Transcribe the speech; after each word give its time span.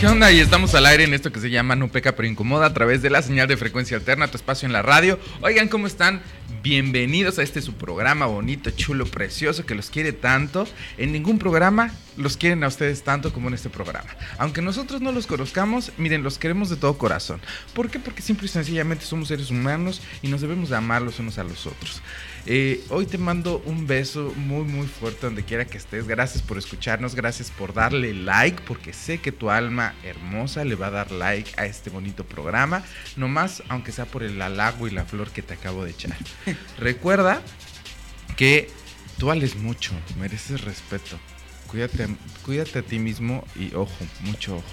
¿Qué 0.00 0.06
onda? 0.06 0.32
Y 0.32 0.40
estamos 0.40 0.74
al 0.74 0.86
aire 0.86 1.04
en 1.04 1.12
esto 1.12 1.30
que 1.30 1.40
se 1.40 1.50
llama 1.50 1.76
No 1.76 1.88
Peca 1.88 2.16
pero 2.16 2.26
Incomoda 2.26 2.64
a 2.64 2.72
través 2.72 3.02
de 3.02 3.10
la 3.10 3.20
señal 3.20 3.48
de 3.48 3.58
frecuencia 3.58 3.98
alterna, 3.98 4.28
tu 4.28 4.38
espacio 4.38 4.64
en 4.64 4.72
la 4.72 4.80
radio. 4.80 5.20
Oigan, 5.42 5.68
¿cómo 5.68 5.86
están? 5.86 6.22
Bienvenidos 6.62 7.38
a 7.38 7.42
este 7.42 7.60
su 7.60 7.74
programa 7.74 8.24
bonito, 8.24 8.70
chulo, 8.70 9.04
precioso, 9.04 9.66
que 9.66 9.74
los 9.74 9.90
quiere 9.90 10.14
tanto. 10.14 10.66
En 10.96 11.12
ningún 11.12 11.38
programa 11.38 11.92
los 12.16 12.38
quieren 12.38 12.64
a 12.64 12.68
ustedes 12.68 13.02
tanto 13.02 13.30
como 13.34 13.48
en 13.48 13.54
este 13.54 13.68
programa. 13.68 14.08
Aunque 14.38 14.62
nosotros 14.62 15.02
no 15.02 15.12
los 15.12 15.26
conozcamos, 15.26 15.92
miren, 15.98 16.22
los 16.22 16.38
queremos 16.38 16.70
de 16.70 16.76
todo 16.76 16.96
corazón. 16.96 17.38
¿Por 17.74 17.90
qué? 17.90 17.98
Porque 17.98 18.22
simple 18.22 18.46
y 18.46 18.48
sencillamente 18.48 19.04
somos 19.04 19.28
seres 19.28 19.50
humanos 19.50 20.00
y 20.22 20.28
nos 20.28 20.40
debemos 20.40 20.70
de 20.70 20.76
amar 20.76 21.02
los 21.02 21.18
unos 21.18 21.36
a 21.36 21.44
los 21.44 21.66
otros. 21.66 22.00
Eh, 22.46 22.82
hoy 22.88 23.06
te 23.06 23.18
mando 23.18 23.62
un 23.66 23.86
beso 23.86 24.32
muy 24.34 24.64
muy 24.64 24.86
fuerte 24.86 25.26
donde 25.26 25.44
quiera 25.44 25.66
que 25.66 25.78
estés. 25.78 26.06
Gracias 26.06 26.42
por 26.42 26.58
escucharnos, 26.58 27.14
gracias 27.14 27.50
por 27.50 27.74
darle 27.74 28.14
like, 28.14 28.62
porque 28.66 28.92
sé 28.92 29.18
que 29.18 29.32
tu 29.32 29.50
alma 29.50 29.94
hermosa 30.02 30.64
le 30.64 30.74
va 30.74 30.86
a 30.86 30.90
dar 30.90 31.12
like 31.12 31.52
a 31.56 31.66
este 31.66 31.90
bonito 31.90 32.24
programa. 32.24 32.82
Nomás, 33.16 33.62
aunque 33.68 33.92
sea 33.92 34.06
por 34.06 34.22
el 34.22 34.40
halago 34.40 34.88
y 34.88 34.90
la 34.90 35.04
flor 35.04 35.30
que 35.30 35.42
te 35.42 35.54
acabo 35.54 35.84
de 35.84 35.90
echar. 35.90 36.16
Recuerda 36.78 37.42
que 38.36 38.70
tú 39.18 39.26
vales 39.26 39.56
mucho, 39.56 39.92
mereces 40.18 40.62
respeto. 40.62 41.18
Cuídate, 41.66 42.08
cuídate 42.44 42.80
a 42.80 42.82
ti 42.82 42.98
mismo 42.98 43.44
y 43.54 43.74
ojo, 43.74 43.94
mucho 44.22 44.56
ojo. 44.56 44.64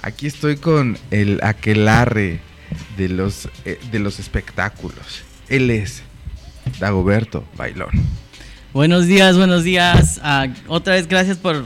Aquí 0.00 0.26
estoy 0.26 0.56
con 0.56 0.98
el 1.10 1.38
aquelarre 1.42 2.40
de 2.96 3.08
los, 3.08 3.48
eh, 3.64 3.78
de 3.92 3.98
los 3.98 4.18
espectáculos. 4.18 5.22
Él 5.48 5.70
es 5.70 6.02
Dagoberto 6.78 7.44
Bailón. 7.56 7.90
Buenos 8.72 9.06
días, 9.06 9.36
buenos 9.36 9.64
días. 9.64 10.20
Ah, 10.22 10.46
otra 10.66 10.94
vez 10.94 11.08
gracias 11.08 11.38
por 11.38 11.64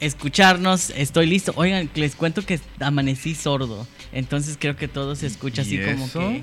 escucharnos. 0.00 0.90
Estoy 0.90 1.26
listo. 1.26 1.52
Oigan, 1.56 1.88
les 1.94 2.16
cuento 2.16 2.42
que 2.42 2.60
amanecí 2.80 3.34
sordo. 3.34 3.86
Entonces 4.12 4.56
creo 4.58 4.76
que 4.76 4.88
todo 4.88 5.16
se 5.16 5.26
escucha 5.26 5.62
así 5.62 5.78
como 5.78 6.10
que. 6.10 6.42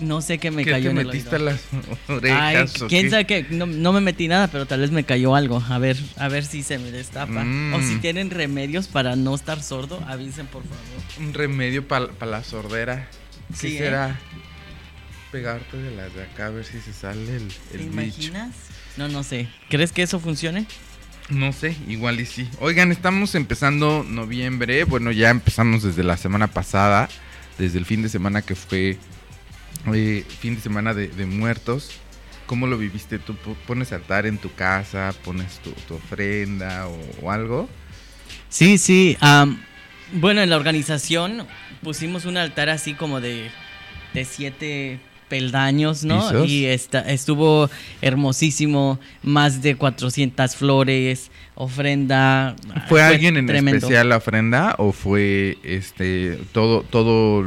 No 0.00 0.20
sé 0.20 0.38
qué 0.38 0.50
me 0.50 0.64
cayó 0.64 0.86
te 0.86 0.90
en 0.90 0.98
el 0.98 1.06
metiste 1.06 1.36
oído. 1.36 1.50
las 1.50 1.60
orejas 2.08 2.74
quién 2.88 3.10
sabe 3.10 3.26
qué. 3.26 3.46
No, 3.50 3.66
no 3.66 3.92
me 3.92 4.00
metí 4.00 4.26
nada, 4.26 4.48
pero 4.48 4.66
tal 4.66 4.80
vez 4.80 4.90
me 4.90 5.04
cayó 5.04 5.36
algo. 5.36 5.62
A 5.68 5.78
ver, 5.78 5.96
a 6.16 6.26
ver 6.28 6.44
si 6.44 6.64
se 6.64 6.78
me 6.78 6.90
destapa. 6.90 7.44
Mm. 7.44 7.74
O 7.74 7.80
si 7.80 7.98
tienen 7.98 8.30
remedios 8.30 8.88
para 8.88 9.14
no 9.14 9.34
estar 9.34 9.62
sordo, 9.62 10.02
avisen 10.08 10.46
por 10.46 10.62
favor. 10.62 11.28
Un 11.28 11.32
remedio 11.32 11.86
para 11.86 12.08
la 12.26 12.42
sordera. 12.42 13.08
¿Qué 13.60 13.68
Sí, 13.68 13.78
¿eh? 13.78 13.92
Pegarte 15.34 15.76
de 15.76 15.90
las 15.96 16.14
de 16.14 16.22
acá 16.22 16.46
a 16.46 16.50
ver 16.50 16.64
si 16.64 16.78
se 16.80 16.92
sale 16.92 17.34
el, 17.34 17.48
¿Te 17.72 17.78
el 17.78 17.90
bicho. 17.90 18.32
No, 18.96 19.08
no 19.08 19.24
sé. 19.24 19.48
¿Crees 19.68 19.90
que 19.90 20.02
eso 20.04 20.20
funcione? 20.20 20.64
No 21.28 21.52
sé, 21.52 21.76
igual 21.88 22.20
y 22.20 22.24
sí. 22.24 22.48
Oigan, 22.60 22.92
estamos 22.92 23.34
empezando 23.34 24.04
noviembre. 24.08 24.84
Bueno, 24.84 25.10
ya 25.10 25.30
empezamos 25.30 25.82
desde 25.82 26.04
la 26.04 26.16
semana 26.16 26.46
pasada, 26.46 27.08
desde 27.58 27.78
el 27.78 27.84
fin 27.84 28.00
de 28.02 28.08
semana 28.10 28.42
que 28.42 28.54
fue 28.54 28.96
eh, 29.92 30.24
fin 30.38 30.54
de 30.54 30.60
semana 30.60 30.94
de, 30.94 31.08
de 31.08 31.26
muertos. 31.26 31.90
¿Cómo 32.46 32.68
lo 32.68 32.78
viviste 32.78 33.18
tú? 33.18 33.34
¿P- 33.34 33.56
¿Pones 33.66 33.90
altar 33.92 34.26
en 34.26 34.38
tu 34.38 34.54
casa? 34.54 35.12
¿Pones 35.24 35.58
tu, 35.64 35.72
tu 35.72 35.94
ofrenda 35.94 36.86
o, 36.86 36.96
o 37.22 37.32
algo? 37.32 37.68
Sí, 38.48 38.78
sí. 38.78 39.16
bueno, 40.12 40.42
en 40.42 40.48
la 40.50 40.56
organización 40.56 41.44
pusimos 41.82 42.24
un 42.24 42.36
altar 42.36 42.68
así 42.68 42.94
como 42.94 43.20
de, 43.20 43.50
de 44.12 44.24
siete 44.24 45.00
peldaños, 45.28 46.04
¿no? 46.04 46.28
¿Pisos? 46.28 46.48
Y 46.48 46.66
esta, 46.66 47.00
estuvo 47.00 47.70
hermosísimo, 48.02 48.98
más 49.22 49.62
de 49.62 49.76
400 49.76 50.56
flores, 50.56 51.30
ofrenda. 51.54 52.56
¿Fue 52.88 53.02
alguien 53.02 53.36
en 53.36 53.46
tremendo. 53.46 53.78
especial 53.78 54.08
la 54.08 54.16
ofrenda 54.16 54.74
o 54.78 54.92
fue 54.92 55.58
este 55.62 56.38
todo 56.52 56.82
todo 56.82 57.44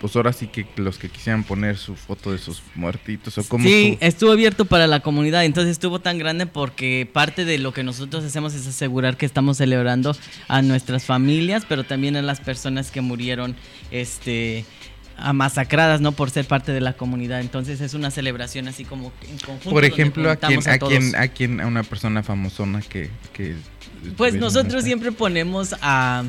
pues 0.00 0.14
ahora 0.14 0.32
sí 0.32 0.46
que 0.48 0.66
los 0.76 0.98
que 0.98 1.08
quisieran 1.08 1.42
poner 1.42 1.78
su 1.78 1.94
foto 1.94 2.30
de 2.30 2.38
sus 2.38 2.62
muertitos 2.74 3.38
o 3.38 3.48
cómo 3.48 3.64
Sí, 3.64 3.92
estuvo? 3.92 4.08
estuvo 4.08 4.32
abierto 4.32 4.64
para 4.66 4.86
la 4.86 5.00
comunidad, 5.00 5.44
entonces 5.44 5.72
estuvo 5.72 6.00
tan 6.00 6.18
grande 6.18 6.46
porque 6.46 7.08
parte 7.10 7.46
de 7.46 7.56
lo 7.58 7.72
que 7.72 7.82
nosotros 7.82 8.22
hacemos 8.22 8.54
es 8.54 8.66
asegurar 8.66 9.16
que 9.16 9.24
estamos 9.24 9.56
celebrando 9.56 10.14
a 10.48 10.60
nuestras 10.60 11.04
familias, 11.04 11.64
pero 11.66 11.84
también 11.84 12.14
a 12.16 12.22
las 12.22 12.40
personas 12.40 12.90
que 12.90 13.00
murieron 13.00 13.56
este 13.90 14.66
a 15.18 15.32
masacradas, 15.32 16.00
¿no? 16.00 16.12
Por 16.12 16.30
ser 16.30 16.44
parte 16.46 16.72
de 16.72 16.80
la 16.80 16.92
comunidad. 16.94 17.40
Entonces 17.40 17.80
es 17.80 17.94
una 17.94 18.10
celebración 18.10 18.68
así 18.68 18.84
como 18.84 19.12
en 19.28 19.38
conjunto. 19.38 19.70
Por 19.70 19.84
ejemplo, 19.84 20.30
a 20.30 20.34
juntamos 20.34 20.66
a 20.66 20.78
todos. 20.78 20.92
quién, 20.92 21.16
a 21.16 21.28
quién, 21.28 21.60
a 21.60 21.66
una 21.66 21.82
persona 21.82 22.22
famosona 22.22 22.80
que, 22.82 23.10
que 23.32 23.54
Pues 24.16 24.34
nosotros 24.34 24.84
siempre 24.84 25.12
ponemos 25.12 25.74
a 25.80 26.24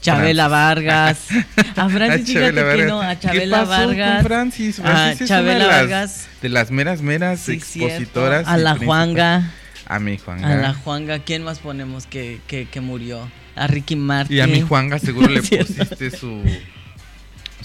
Chabela 0.00 0.48
Vargas, 0.48 1.26
a 1.76 1.88
Francis, 1.88 2.36
A 2.36 2.40
Chabela 2.40 2.50
fíjate 2.50 2.54
que 2.54 2.62
Vargas. 2.62 2.88
no, 2.88 3.00
a 3.02 3.14
¿Qué 3.16 3.26
Chabela 3.26 3.58
con 3.60 3.68
Vargas, 3.68 4.22
Francis? 4.24 4.80
a 4.80 5.14
Chabela 5.26 5.52
de 5.52 5.58
las, 5.58 5.68
Vargas. 5.68 6.28
de 6.40 6.48
las 6.48 6.70
meras, 6.70 7.02
meras 7.02 7.40
Sí, 7.40 7.60
cierto, 7.60 7.94
expositoras. 7.96 8.48
a 8.48 8.56
la. 8.56 8.76
Juanga. 8.76 9.50
A 9.86 9.98
mi 9.98 10.16
Juanga. 10.18 10.48
A 10.48 10.56
la 10.56 10.74
Juanga, 10.74 11.18
¿quién 11.18 11.42
más 11.42 11.58
ponemos 11.58 12.06
que, 12.06 12.40
que, 12.46 12.66
que 12.66 12.80
murió? 12.80 13.30
A 13.56 13.66
Ricky 13.66 13.94
Martin. 13.96 14.36
Y 14.36 14.40
a 14.40 14.46
mi 14.46 14.62
Juanga 14.62 14.98
seguro 14.98 15.28
le 15.32 15.42
pusiste 15.42 16.10
su 16.10 16.40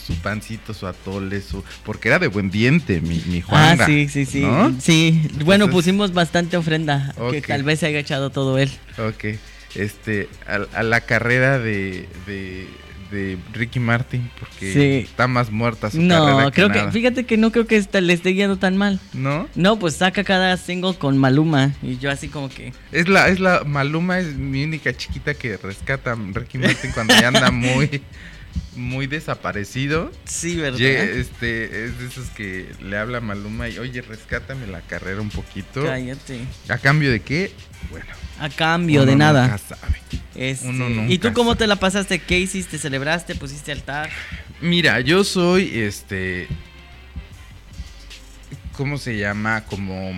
su 0.06 0.14
pancito, 0.16 0.74
su 0.74 0.86
atole, 0.88 1.42
su 1.42 1.64
porque 1.84 2.10
era 2.10 2.20
de 2.20 2.28
buen 2.28 2.50
diente 2.52 3.02
mi, 3.02 3.22
mi 3.28 3.42
Juanga. 3.42 3.84
Ah, 3.86 3.88
sí, 3.88 4.08
sí, 4.08 4.26
sí. 4.26 4.42
¿no? 4.42 4.76
Sí, 4.80 5.22
bueno, 5.44 5.70
pusimos 5.70 6.14
bastante 6.14 6.58
ofrenda, 6.58 7.14
que 7.32 7.40
Ok. 7.40 7.48
tal 7.48 7.64
vez 7.64 7.80
se 7.80 7.88
haya 7.88 8.00
echado 8.00 8.30
todo 8.30 8.58
él. 8.58 8.70
Ok. 8.98 9.38
Este, 9.76 10.30
a, 10.48 10.80
a 10.80 10.84
la 10.84 11.02
carrera 11.02 11.60
de, 11.60 12.08
de, 12.26 12.66
de 13.12 13.38
Ricky 13.52 13.80
Martin, 13.80 14.30
porque 14.40 14.72
Sí. 14.74 15.10
está 15.10 15.28
más 15.28 15.52
muerta 15.52 15.92
su 15.92 16.02
No, 16.02 16.26
carrera 16.26 16.52
creo 16.52 16.70
que, 16.70 16.78
nada. 16.80 16.92
fíjate 16.92 17.26
que 17.26 17.36
no 17.38 17.52
creo 17.52 17.68
que 17.68 17.76
esta- 17.76 18.00
le 18.00 18.14
esté 18.14 18.34
yendo 18.34 18.58
tan 18.58 18.78
mal. 18.78 19.00
¿No? 19.14 19.50
No, 19.56 19.78
pues 19.78 19.96
saca 19.96 20.24
cada 20.24 20.56
single 20.58 20.96
con 20.98 21.18
Maluma 21.18 21.74
y 21.84 21.98
yo 21.98 22.10
así 22.10 22.30
como 22.30 22.48
que... 22.50 22.72
Es 22.94 23.10
la, 23.10 23.28
es 23.28 23.40
la 23.42 23.64
Maluma 23.66 24.20
es 24.20 24.36
mi 24.38 24.64
única 24.64 24.96
chiquita 24.96 25.34
que 25.34 25.58
rescata 25.58 26.14
a 26.14 26.16
Ricky 26.16 26.58
Martin 26.58 26.92
cuando 26.94 27.14
ya 27.20 27.28
anda 27.28 27.52
muy, 27.52 28.02
muy 28.76 29.08
desaparecido. 29.08 30.12
Sí, 30.26 30.56
¿verdad? 30.58 30.78
Ye- 30.80 31.20
este, 31.20 31.86
es 31.86 32.00
de 32.00 32.06
esos 32.08 32.30
que 32.30 32.72
le 32.82 32.98
habla 32.98 33.22
Maluma 33.22 33.70
y 33.70 33.80
oye, 33.80 34.02
rescátame 34.02 34.68
la 34.68 34.82
carrera 34.82 35.22
un 35.22 35.30
poquito. 35.30 35.84
Cállate. 35.86 36.42
¿A 36.70 36.78
cambio 36.78 37.12
de 37.12 37.22
qué? 37.22 37.52
Bueno. 37.90 38.06
A 38.40 38.50
cambio 38.50 39.04
uno 39.04 39.12
de 39.12 39.16
nada. 39.18 39.44
nunca 39.48 39.58
sabe. 39.60 40.02
Este, 40.36 40.68
uno 40.68 41.06
¿Y 41.10 41.20
tú 41.20 41.32
cómo 41.34 41.52
sabe. 41.52 41.60
te 41.60 41.68
la 41.68 41.78
pasaste? 41.78 42.20
¿Qué 42.20 42.38
hiciste? 42.40 42.78
¿Celebraste? 42.78 43.36
¿Pusiste 43.36 43.72
altar? 43.72 44.10
Mira, 44.62 45.00
yo 45.00 45.24
soy 45.24 45.72
este. 45.80 46.48
¿Cómo 48.76 48.98
se 48.98 49.18
llama? 49.18 49.64
Como. 49.66 50.12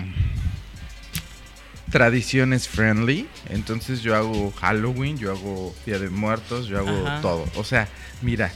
Tradiciones 1.90 2.68
friendly. 2.68 3.28
Entonces 3.48 4.02
yo 4.02 4.14
hago 4.14 4.52
Halloween, 4.52 5.16
yo 5.16 5.32
hago 5.32 5.74
Día 5.86 5.98
de 5.98 6.10
Muertos, 6.10 6.66
yo 6.66 6.78
hago 6.78 7.06
Ajá. 7.06 7.20
todo. 7.20 7.46
O 7.56 7.64
sea, 7.64 7.88
mira, 8.22 8.52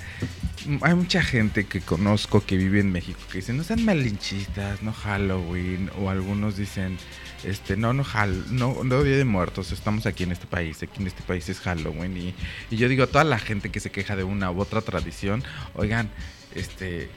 hay 0.83 0.95
mucha 0.95 1.23
gente 1.23 1.65
que 1.65 1.81
conozco 1.81 2.45
que 2.45 2.57
vive 2.57 2.81
en 2.81 2.93
México 2.93 3.19
que 3.31 3.39
dicen, 3.39 3.57
no 3.57 3.65
sean 3.65 3.85
malinchistas, 3.85 4.83
no 4.83 4.93
Halloween. 4.93 5.91
O 5.99 6.11
algunos 6.11 6.57
dicen, 6.57 6.99
este, 7.45 7.77
no, 7.77 7.93
no, 7.93 8.05
no, 8.51 8.85
no 8.85 9.03
Día 9.03 9.17
de 9.17 9.25
Muertos, 9.25 9.73
estamos 9.73 10.07
aquí 10.07 10.23
en 10.25 10.33
este 10.33 10.47
país, 10.47 10.83
aquí 10.83 11.01
en 11.01 11.07
este 11.07 11.23
país 11.23 11.49
es 11.49 11.61
Halloween. 11.61 12.17
Y, 12.17 12.35
y 12.71 12.77
yo 12.77 12.89
digo 12.89 13.05
a 13.05 13.07
toda 13.07 13.25
la 13.25 13.39
gente 13.39 13.71
que 13.71 13.81
se 13.81 13.91
queja 13.91 14.15
de 14.15 14.25
una 14.25 14.51
u 14.51 14.61
otra 14.61 14.81
tradición, 14.83 15.43
oigan, 15.75 16.11
este, 16.55 17.09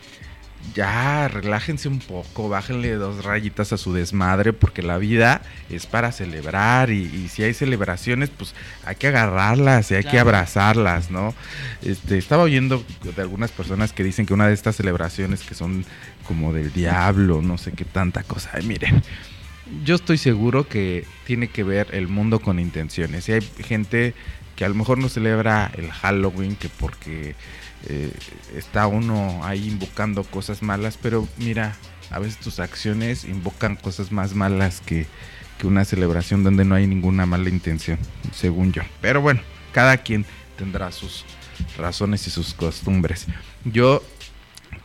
ya 0.74 1.28
relájense 1.28 1.88
un 1.88 2.00
poco, 2.00 2.50
bájenle 2.50 2.96
dos 2.96 3.24
rayitas 3.24 3.74
a 3.74 3.78
su 3.78 3.94
desmadre, 3.94 4.54
porque 4.54 4.82
la 4.82 4.98
vida 4.98 5.42
es 5.70 5.86
para 5.86 6.12
celebrar 6.12 6.90
y, 6.90 7.04
y 7.04 7.30
si 7.30 7.44
hay 7.44 7.54
celebraciones, 7.54 8.30
pues 8.30 8.56
hay 8.86 8.96
que 8.96 9.08
agarrarlas 9.08 9.92
y 9.92 9.96
hay 9.96 10.04
que 10.04 10.20
abrazarlas, 10.20 11.12
¿no? 11.12 11.34
Este, 11.82 12.18
estaba 12.18 12.44
oyendo 12.44 12.84
de 13.04 13.22
algunas 13.22 13.52
personas 13.52 13.94
que 13.94 14.04
dicen 14.04 14.26
que 14.26 14.34
una 14.34 14.48
de 14.48 14.54
estas 14.54 14.76
celebraciones 14.76 15.42
que 15.44 15.56
son 15.56 15.86
como 16.28 16.54
del 16.54 16.74
diablo, 16.74 17.42
no 17.42 17.58
sé 17.58 17.72
qué 17.72 17.86
tanta 17.86 18.24
cosa. 18.24 18.52
Ay, 18.54 18.66
miren, 18.66 19.04
yo 19.84 19.96
estoy 19.96 20.18
seguro 20.18 20.68
que 20.68 21.06
tiene 21.26 21.48
que 21.48 21.64
ver 21.64 21.88
el 21.92 22.08
mundo 22.08 22.40
con 22.40 22.60
intenciones. 22.60 23.30
Y 23.30 23.34
hay 23.34 23.42
gente 23.42 24.14
que 24.56 24.66
a 24.66 24.70
lo 24.70 24.76
mejor 24.76 24.98
no 24.98 25.10
celebra 25.10 25.72
el 25.76 25.92
Halloween, 25.92 26.56
que 26.56 26.70
porque 26.70 27.36
eh, 27.88 28.12
está 28.56 28.88
uno 28.88 29.44
ahí 29.44 29.68
invocando 29.68 30.24
cosas 30.24 30.62
malas, 30.62 30.98
pero 31.02 31.28
mira, 31.38 31.76
a 32.10 32.20
veces 32.20 32.38
tus 32.38 32.60
acciones 32.60 33.26
invocan 33.26 33.76
cosas 33.76 34.12
más 34.12 34.34
malas 34.34 34.82
que, 34.82 35.08
que 35.58 35.68
una 35.68 35.86
celebración 35.86 36.44
donde 36.44 36.66
no 36.66 36.76
hay 36.76 36.88
ninguna 36.88 37.26
mala 37.26 37.50
intención, 37.50 37.98
según 38.34 38.72
yo. 38.72 38.84
Pero 39.02 39.22
bueno, 39.22 39.42
cada 39.72 39.98
quien 39.98 40.26
tendrá 40.58 40.92
sus 40.92 41.26
razones 41.78 42.28
y 42.28 42.32
sus 42.32 42.54
costumbres. 42.54 43.28
Yo 43.64 44.04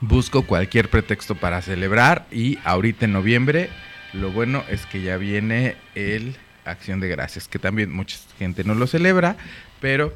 busco 0.00 0.46
cualquier 0.46 0.88
pretexto 0.88 1.34
para 1.34 1.62
celebrar 1.62 2.26
y 2.30 2.58
ahorita 2.64 3.04
en 3.04 3.12
noviembre 3.12 3.70
lo 4.12 4.30
bueno 4.30 4.64
es 4.68 4.86
que 4.86 5.02
ya 5.02 5.16
viene 5.16 5.76
el 5.94 6.36
Acción 6.64 7.00
de 7.00 7.08
Gracias, 7.08 7.48
que 7.48 7.58
también 7.58 7.92
mucha 7.92 8.18
gente 8.38 8.64
no 8.64 8.74
lo 8.74 8.86
celebra, 8.86 9.36
pero 9.80 10.14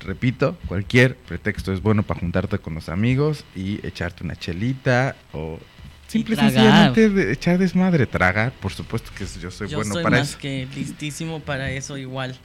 repito, 0.00 0.56
cualquier 0.66 1.16
pretexto 1.16 1.72
es 1.72 1.82
bueno 1.82 2.02
para 2.02 2.20
juntarte 2.20 2.58
con 2.58 2.74
los 2.74 2.88
amigos 2.88 3.44
y 3.54 3.84
echarte 3.86 4.24
una 4.24 4.36
chelita 4.36 5.16
o 5.32 5.58
simple 6.06 6.34
y 6.34 6.38
sencillamente 6.38 7.10
de 7.10 7.32
echar 7.32 7.58
desmadre, 7.58 8.06
tragar. 8.06 8.52
Por 8.52 8.72
supuesto 8.72 9.10
que 9.16 9.26
yo 9.40 9.50
soy 9.50 9.68
yo 9.68 9.78
bueno 9.78 9.94
soy 9.94 10.02
para 10.02 10.18
más 10.18 10.30
eso. 10.30 10.38
que 10.38 10.66
listísimo 10.74 11.40
para 11.40 11.70
eso 11.70 11.96
igual. 11.98 12.36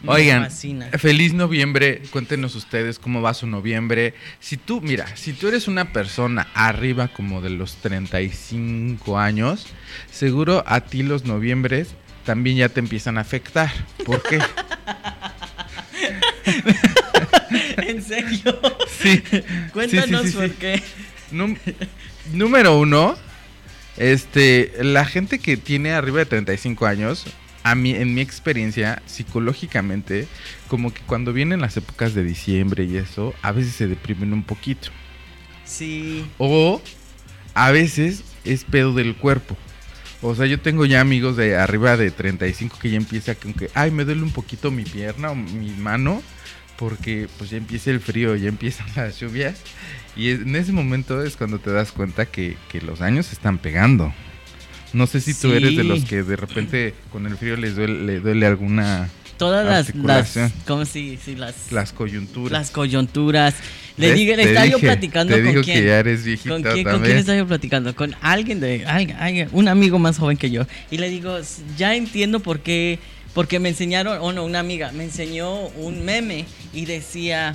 Me 0.00 0.12
Oigan, 0.12 0.44
fascina. 0.44 0.86
feliz 0.96 1.34
noviembre. 1.34 2.02
Cuéntenos 2.12 2.54
ustedes 2.54 3.00
cómo 3.00 3.20
va 3.20 3.34
su 3.34 3.48
noviembre. 3.48 4.14
Si 4.38 4.56
tú, 4.56 4.80
mira, 4.80 5.16
si 5.16 5.32
tú 5.32 5.48
eres 5.48 5.66
una 5.66 5.92
persona 5.92 6.46
arriba 6.54 7.08
como 7.08 7.40
de 7.40 7.50
los 7.50 7.74
35 7.76 9.18
años, 9.18 9.66
seguro 10.12 10.62
a 10.68 10.82
ti 10.82 11.02
los 11.02 11.24
noviembres 11.24 11.88
también 12.24 12.58
ya 12.58 12.68
te 12.68 12.78
empiezan 12.78 13.18
a 13.18 13.22
afectar. 13.22 13.72
¿Por 14.04 14.22
qué? 14.22 14.38
¿En 18.10 18.28
serio? 18.30 18.60
Sí. 19.00 19.22
Cuéntanos 19.72 20.22
Sí, 20.22 20.26
sí, 20.28 20.32
sí, 20.32 20.36
por 20.36 20.50
qué. 20.52 20.82
Num- 21.32 21.58
número 22.32 22.78
uno, 22.78 23.16
este, 23.96 24.72
la 24.80 25.04
gente 25.04 25.38
que 25.38 25.56
tiene 25.56 25.92
arriba 25.92 26.18
de 26.18 26.26
35 26.26 26.86
años, 26.86 27.26
a 27.64 27.74
mí, 27.74 27.90
en 27.92 28.14
mi 28.14 28.20
experiencia, 28.20 29.02
psicológicamente, 29.06 30.26
como 30.68 30.92
que 30.94 31.02
cuando 31.02 31.32
vienen 31.32 31.60
las 31.60 31.76
épocas 31.76 32.14
de 32.14 32.22
diciembre 32.24 32.84
y 32.84 32.96
eso, 32.96 33.34
a 33.42 33.52
veces 33.52 33.74
se 33.74 33.86
deprimen 33.88 34.32
un 34.32 34.42
poquito. 34.42 34.88
Sí. 35.64 36.24
O 36.38 36.80
a 37.54 37.70
veces 37.72 38.22
es 38.44 38.64
pedo 38.64 38.94
del 38.94 39.16
cuerpo. 39.16 39.56
O 40.22 40.34
sea, 40.34 40.46
yo 40.46 40.58
tengo 40.60 40.84
ya 40.86 41.00
amigos 41.00 41.36
de 41.36 41.56
arriba 41.56 41.96
de 41.96 42.10
35 42.10 42.78
que 42.80 42.90
ya 42.90 42.96
empieza 42.96 43.34
con 43.34 43.52
que, 43.52 43.70
ay, 43.74 43.90
me 43.90 44.04
duele 44.04 44.22
un 44.22 44.32
poquito 44.32 44.70
mi 44.70 44.84
pierna 44.84 45.30
o 45.30 45.34
mi 45.34 45.70
mano, 45.70 46.22
porque 46.78 47.28
pues 47.38 47.50
ya 47.50 47.56
empieza 47.56 47.90
el 47.90 48.00
frío, 48.00 48.34
ya 48.36 48.48
empiezan 48.48 48.86
las 48.96 49.18
lluvias. 49.20 49.56
Y 50.16 50.30
en 50.30 50.56
ese 50.56 50.72
momento 50.72 51.22
es 51.22 51.36
cuando 51.36 51.58
te 51.58 51.70
das 51.70 51.92
cuenta 51.92 52.26
que, 52.26 52.56
que 52.70 52.80
los 52.80 53.00
años 53.00 53.32
están 53.32 53.58
pegando. 53.58 54.12
No 54.92 55.06
sé 55.06 55.20
si 55.20 55.34
tú 55.34 55.52
eres 55.52 55.76
de 55.76 55.82
Sí. 55.82 55.88
los 55.88 56.04
que 56.04 56.22
de 56.22 56.34
repente 56.36 56.94
con 57.12 57.26
el 57.26 57.36
frío 57.36 57.56
les 57.56 57.76
duele, 57.76 58.04
le 58.04 58.20
duele 58.20 58.46
alguna... 58.46 59.08
Todas 59.36 59.64
las, 59.64 59.94
las. 59.94 60.52
¿cómo 60.66 60.84
si, 60.84 61.16
sí, 61.24 61.36
las, 61.36 61.70
Las 61.70 61.92
coyunturas. 61.92 62.50
las 62.58 62.70
coyunturas. 62.72 63.54
Le, 63.96 64.12
dije, 64.12 64.36
le 64.36 64.42
estaba 64.44 64.66
yo 64.66 64.80
platicando 64.80 65.32
te 65.34 65.40
con 65.42 65.50
digo 65.50 65.62
quién. 65.62 65.78
que 65.80 65.86
ya 65.86 65.98
eres 66.00 66.24
viejita 66.24 66.50
¿Con 66.50 66.62
quién, 66.62 66.82
¿Con 66.84 67.02
quién 67.02 67.18
estaba 67.18 67.38
yo 67.38 67.46
platicando? 67.46 67.94
Con 67.94 68.16
alguien 68.20 68.58
de 68.58 68.84
alguien- 68.86 69.48
un 69.52 69.68
amigo 69.68 70.00
más 70.00 70.18
joven 70.18 70.36
que 70.36 70.50
yo. 70.50 70.66
Y 70.90 70.98
le 70.98 71.08
digo, 71.08 71.36
"S- 71.38 71.62
ya 71.76 71.94
entiendo 71.94 72.40
por 72.40 72.58
qué, 72.60 72.98
porque 73.38 73.60
me 73.60 73.68
enseñaron, 73.68 74.18
o 74.20 74.32
no, 74.32 74.44
una 74.44 74.58
amiga, 74.58 74.90
me 74.90 75.04
enseñó 75.04 75.68
un 75.68 76.04
meme 76.04 76.44
y 76.72 76.86
decía, 76.86 77.54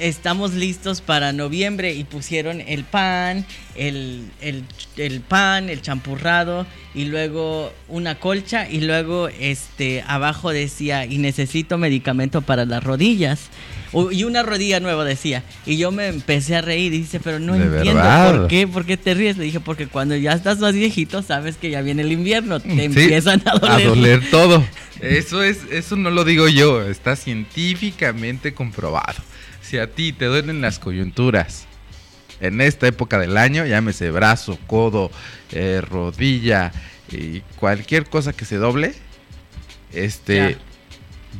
estamos 0.00 0.54
listos 0.54 1.00
para 1.00 1.32
noviembre 1.32 1.94
y 1.94 2.02
pusieron 2.02 2.60
el 2.60 2.82
pan, 2.82 3.46
el, 3.76 4.32
el, 4.40 4.64
el 4.96 5.20
pan, 5.20 5.70
el 5.70 5.80
champurrado 5.80 6.66
y 6.92 7.04
luego 7.04 7.72
una 7.86 8.16
colcha 8.18 8.68
y 8.68 8.80
luego 8.80 9.28
este 9.28 10.02
abajo 10.08 10.50
decía, 10.50 11.06
y 11.06 11.18
necesito 11.18 11.78
medicamento 11.78 12.42
para 12.42 12.64
las 12.64 12.82
rodillas. 12.82 13.42
Y 14.10 14.24
una 14.24 14.42
rodilla 14.42 14.80
nueva 14.80 15.04
decía. 15.04 15.42
Y 15.66 15.76
yo 15.76 15.92
me 15.92 16.08
empecé 16.08 16.56
a 16.56 16.62
reír 16.62 16.94
y 16.94 16.98
dice, 16.98 17.20
pero 17.20 17.38
no 17.38 17.52
¿De 17.54 17.64
entiendo 17.64 17.94
verdad? 18.02 18.36
por 18.38 18.48
qué, 18.48 18.66
por 18.66 18.86
qué 18.86 18.96
te 18.96 19.12
ríes. 19.14 19.36
Le 19.36 19.44
dije, 19.44 19.60
porque 19.60 19.86
cuando 19.86 20.16
ya 20.16 20.32
estás 20.32 20.58
más 20.60 20.72
viejito, 20.74 21.22
sabes 21.22 21.56
que 21.56 21.68
ya 21.70 21.82
viene 21.82 22.02
el 22.02 22.12
invierno, 22.12 22.58
te 22.60 22.70
Sí, 22.70 22.80
empiezan 22.80 23.42
a 23.46 23.58
doler. 23.58 23.86
A 23.86 23.88
doler 23.90 24.22
todo. 24.30 24.64
Eso 25.00 25.42
es, 25.42 25.58
eso 25.70 25.96
no 25.96 26.10
lo 26.10 26.24
digo 26.24 26.48
yo, 26.48 26.82
está 26.82 27.16
científicamente 27.16 28.54
comprobado. 28.54 29.22
Si 29.60 29.78
a 29.78 29.88
ti 29.88 30.12
te 30.12 30.26
duelen 30.26 30.60
las 30.60 30.78
coyunturas 30.78 31.66
en 32.40 32.60
esta 32.60 32.86
época 32.86 33.18
del 33.18 33.36
año, 33.36 33.66
llámese 33.66 34.10
brazo, 34.10 34.58
codo, 34.66 35.10
eh, 35.52 35.80
rodilla 35.80 36.72
y 37.10 37.40
cualquier 37.56 38.06
cosa 38.06 38.32
que 38.32 38.44
se 38.44 38.56
doble, 38.56 38.94
este, 39.92 40.56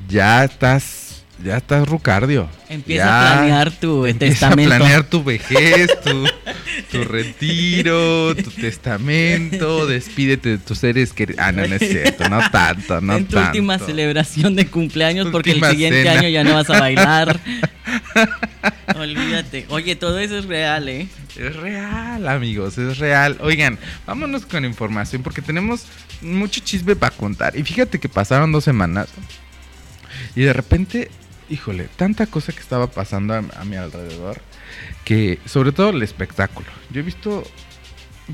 ya, 0.08 0.44
estás, 0.44 1.01
ya 1.44 1.56
estás 1.56 1.88
rucardio. 1.88 2.48
Empieza 2.68 3.04
Ya 3.04 3.32
a 3.32 3.36
planear 3.36 3.70
tu 3.72 4.06
Empieza 4.06 4.46
testamento. 4.48 4.74
a 4.74 4.78
planear 4.78 5.04
tu 5.04 5.24
vejez, 5.24 5.90
tu, 6.02 6.24
tu 6.92 7.04
retiro, 7.04 8.34
tu 8.36 8.50
testamento, 8.50 9.86
despídete 9.88 10.50
de 10.50 10.58
tus 10.58 10.78
seres 10.78 11.12
queridos. 11.12 11.42
Ah, 11.44 11.52
no, 11.52 11.66
no 11.66 11.74
es 11.74 11.80
cierto, 11.88 12.28
no 12.28 12.40
tanto, 12.50 13.00
no 13.00 13.16
en 13.16 13.26
tu 13.26 13.34
tanto. 13.34 13.48
última 13.48 13.78
celebración 13.78 14.54
de 14.56 14.66
cumpleaños, 14.68 15.28
porque 15.32 15.52
el 15.52 15.64
siguiente 15.64 16.02
cena. 16.04 16.18
año 16.20 16.28
ya 16.28 16.44
no 16.44 16.54
vas 16.54 16.70
a 16.70 16.78
bailar. 16.80 17.40
Olvídate. 18.96 19.66
Oye, 19.68 19.96
todo 19.96 20.18
eso 20.18 20.38
es 20.38 20.44
real, 20.44 20.88
¿eh? 20.88 21.08
Es 21.36 21.56
real, 21.56 22.28
amigos, 22.28 22.78
es 22.78 22.98
real. 22.98 23.36
Oigan, 23.40 23.78
vámonos 24.06 24.46
con 24.46 24.64
información 24.64 25.22
porque 25.22 25.42
tenemos 25.42 25.86
mucho 26.20 26.60
chisme 26.60 26.94
para 26.94 27.14
contar. 27.16 27.56
Y 27.56 27.62
fíjate 27.64 27.98
que 27.98 28.08
pasaron 28.08 28.52
dos 28.52 28.64
semanas 28.64 29.08
y 30.36 30.42
de 30.42 30.52
repente, 30.52 31.10
híjole, 31.52 31.88
tanta 31.96 32.26
cosa 32.26 32.52
que 32.52 32.60
estaba 32.60 32.86
pasando 32.86 33.34
a, 33.34 33.38
a 33.38 33.64
mi 33.64 33.76
alrededor 33.76 34.40
que, 35.04 35.38
sobre 35.44 35.72
todo 35.72 35.90
el 35.90 36.02
espectáculo. 36.02 36.68
Yo 36.90 37.00
he 37.00 37.02
visto 37.02 37.44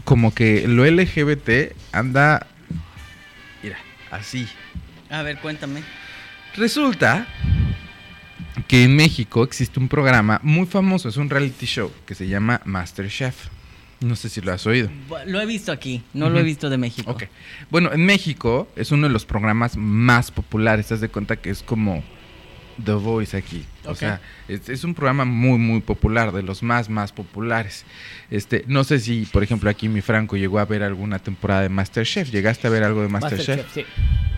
como 0.04 0.32
que 0.32 0.68
lo 0.68 0.86
LGBT 0.86 1.74
anda, 1.92 2.46
mira, 3.62 3.78
así. 4.10 4.46
A 5.10 5.22
ver, 5.22 5.38
cuéntame. 5.38 5.82
Resulta 6.56 7.26
que 8.68 8.84
en 8.84 8.94
México 8.96 9.42
existe 9.42 9.80
un 9.80 9.88
programa 9.88 10.40
muy 10.42 10.66
famoso, 10.66 11.08
es 11.08 11.16
un 11.16 11.30
reality 11.30 11.66
show 11.66 11.92
que 12.06 12.14
se 12.14 12.28
llama 12.28 12.60
MasterChef. 12.64 13.48
No 14.00 14.14
sé 14.14 14.28
si 14.28 14.40
lo 14.40 14.52
has 14.52 14.64
oído. 14.64 14.90
Lo 15.26 15.40
he 15.40 15.46
visto 15.46 15.72
aquí, 15.72 16.04
no 16.14 16.30
lo 16.30 16.38
he 16.38 16.44
visto 16.44 16.70
de 16.70 16.78
México. 16.78 17.10
Ok. 17.10 17.24
Bueno, 17.68 17.92
en 17.92 18.06
México 18.06 18.68
es 18.76 18.92
uno 18.92 19.08
de 19.08 19.12
los 19.12 19.24
programas 19.24 19.76
más 19.76 20.30
populares. 20.30 20.92
Haz 20.92 21.00
de 21.00 21.08
cuenta 21.08 21.34
que 21.34 21.50
es 21.50 21.64
como 21.64 22.04
The 22.84 22.92
Voice 22.92 23.36
aquí. 23.36 23.64
O 23.84 23.90
Ok. 23.90 23.96
sea, 23.98 24.20
es, 24.48 24.68
es 24.68 24.84
un 24.84 24.94
programa 24.94 25.24
muy, 25.24 25.58
muy 25.58 25.80
popular, 25.80 26.32
de 26.32 26.42
los 26.42 26.62
más, 26.62 26.88
más 26.88 27.12
populares. 27.12 27.84
Este, 28.30 28.64
no 28.68 28.84
sé 28.84 29.00
si, 29.00 29.26
por 29.26 29.42
ejemplo, 29.42 29.68
aquí 29.70 29.88
mi 29.88 30.00
Franco 30.00 30.36
llegó 30.36 30.58
a 30.58 30.64
ver 30.64 30.82
alguna 30.82 31.18
temporada 31.18 31.62
de 31.62 31.68
Masterchef. 31.68 32.30
¿Llegaste 32.30 32.66
a 32.66 32.70
ver 32.70 32.84
algo 32.84 33.02
de 33.02 33.08
Masterchef? 33.08 33.66
sí. 33.74 33.84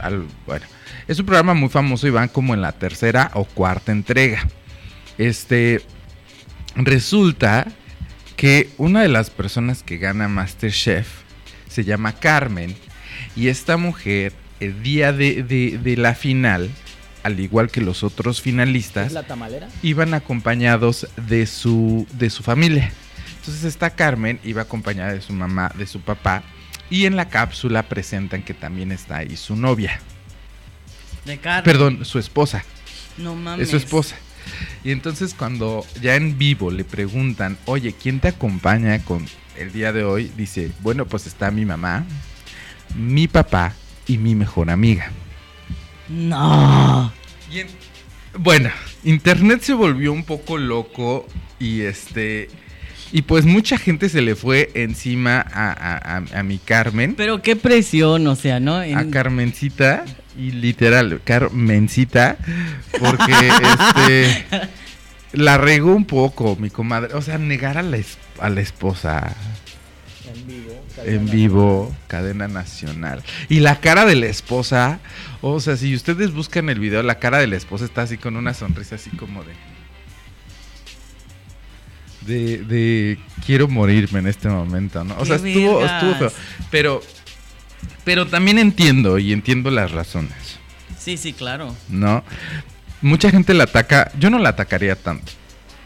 Al- 0.00 0.24
bueno, 0.46 0.64
es 1.08 1.18
un 1.18 1.26
programa 1.26 1.52
muy 1.54 1.68
famoso 1.68 2.06
y 2.06 2.10
van 2.10 2.28
como 2.28 2.54
en 2.54 2.62
la 2.62 2.72
tercera 2.72 3.30
o 3.34 3.44
cuarta 3.44 3.92
entrega. 3.92 4.46
Este, 5.18 5.82
resulta 6.76 7.66
que 8.36 8.70
una 8.78 9.02
de 9.02 9.08
las 9.08 9.30
personas 9.30 9.82
que 9.82 9.98
gana 9.98 10.28
Masterchef 10.28 11.08
se 11.68 11.84
llama 11.84 12.12
Carmen 12.14 12.74
y 13.36 13.48
esta 13.48 13.76
mujer 13.76 14.32
el 14.60 14.82
día 14.82 15.12
de, 15.12 15.42
de- 15.42 15.78
de 15.78 15.96
la 15.96 16.14
final, 16.14 16.70
al 17.22 17.38
igual 17.40 17.70
que 17.70 17.80
los 17.80 18.02
otros 18.02 18.40
finalistas, 18.40 19.08
¿Es 19.08 19.12
la 19.12 19.22
tamalera? 19.22 19.68
iban 19.82 20.14
acompañados 20.14 21.06
de 21.28 21.46
su, 21.46 22.06
de 22.12 22.30
su 22.30 22.42
familia. 22.42 22.92
Entonces 23.38 23.64
esta 23.64 23.90
Carmen 23.90 24.38
iba 24.44 24.62
acompañada 24.62 25.12
de 25.12 25.22
su 25.22 25.32
mamá, 25.32 25.72
de 25.76 25.86
su 25.86 26.00
papá, 26.00 26.42
y 26.90 27.06
en 27.06 27.16
la 27.16 27.28
cápsula 27.28 27.84
presentan 27.84 28.42
que 28.42 28.54
también 28.54 28.92
está 28.92 29.18
ahí 29.18 29.36
su 29.36 29.56
novia. 29.56 30.00
De 31.24 31.38
carne. 31.38 31.62
Perdón, 31.62 32.04
su 32.04 32.18
esposa. 32.18 32.64
No 33.16 33.34
mames. 33.34 33.64
Es 33.64 33.70
su 33.70 33.76
esposa. 33.76 34.16
Y 34.82 34.90
entonces 34.90 35.34
cuando 35.34 35.84
ya 36.00 36.16
en 36.16 36.38
vivo 36.38 36.70
le 36.70 36.84
preguntan, 36.84 37.58
oye, 37.66 37.94
¿quién 38.00 38.20
te 38.20 38.28
acompaña 38.28 38.98
con 39.04 39.26
el 39.56 39.72
día 39.72 39.92
de 39.92 40.04
hoy? 40.04 40.32
Dice, 40.36 40.70
bueno, 40.80 41.06
pues 41.06 41.26
está 41.26 41.50
mi 41.50 41.64
mamá, 41.64 42.04
mi 42.96 43.28
papá 43.28 43.74
y 44.06 44.18
mi 44.18 44.34
mejor 44.34 44.70
amiga. 44.70 45.10
No. 46.10 47.12
Y 47.50 47.60
en- 47.60 47.68
bueno, 48.38 48.70
internet 49.04 49.62
se 49.62 49.74
volvió 49.74 50.12
un 50.12 50.24
poco 50.24 50.58
loco 50.58 51.26
y 51.58 51.82
este... 51.82 52.48
Y 53.12 53.22
pues 53.22 53.44
mucha 53.44 53.76
gente 53.76 54.08
se 54.08 54.20
le 54.22 54.36
fue 54.36 54.70
encima 54.74 55.40
a, 55.40 55.70
a- 55.72 56.16
a- 56.18 56.38
a 56.38 56.42
mi 56.44 56.58
Carmen. 56.58 57.14
Pero 57.16 57.42
qué 57.42 57.56
presión, 57.56 58.24
o 58.28 58.36
sea, 58.36 58.60
¿no? 58.60 58.82
En- 58.84 58.96
a 58.96 59.10
Carmencita 59.10 60.04
y 60.38 60.52
literal, 60.52 61.20
Carmencita, 61.24 62.36
porque 63.00 63.32
este 63.48 64.44
la 65.32 65.58
regó 65.58 65.92
un 65.92 66.04
poco 66.04 66.54
mi 66.54 66.70
comadre, 66.70 67.14
o 67.14 67.20
sea, 67.22 67.36
negar 67.38 67.78
a 67.78 67.82
la, 67.82 67.96
es- 67.96 68.18
a 68.38 68.48
la 68.48 68.60
esposa 68.60 69.34
en 71.04 71.26
vivo, 71.26 71.94
cadena 72.06 72.48
nacional. 72.48 73.22
Y 73.48 73.60
la 73.60 73.80
cara 73.80 74.04
de 74.04 74.16
la 74.16 74.26
esposa, 74.26 75.00
o 75.40 75.60
sea, 75.60 75.76
si 75.76 75.94
ustedes 75.94 76.32
buscan 76.32 76.68
el 76.68 76.78
video, 76.78 77.02
la 77.02 77.18
cara 77.18 77.38
de 77.38 77.46
la 77.46 77.56
esposa 77.56 77.84
está 77.84 78.02
así 78.02 78.18
con 78.18 78.36
una 78.36 78.54
sonrisa 78.54 78.96
así 78.96 79.10
como 79.10 79.42
de 79.44 79.52
de, 82.22 82.58
de 82.58 83.18
quiero 83.44 83.66
morirme 83.66 84.18
en 84.20 84.26
este 84.26 84.48
momento, 84.48 85.02
¿no? 85.04 85.14
O 85.14 85.20
¡Qué 85.20 85.26
sea, 85.26 85.36
estuvo, 85.36 85.84
estuvo 85.84 86.14
feo. 86.16 86.32
Pero, 86.70 87.02
pero 88.04 88.26
también 88.26 88.58
entiendo 88.58 89.18
y 89.18 89.32
entiendo 89.32 89.70
las 89.70 89.90
razones, 89.90 90.58
Sí, 90.98 91.16
sí, 91.16 91.32
claro. 91.32 91.74
¿no? 91.88 92.22
mucha 93.02 93.30
gente 93.30 93.54
la 93.54 93.64
ataca, 93.64 94.12
yo 94.18 94.28
no 94.30 94.38
la 94.38 94.50
atacaría 94.50 94.96
tanto. 94.96 95.32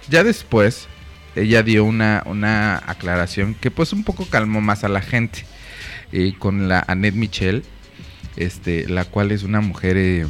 Ya 0.09 0.25
después, 0.25 0.89
ella 1.37 1.63
dio 1.63 1.85
una, 1.85 2.23
una 2.27 2.77
aclaración 2.87 3.55
que 3.55 3.71
pues 3.71 3.93
un 3.93 4.05
poco 4.05 4.27
calmó 4.27 4.61
más 4.61 4.85
a 4.85 4.89
la 4.89 5.01
gente. 5.01 5.45
eh, 6.13 6.35
con 6.39 6.69
la 6.69 6.85
Annette 6.87 7.17
Michel, 7.17 7.65
este, 8.37 8.89
la 8.89 9.05
cual 9.05 9.33
es 9.33 9.43
una 9.43 9.61
mujer 9.61 9.97
eh, 9.97 10.27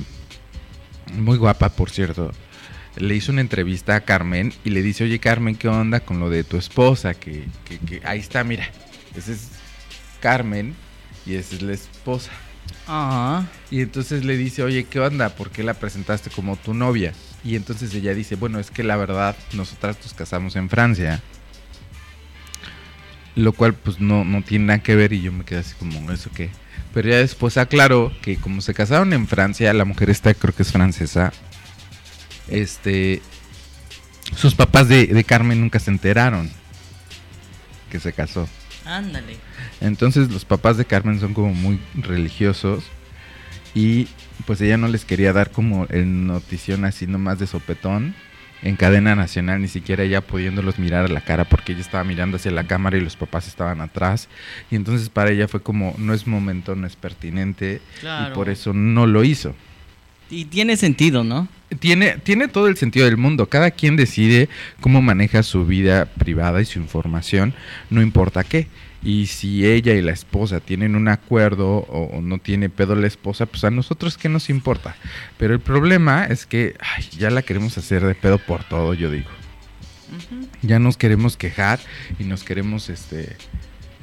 muy 1.17 1.37
guapa, 1.37 1.69
por 1.71 1.91
cierto. 1.91 2.33
Le 2.97 3.15
hizo 3.17 3.33
una 3.33 3.41
entrevista 3.41 3.97
a 3.97 4.01
Carmen 4.01 4.53
y 4.65 4.71
le 4.71 4.83
dice, 4.83 5.05
oye 5.05 5.19
Carmen, 5.19 5.57
¿qué 5.57 5.69
onda 5.69 6.01
con 6.01 6.21
lo 6.21 6.31
de 6.31 6.45
tu 6.45 6.57
esposa? 6.57 7.13
Que, 7.15 7.45
que- 7.65 7.79
que 7.79 8.01
ahí 8.07 8.21
está, 8.21 8.45
mira, 8.45 8.69
esa 9.17 9.33
es 9.33 9.49
Carmen 10.21 10.75
y 11.27 11.35
esa 11.35 11.57
es 11.57 11.63
la 11.63 11.73
esposa. 11.75 12.31
Ah, 12.87 13.45
Y 13.71 13.81
entonces 13.81 14.25
le 14.25 14.37
dice, 14.37 14.63
oye, 14.63 14.85
¿qué 14.85 15.01
onda? 15.01 15.31
¿Por 15.31 15.51
qué 15.51 15.63
la 15.63 15.75
presentaste 15.75 16.31
como 16.31 16.57
tu 16.57 16.73
novia? 16.73 17.13
Y 17.45 17.57
entonces 17.57 17.95
ella 17.95 18.15
dice, 18.15 18.37
bueno, 18.37 18.59
es 18.59 18.71
que 18.71 18.83
la 18.83 18.97
verdad, 18.97 19.37
nosotras 19.53 19.99
nos 20.03 20.15
casamos 20.15 20.57
en 20.57 20.71
Francia. 20.71 21.23
Lo 23.37 23.53
cual 23.53 23.75
pues 23.75 24.01
no, 24.01 24.25
no 24.25 24.43
tiene 24.43 24.67
nada 24.67 24.83
que 24.83 24.95
ver 24.95 25.13
y 25.13 25.21
yo 25.21 25.31
me 25.31 25.45
quedé 25.45 25.59
así 25.59 25.75
como, 25.79 26.11
¿eso 26.11 26.31
qué? 26.35 26.51
Pero 26.95 27.09
ya 27.11 27.17
después 27.17 27.57
aclaró 27.59 28.13
que 28.23 28.37
como 28.37 28.61
se 28.61 28.73
casaron 28.73 29.13
en 29.13 29.27
Francia, 29.27 29.73
la 29.75 29.85
mujer 29.85 30.09
esta 30.09 30.33
creo 30.33 30.55
que 30.55 30.63
es 30.63 30.73
francesa, 30.73 31.33
este, 32.49 33.21
sus 34.37 34.55
papás 34.55 34.89
de, 34.89 35.07
de 35.07 35.25
Carmen 35.25 35.61
nunca 35.61 35.81
se 35.81 35.91
enteraron 35.91 36.51
que 37.91 38.01
se 38.01 38.13
casó. 38.13 38.49
ándale. 38.85 39.37
Entonces 39.81 40.31
los 40.31 40.45
papás 40.45 40.77
de 40.77 40.85
Carmen 40.85 41.21
son 41.21 41.35
como 41.35 41.53
muy 41.53 41.81
religiosos 41.95 42.85
y 43.75 44.09
pues 44.47 44.61
ella 44.61 44.77
no 44.77 44.89
les 44.89 45.05
quería 45.05 45.33
dar 45.33 45.51
como 45.51 45.87
el 45.91 46.27
notición 46.27 46.85
así 46.85 47.07
nomás 47.07 47.39
de 47.39 47.47
sopetón 47.47 48.15
en 48.63 48.77
cadena 48.77 49.15
nacional, 49.15 49.61
ni 49.61 49.69
siquiera 49.69 50.05
ella 50.05 50.23
pudiéndolos 50.23 50.79
mirar 50.79 51.05
a 51.05 51.09
la 51.09 51.21
cara 51.21 51.45
porque 51.45 51.73
ella 51.73 51.83
estaba 51.83 52.03
mirando 52.03 52.37
hacia 52.39 52.51
la 52.51 52.67
cámara 52.67 52.97
y 52.97 53.01
los 53.03 53.15
papás 53.15 53.47
estaban 53.47 53.83
atrás. 53.83 54.29
Y 54.71 54.77
entonces 54.77 55.11
para 55.11 55.31
ella 55.33 55.49
fue 55.49 55.61
como 55.63 55.95
no 55.99 56.15
es 56.15 56.27
momento, 56.27 56.75
no 56.75 56.87
es 56.87 56.97
pertinente 56.97 57.83
Claro. 58.01 58.31
y 58.33 58.35
por 58.35 58.49
eso 58.49 58.73
no 58.73 59.07
lo 59.07 59.23
hizo. 59.23 59.55
Y 60.31 60.47
tiene 60.47 60.79
sentido, 60.79 61.23
¿no? 61.23 61.49
Tiene, 61.79 62.17
tiene 62.23 62.49
todo 62.49 62.69
el 62.69 62.77
sentido 62.79 63.05
del 63.05 63.19
mundo. 63.19 63.47
Cada 63.51 63.71
quien 63.71 63.97
decide 63.97 64.49
cómo 64.81 65.03
maneja 65.03 65.43
su 65.43 65.67
vida 65.67 66.07
privada 66.07 66.63
y 66.63 66.65
su 66.65 66.79
información, 66.79 67.53
no 67.91 68.01
importa 68.01 68.45
qué. 68.45 68.67
Y 69.05 69.27
si 69.27 69.67
ella 69.67 69.93
y 69.93 70.01
la 70.01 70.13
esposa 70.13 70.61
tienen 70.61 70.97
un 70.97 71.09
acuerdo 71.09 71.69
o, 71.69 72.05
o 72.17 72.23
no 72.23 72.39
tiene 72.39 72.71
pedo 72.71 72.95
la 72.95 73.07
esposa, 73.07 73.47
pues 73.47 73.63
a 73.65 73.71
nosotros 73.71 74.17
qué 74.17 74.29
nos 74.29 74.49
importa. 74.49 74.97
Pero 75.37 75.53
el 75.53 75.61
problema 75.61 76.25
es 76.25 76.47
que 76.47 76.75
ay, 76.81 77.05
ya 77.19 77.31
la 77.31 77.43
queremos 77.43 77.77
hacer 77.77 78.05
de 78.05 78.15
pedo 78.15 78.39
por 78.39 78.65
todo, 78.65 78.95
yo 78.95 79.11
digo. 79.11 79.31
Ya 80.63 80.79
nos 80.79 80.97
queremos 80.97 81.37
quejar 81.37 81.81
y 82.19 82.25
nos 82.25 82.45
queremos, 82.45 82.89
este... 82.89 83.37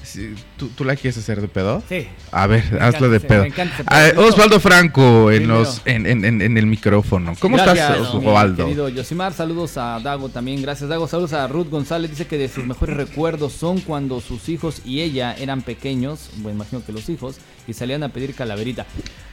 si- 0.04 0.34
¿tú, 0.58 0.70
¿Tú 0.70 0.84
la 0.84 0.96
quieres 0.96 1.18
hacer 1.18 1.40
de 1.42 1.48
pedo? 1.48 1.82
Sí. 1.88 2.08
A 2.32 2.48
ver, 2.48 2.64
Me 2.72 2.78
encanta 2.78 3.08
de 3.08 3.20
pedo. 3.20 3.42
me 3.42 3.48
encanta 3.48 3.84
Ah. 3.88 4.10
Osvaldo 4.18 4.60
Franco 4.60 5.32
en, 5.32 5.48
los, 5.48 5.82
en, 5.86 6.06
en- 6.06 6.24
en- 6.42 6.58
el 6.58 6.66
micrófono. 6.66 7.34
¿Cómo 7.40 7.58
Gracias, 7.58 7.92
estás, 7.92 8.14
Osvaldo? 8.14 8.66
Querido 8.66 8.90
Yosimar, 8.90 9.34
saludos 9.34 9.78
a 9.78 10.00
Dago 10.00 10.30
también. 10.30 10.62
Gracias, 10.62 10.90
Dago. 10.90 11.08
Saludos 11.08 11.34
a 11.34 11.48
Ruth 11.48 11.70
González. 11.70 12.12
Dice 12.12 12.28
que 12.28 12.38
de 12.38 12.48
sus 12.50 12.66
mejores 12.66 12.98
recuerdos 12.98 13.54
son 13.54 13.80
cuando 13.82 14.20
sus 14.22 14.50
hijos 14.50 14.82
y 14.86 15.02
ella 15.02 15.34
eran 15.38 15.62
pequeños. 15.62 16.30
Bueno, 16.38 16.58
imagino 16.58 16.84
que 16.86 16.92
los 16.92 17.08
hijos. 17.10 17.38
Y 17.68 17.74
salían 17.74 18.04
a 18.04 18.10
pedir 18.10 18.34
calaverita. 18.36 18.86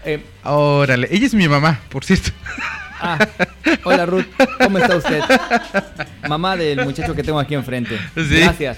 Eh, 0.04 0.22
Órale, 0.44 1.08
ella 1.10 1.26
es 1.26 1.34
mi 1.34 1.48
mamá, 1.48 1.80
por 1.88 2.04
cierto. 2.04 2.30
ah, 3.00 3.18
hola 3.84 4.06
Ruth, 4.06 4.26
¿cómo 4.62 4.78
está 4.78 4.96
usted? 4.96 5.20
Mamá 6.28 6.56
del 6.56 6.84
muchacho 6.84 7.14
que 7.14 7.22
tengo 7.22 7.38
aquí 7.38 7.54
enfrente. 7.54 7.96
Sí. 8.14 8.40
Gracias. 8.40 8.76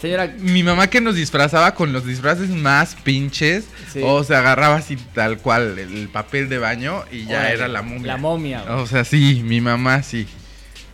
Señora, 0.00 0.34
Mi 0.38 0.62
mamá 0.62 0.88
que 0.88 1.00
nos 1.00 1.14
disfrazaba 1.14 1.74
con 1.74 1.92
los 1.92 2.06
disfraces 2.06 2.48
más 2.50 2.94
pinches. 2.96 3.64
Sí. 3.92 4.00
O 4.02 4.24
se 4.24 4.34
agarraba 4.34 4.76
así 4.76 4.96
tal 5.14 5.38
cual 5.38 5.78
el 5.78 6.08
papel 6.08 6.48
de 6.48 6.58
baño 6.58 7.04
y 7.12 7.24
ya 7.26 7.50
era 7.50 7.68
la 7.68 7.82
momia. 7.82 8.06
La 8.06 8.16
momia. 8.16 8.76
O 8.76 8.86
sea, 8.86 9.04
sí, 9.04 9.42
mi 9.44 9.60
mamá 9.60 10.02
sí. 10.02 10.26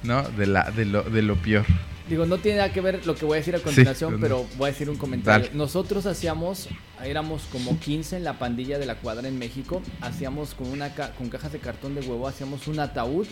¿No? 0.03 0.23
De, 0.23 0.47
la, 0.47 0.71
de, 0.71 0.85
lo, 0.85 1.03
de 1.05 1.23
lo 1.23 1.37
peor. 1.37 1.65
Digo, 2.09 2.25
no 2.27 2.39
tiene 2.39 2.59
nada 2.59 2.73
que 2.73 2.81
ver 2.81 3.05
lo 3.05 3.17
que 3.17 3.25
voy 3.25 3.35
a 3.35 3.39
decir 3.39 3.57
a 3.57 3.59
continuación, 3.59 4.19
pero 4.21 4.47
voy 4.57 4.69
a 4.69 4.73
decir 4.73 4.89
un 4.89 4.97
comentario. 4.97 5.47
Dale. 5.47 5.57
Nosotros 5.59 6.07
hacíamos, 6.07 6.69
éramos 7.03 7.43
como 7.51 7.79
15 7.81 8.19
en 8.19 8.23
la 8.25 8.39
pandilla 8.39 8.79
de 8.79 8.87
la 8.87 8.95
cuadra 8.95 9.27
en 9.27 9.37
México, 9.41 9.83
hacíamos 10.01 10.55
con 10.55 10.69
una 10.69 10.95
ca- 10.95 11.11
con 11.15 11.29
cajas 11.31 11.51
de 11.53 11.59
cartón 11.59 11.97
de 11.97 12.03
huevo, 12.03 12.29
hacíamos 12.29 12.69
un 12.69 12.79
ataúd 12.79 13.27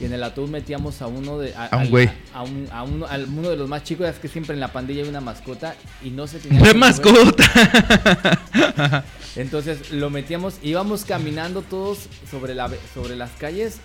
y 0.00 0.04
en 0.04 0.12
el 0.12 0.22
ataúd 0.22 0.48
metíamos 0.48 1.02
a 1.02 1.06
uno 1.08 1.38
de 1.38 1.54
A 1.56 1.76
un 1.76 1.90
güey. 1.90 2.08
a, 2.32 2.42
un- 2.44 2.68
a 2.70 2.84
uno, 2.84 3.50
de 3.50 3.56
los 3.56 3.68
más 3.68 3.82
chicos, 3.84 4.06
es 4.08 4.18
que 4.18 4.28
siempre 4.28 4.54
en 4.54 4.60
la 4.60 4.72
pandilla 4.72 5.02
hay 5.02 5.08
una 5.08 5.20
mascota 5.20 5.74
y 6.04 6.10
no 6.10 6.26
se 6.26 6.38
tenía 6.38 6.60
¡De 6.60 6.68
que 6.72 6.74
mover. 6.74 6.78
mascota! 6.78 9.04
Entonces 9.36 9.90
lo 9.92 10.10
metíamos, 10.10 10.56
íbamos 10.62 11.04
caminando 11.04 11.62
todos 11.62 11.98
sobre 12.30 12.54
la 12.54 12.70
sobre 12.94 13.16
las 13.16 13.30
calles 13.32 13.78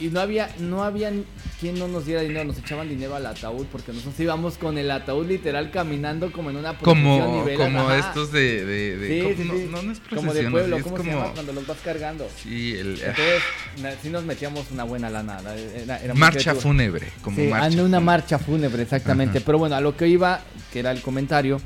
y 0.00 0.08
no 0.08 0.20
había 0.20 0.48
no 0.58 0.82
había 0.82 1.12
quien 1.60 1.78
no 1.78 1.86
nos 1.88 2.06
diera 2.06 2.22
dinero, 2.22 2.44
nos 2.44 2.58
echaban 2.58 2.88
dinero 2.88 3.14
al 3.14 3.26
ataúd 3.26 3.66
porque 3.70 3.92
nosotros 3.92 4.18
íbamos 4.18 4.56
con 4.56 4.78
el 4.78 4.90
ataúd 4.90 5.26
literal 5.26 5.70
caminando 5.70 6.32
como 6.32 6.48
en 6.50 6.56
una 6.56 6.78
procesión 6.78 7.20
como 7.20 7.44
velas, 7.44 7.66
como 7.66 7.80
ajá. 7.80 7.98
estos 7.98 8.32
de... 8.32 8.64
de, 8.64 8.96
de- 8.96 9.34
Sí, 9.36 9.44
no, 9.44 9.54
sí. 9.54 9.68
no, 9.70 9.82
no 9.82 9.92
es 9.92 10.00
como 10.00 10.32
de 10.32 10.50
pueblo, 10.50 10.76
es 10.78 10.82
¿cómo 10.82 10.96
como... 10.96 11.10
se 11.10 11.16
llama 11.16 11.32
cuando 11.34 11.52
los 11.52 11.66
vas 11.66 11.78
cargando? 11.84 12.26
Sí, 12.42 12.72
el... 12.74 12.92
Entonces, 12.94 13.42
na- 13.82 13.92
sí 14.02 14.08
nos 14.08 14.24
metíamos 14.24 14.70
una 14.70 14.84
buena 14.84 15.10
lana. 15.10 15.38
era- 15.76 15.98
era 16.02 16.14
muy 16.14 16.20
marcha 16.20 16.54
fúnebre, 16.54 17.06
como 17.22 17.36
Sí, 17.36 17.42
marcha. 17.48 17.82
una 17.82 18.00
marcha 18.00 18.38
fúnebre, 18.38 18.82
exactamente. 18.82 19.38
Ajá. 19.38 19.44
Pero 19.46 19.58
bueno, 19.58 19.76
a 19.76 19.80
lo 19.82 19.96
que 19.96 20.08
iba, 20.08 20.40
que 20.72 20.78
era 20.80 20.90
el 20.92 21.02
comentario, 21.02 21.60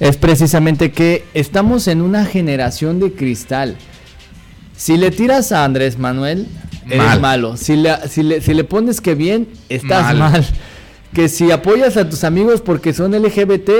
es 0.00 0.16
precisamente 0.16 0.92
que 0.92 1.24
estamos 1.34 1.88
en 1.88 2.00
una 2.00 2.24
generación 2.24 3.00
de 3.00 3.12
cristal. 3.12 3.76
Si 4.76 4.96
le 4.96 5.10
tiras 5.10 5.52
a 5.52 5.64
Andrés 5.64 5.98
Manuel, 5.98 6.46
eres 6.86 6.98
Mal. 6.98 7.20
malo. 7.20 7.56
Si 7.56 7.76
le, 7.76 7.94
si, 8.08 8.22
le, 8.22 8.40
si 8.40 8.54
le 8.54 8.64
pones 8.64 9.00
que 9.00 9.14
bien, 9.14 9.48
estás 9.68 10.14
Mal. 10.14 10.18
mal. 10.18 10.46
Que 11.14 11.28
si 11.28 11.50
apoyas 11.50 11.96
a 11.96 12.08
tus 12.10 12.24
amigos 12.24 12.60
porque 12.60 12.92
son 12.92 13.12
LGBT, 13.12 13.70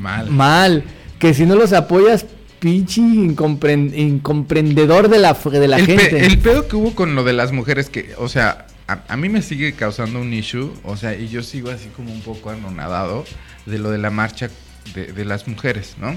Mal. 0.00 0.30
mal. 0.30 0.84
Que 1.18 1.34
si 1.34 1.44
no 1.46 1.54
los 1.54 1.72
apoyas, 1.72 2.24
pinche 2.58 3.00
incompren- 3.00 3.92
incomprendedor 3.96 5.08
de 5.08 5.18
la, 5.18 5.34
de 5.34 5.68
la 5.68 5.76
el, 5.78 5.86
pe- 5.86 5.98
gente. 5.98 6.26
el 6.26 6.38
pedo 6.38 6.66
que 6.68 6.76
hubo 6.76 6.94
con 6.94 7.14
lo 7.14 7.24
de 7.24 7.32
las 7.32 7.52
mujeres 7.52 7.88
que, 7.90 8.10
o 8.18 8.28
sea, 8.28 8.66
a, 8.88 9.00
a 9.08 9.16
mí 9.16 9.28
me 9.28 9.40
sigue 9.42 9.74
causando 9.74 10.20
un 10.20 10.32
issue, 10.32 10.70
o 10.84 10.96
sea, 10.96 11.14
y 11.14 11.28
yo 11.28 11.42
sigo 11.42 11.70
así 11.70 11.88
como 11.94 12.12
un 12.12 12.20
poco 12.22 12.50
anonadado 12.50 13.24
de 13.66 13.78
lo 13.78 13.90
de 13.90 13.98
la 13.98 14.10
marcha 14.10 14.50
de, 14.94 15.12
de 15.12 15.24
las 15.24 15.46
mujeres, 15.46 15.94
¿no? 16.00 16.16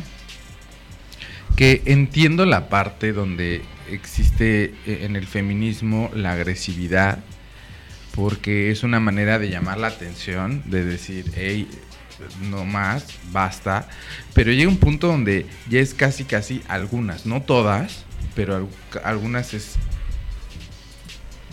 Que 1.55 1.83
entiendo 1.85 2.45
la 2.45 2.67
parte 2.69 3.13
donde 3.13 3.61
existe 3.89 4.73
eh, 4.87 4.99
en 5.03 5.15
el 5.15 5.27
feminismo 5.27 6.09
la 6.15 6.31
agresividad, 6.33 7.19
porque 8.15 8.71
es 8.71 8.83
una 8.83 8.99
manera 8.99 9.37
de 9.39 9.49
llamar 9.49 9.77
la 9.77 9.87
atención, 9.87 10.63
de 10.65 10.83
decir, 10.83 11.31
hey, 11.35 11.67
no 12.49 12.65
más, 12.65 13.05
basta. 13.31 13.87
Pero 14.33 14.51
llega 14.51 14.69
un 14.69 14.77
punto 14.77 15.07
donde 15.07 15.45
ya 15.69 15.79
es 15.79 15.93
casi, 15.93 16.23
casi 16.23 16.63
algunas, 16.67 17.25
no 17.25 17.41
todas, 17.41 18.03
pero 18.35 18.55
al- 18.55 18.67
algunas 19.03 19.53
es. 19.53 19.75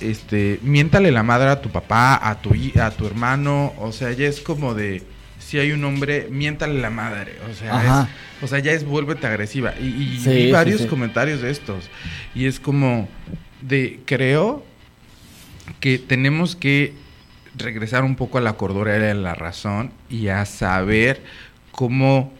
Este, 0.01 0.59
miéntale 0.63 1.11
la 1.11 1.23
madre 1.23 1.51
a 1.51 1.61
tu 1.61 1.69
papá, 1.71 2.19
a 2.27 2.41
tu, 2.41 2.55
a 2.81 2.91
tu 2.91 3.07
hermano, 3.07 3.75
o 3.79 3.93
sea, 3.93 4.13
ya 4.13 4.27
es 4.27 4.41
como 4.41 4.73
de. 4.75 5.03
Si 5.51 5.59
hay 5.59 5.73
un 5.73 5.83
hombre, 5.85 6.29
miéntale 6.31 6.81
la 6.81 6.91
madre. 6.91 7.33
O 7.51 7.55
sea, 7.55 8.09
es, 8.41 8.45
o 8.45 8.47
sea, 8.47 8.61
ya 8.61 8.73
es 8.73 8.85
vuélvete 8.85 9.27
agresiva. 9.27 9.75
Y, 9.81 9.87
y 9.87 10.21
Sí, 10.21 10.31
vi 10.31 10.47
sí, 10.47 10.51
varios 10.53 10.83
sí. 10.83 10.87
comentarios 10.87 11.41
de 11.41 11.51
estos. 11.51 11.91
Y 12.35 12.47
es 12.47 12.61
como 12.61 13.09
de, 13.61 14.01
creo 14.05 14.65
que 15.81 15.99
tenemos 15.99 16.57
que 16.57 16.95
regresar 17.57 18.05
un 18.05 18.17
poco 18.17 18.39
a 18.39 18.41
la 18.41 18.53
cordura 18.55 18.97
y 18.99 19.11
a 19.11 19.15
la 19.15 19.35
razón 19.35 19.93
y 20.09 20.29
a 20.29 20.45
saber 20.45 21.23
cómo 21.73 22.33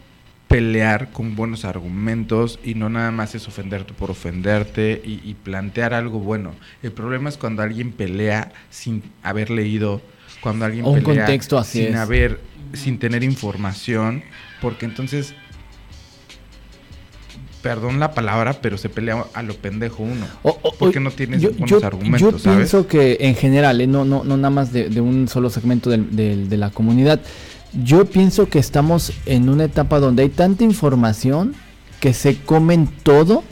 pelear 0.47 1.11
con 1.11 1.35
buenos 1.35 1.63
argumentos 1.65 2.59
y 2.63 2.75
no 2.75 2.89
nada 2.89 3.11
más 3.11 3.35
es 3.35 3.47
ofenderte 3.47 3.93
por 3.93 4.11
ofenderte 4.11 5.01
y, 5.03 5.21
y 5.23 5.33
plantear 5.33 5.93
algo 5.93 6.19
bueno. 6.19 6.55
El 6.83 6.91
problema 6.91 7.29
es 7.29 7.37
cuando 7.37 7.61
alguien 7.63 7.91
pelea 7.93 8.51
sin 8.69 9.03
haber 9.23 9.49
leído, 9.49 10.01
cuando 10.41 10.65
alguien 10.65 10.85
Un 10.85 11.03
pelea 11.03 11.25
contexto, 11.25 11.57
así 11.57 11.85
sin 11.85 11.95
es. 11.95 11.95
haber, 11.95 12.41
sin 12.73 12.99
tener 12.99 13.23
información, 13.23 14.23
porque 14.61 14.85
entonces 14.85 15.33
perdón 17.61 17.99
la 17.99 18.13
palabra, 18.15 18.53
pero 18.59 18.77
se 18.77 18.89
pelea 18.89 19.23
a 19.35 19.43
lo 19.43 19.53
pendejo 19.55 20.01
uno. 20.01 20.25
O- 20.41 20.57
o- 20.63 20.73
porque 20.79 20.97
o- 20.97 21.01
no 21.01 21.11
tienes 21.11 21.41
yo, 21.41 21.51
buenos 21.51 21.69
yo- 21.69 21.85
argumentos, 21.85 22.19
yo 22.31 22.39
¿sabes? 22.39 22.57
pienso 22.57 22.87
que 22.87 23.17
en 23.21 23.35
general, 23.35 23.79
eh, 23.81 23.87
no, 23.87 24.03
no, 24.03 24.23
no 24.23 24.35
nada 24.35 24.49
más 24.49 24.73
de, 24.73 24.89
de 24.89 24.99
un 24.99 25.27
solo 25.27 25.49
segmento 25.51 25.91
del- 25.91 26.15
del- 26.15 26.49
de 26.49 26.57
la 26.57 26.71
comunidad, 26.71 27.21
yo 27.83 28.05
pienso 28.05 28.49
que 28.49 28.57
estamos 28.57 29.13
en 29.27 29.47
una 29.47 29.65
etapa 29.65 29.99
donde 29.99 30.23
hay 30.23 30.29
tanta 30.29 30.63
información 30.63 31.53
que 31.99 32.13
se 32.13 32.35
comen 32.37 32.87
todo 33.03 33.43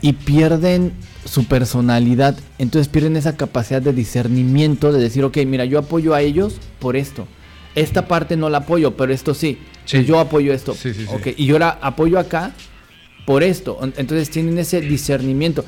y 0.00 0.12
pierden 0.12 0.92
su 1.24 1.44
personalidad, 1.46 2.38
entonces 2.58 2.86
pierden 2.88 3.16
esa 3.16 3.36
capacidad 3.36 3.82
de 3.82 3.92
discernimiento 3.92 4.92
de 4.92 5.00
decir, 5.02 5.24
ok, 5.24 5.38
mira, 5.44 5.64
yo 5.64 5.78
apoyo 5.80 6.14
a 6.14 6.22
ellos 6.22 6.54
por 6.78 6.94
esto. 6.96 7.26
Esta 7.74 8.06
parte 8.08 8.36
no 8.36 8.48
la 8.50 8.58
apoyo, 8.58 8.96
pero 8.96 9.12
esto 9.12 9.34
sí. 9.34 9.58
Sí. 9.84 10.04
Yo 10.04 10.18
apoyo 10.18 10.52
esto. 10.52 10.74
Sí, 10.74 10.92
sí, 10.94 11.06
sí. 11.06 11.12
Ok, 11.12 11.28
Y 11.36 11.46
yo 11.46 11.58
la 11.58 11.70
apoyo 11.80 12.18
acá 12.18 12.52
por 13.26 13.42
esto. 13.42 13.78
En- 13.82 13.94
Entonces 13.96 14.30
tienen 14.30 14.58
ese 14.58 14.80
discernimiento. 14.80 15.64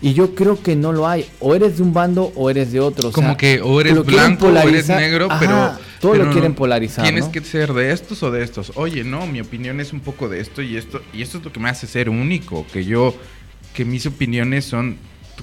Y 0.00 0.14
yo 0.14 0.34
creo 0.34 0.60
que 0.60 0.74
no 0.74 0.92
lo 0.92 1.06
hay. 1.06 1.26
O 1.38 1.54
eres 1.54 1.76
de 1.76 1.82
un 1.84 1.92
bando 1.92 2.32
o 2.34 2.50
eres 2.50 2.72
de 2.72 2.80
otro. 2.80 3.10
o 3.10 3.12
Como 3.12 3.36
que 3.36 3.60
o 3.60 3.80
eres 3.80 4.04
blanco 4.04 4.46
o 4.48 4.68
eres 4.68 4.88
negro, 4.88 5.28
Ajá, 5.30 5.38
pero... 5.38 5.92
Todo 6.00 6.12
pero 6.12 6.24
lo 6.24 6.32
quieren 6.32 6.54
polarizar. 6.54 7.04
Tienes 7.04 7.26
¿no? 7.26 7.32
que 7.32 7.40
ser 7.42 7.72
de 7.72 7.92
estos 7.92 8.20
o 8.24 8.32
de 8.32 8.42
estos. 8.42 8.72
Oye, 8.74 9.04
no, 9.04 9.24
mi 9.28 9.40
opinión 9.40 9.78
es 9.80 9.92
un 9.92 10.00
poco 10.00 10.28
de 10.28 10.40
esto 10.40 10.60
y 10.60 10.76
esto. 10.76 11.00
Y 11.14 11.22
esto 11.22 11.38
es 11.38 11.44
lo 11.44 11.52
que 11.52 11.60
me 11.60 11.68
hace 11.68 11.86
ser 11.86 12.08
único. 12.08 12.66
Que 12.72 12.84
yo, 12.84 13.14
que 13.72 13.84
mis 13.84 14.04
opiniones 14.06 14.64
son 14.64 14.96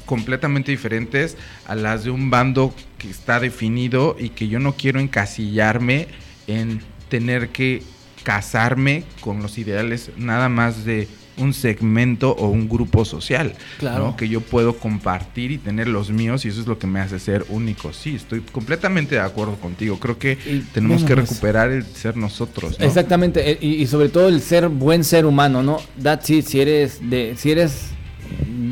completamente 0.06 0.72
diferentes 0.72 1.38
a 1.68 1.76
las 1.76 2.04
de 2.04 2.12
un 2.12 2.30
bando 2.30 2.74
que 2.98 3.10
está 3.10 3.40
definido 3.40 4.16
y 4.20 4.30
que 4.30 4.48
yo 4.48 4.60
no 4.60 4.74
quiero 4.74 5.00
encasillarme 5.00 6.08
en 6.48 6.82
tener 7.10 7.50
que 7.50 7.84
casarme 8.24 9.04
con 9.22 9.42
los 9.42 9.58
ideales 9.58 10.12
nada 10.18 10.50
más 10.50 10.84
de 10.86 11.08
un 11.38 11.54
segmento 11.54 12.32
o 12.32 12.50
un 12.50 12.68
grupo 12.68 13.06
social, 13.06 13.54
Claro. 13.78 14.08
¿no? 14.08 14.18
que 14.18 14.28
yo 14.28 14.42
puedo 14.42 14.76
compartir 14.76 15.52
y 15.52 15.58
tener 15.58 15.88
los 15.88 16.12
míos 16.12 16.44
y 16.44 16.50
eso 16.50 16.60
es 16.60 16.68
lo 16.68 16.78
que 16.78 16.86
me 16.86 17.00
hace 17.00 17.18
ser 17.18 17.46
único. 17.48 17.94
Sí, 17.94 18.16
estoy 18.18 18.42
completamente 18.42 19.16
de 19.16 19.22
acuerdo 19.22 19.56
contigo. 19.56 19.98
Creo 20.00 20.20
que 20.20 20.34
Y, 20.46 20.60
tenemos 20.74 21.02
bueno, 21.04 21.08
que 21.08 21.22
recuperar 21.22 21.72
el 21.72 21.86
ser 21.86 22.18
nosotros. 22.18 22.78
¿no? 22.78 22.86
Exactamente, 22.86 23.52
eh, 23.52 23.58
y, 23.62 23.76
y 23.76 23.88
sobre 23.88 24.10
todo 24.10 24.28
el 24.28 24.42
ser 24.42 24.68
buen 24.68 25.06
ser 25.06 25.26
humano, 25.26 25.64
¿no? 25.64 25.78
That's 26.04 26.30
it, 26.30 26.46
si 26.46 26.60
eres 26.60 27.00
de, 27.10 27.36
si 27.38 27.52
eres, 27.52 27.92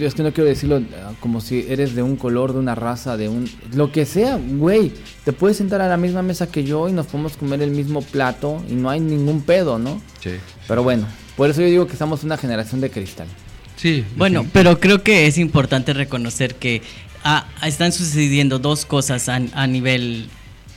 es 0.06 0.14
que 0.14 0.24
no 0.24 0.34
quiero 0.34 0.50
decirlo 0.50 0.82
ah, 1.04 1.14
como 1.20 1.42
si 1.42 1.66
eres 1.70 1.96
de 1.96 2.04
un 2.04 2.16
color, 2.16 2.54
de 2.54 2.60
una 2.60 2.76
raza, 2.76 3.18
de 3.18 3.30
un, 3.30 3.50
lo 3.74 3.92
que 3.92 4.06
sea, 4.06 4.38
güey, 4.38 4.92
te 5.24 5.34
puedes 5.34 5.58
sentar 5.58 5.82
a 5.82 5.88
la 5.88 5.98
misma 5.98 6.22
mesa 6.22 6.48
que 6.48 6.64
yo 6.64 6.90
y 6.90 6.94
nos 6.94 7.08
podemos 7.08 7.38
comer 7.38 7.62
el 7.62 7.72
mismo 7.72 8.02
plato 8.02 8.64
y 8.70 8.74
no 8.74 8.90
hay 8.90 9.00
ningún 9.00 9.42
pedo, 9.42 9.80
¿no? 9.80 10.02
Sí. 10.22 10.32
Pero 10.68 10.84
bueno, 10.84 11.08
por 11.36 11.50
eso 11.50 11.62
yo 11.62 11.68
digo 11.68 11.88
que 11.88 11.94
estamos 11.94 12.24
una 12.24 12.38
generación 12.38 12.82
de 12.82 12.90
cristal. 12.90 13.28
Sí, 13.76 14.04
Bueno, 14.16 14.46
pero 14.52 14.80
creo 14.80 15.04
que 15.04 15.28
es 15.28 15.38
importante 15.38 15.94
reconocer 15.94 16.56
que 16.56 16.82
ah, 17.24 17.46
están 17.64 17.92
sucediendo 17.92 18.58
dos 18.58 18.86
cosas 18.86 19.30
a, 19.30 19.36
a 19.36 19.68
nivel. 19.68 20.30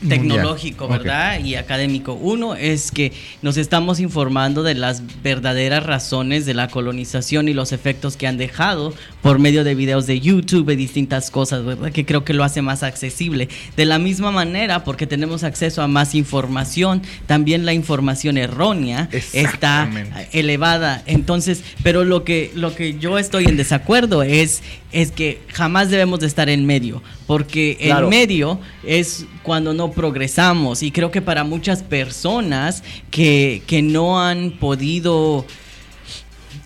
Tecnológico. 0.09 0.89
¿verdad? 0.89 1.45
Y 1.45 1.55
académico. 1.55 2.15
Uno 2.15 2.55
es 2.55 2.91
que 2.91 3.13
nos 3.43 3.57
estamos 3.57 4.01
informando 4.01 4.63
de 4.63 4.75
las 4.75 5.03
verdaderas 5.23 5.85
razones 5.85 6.47
de 6.47 6.55
la 6.55 6.69
colonización 6.69 7.49
y 7.49 7.55
los 7.55 7.73
efectos 7.73 8.17
que 8.17 8.27
han 8.27 8.37
dejado 8.37 8.95
por 9.23 9.39
medio 9.39 9.65
de 9.65 9.75
videos 9.75 10.07
de 10.07 10.21
YouTube 10.21 10.71
y 10.71 10.77
distintas 10.77 11.31
cosas, 11.31 11.65
¿verdad? 11.65 11.93
Que 11.93 12.05
creo 12.05 12.25
que 12.25 12.35
lo 12.35 12.45
hace 12.45 12.63
más 12.63 12.83
accesible. 12.83 13.49
De 13.77 13.85
la 13.85 13.99
misma 13.99 14.31
manera, 14.31 14.85
porque 14.85 15.07
tenemos 15.07 15.45
acceso 15.45 15.83
a 15.83 15.89
más 15.89 16.15
información, 16.15 17.03
también 17.27 17.67
la 17.67 17.73
información 17.73 18.39
errónea 18.39 19.09
está 19.33 19.89
elevada. 20.33 21.03
Entonces, 21.07 21.63
pero 21.83 22.05
lo 22.05 22.25
que, 22.25 22.51
lo 22.55 22.75
que 22.75 22.99
yo 22.99 23.19
estoy 23.19 23.45
en 23.45 23.57
desacuerdo 23.57 24.23
es, 24.23 24.63
es 24.93 25.13
que 25.13 25.41
jamás 25.49 25.91
debemos 25.91 26.21
de 26.21 26.27
estar 26.27 26.49
en 26.49 26.67
medio, 26.67 27.03
porque 27.27 27.77
Claro. 27.81 28.07
en 28.07 28.11
medio 28.11 28.61
es 28.85 29.27
cuando 29.43 29.73
no 29.75 29.93
progresamos 29.93 30.83
y 30.83 30.91
creo 30.91 31.11
que 31.11 31.23
para 31.23 31.45
muchas 31.45 31.83
personas 31.83 32.83
que, 33.11 33.63
que 33.67 33.83
no 33.83 34.21
han 34.21 34.53
podido 34.53 35.45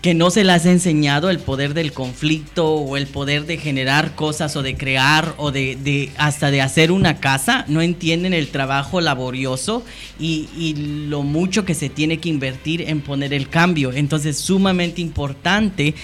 que 0.01 0.13
no 0.13 0.29
se 0.29 0.43
les 0.43 0.65
ha 0.67 0.71
enseñado 0.71 1.31
el 1.31 1.39
poder 1.39 1.73
del 1.73 1.91
conflicto 1.91 2.75
o 2.75 2.95
el 2.95 3.07
poder 3.07 3.47
de 3.47 3.57
generar 3.57 4.13
cosas 4.13 4.55
o 4.55 4.61
de 4.61 4.75
crear 4.77 5.33
o 5.37 5.51
de, 5.51 5.75
de 5.77 6.11
hasta 6.17 6.51
de 6.51 6.61
hacer 6.61 6.91
una 6.91 7.19
casa, 7.19 7.65
no 7.67 7.81
entienden 7.81 8.33
el 8.35 8.49
trabajo 8.49 9.01
laborioso 9.01 9.83
y, 10.19 10.47
y 10.55 10.75
lo 11.09 11.23
mucho 11.23 11.65
que 11.65 11.73
se 11.73 11.89
tiene 11.89 12.19
que 12.19 12.29
invertir 12.29 12.83
en 12.83 13.01
poner 13.01 13.33
el 13.33 13.49
cambio. 13.49 13.91
Entonces, 13.93 14.37
sumamente 14.37 15.01
importante 15.01 15.95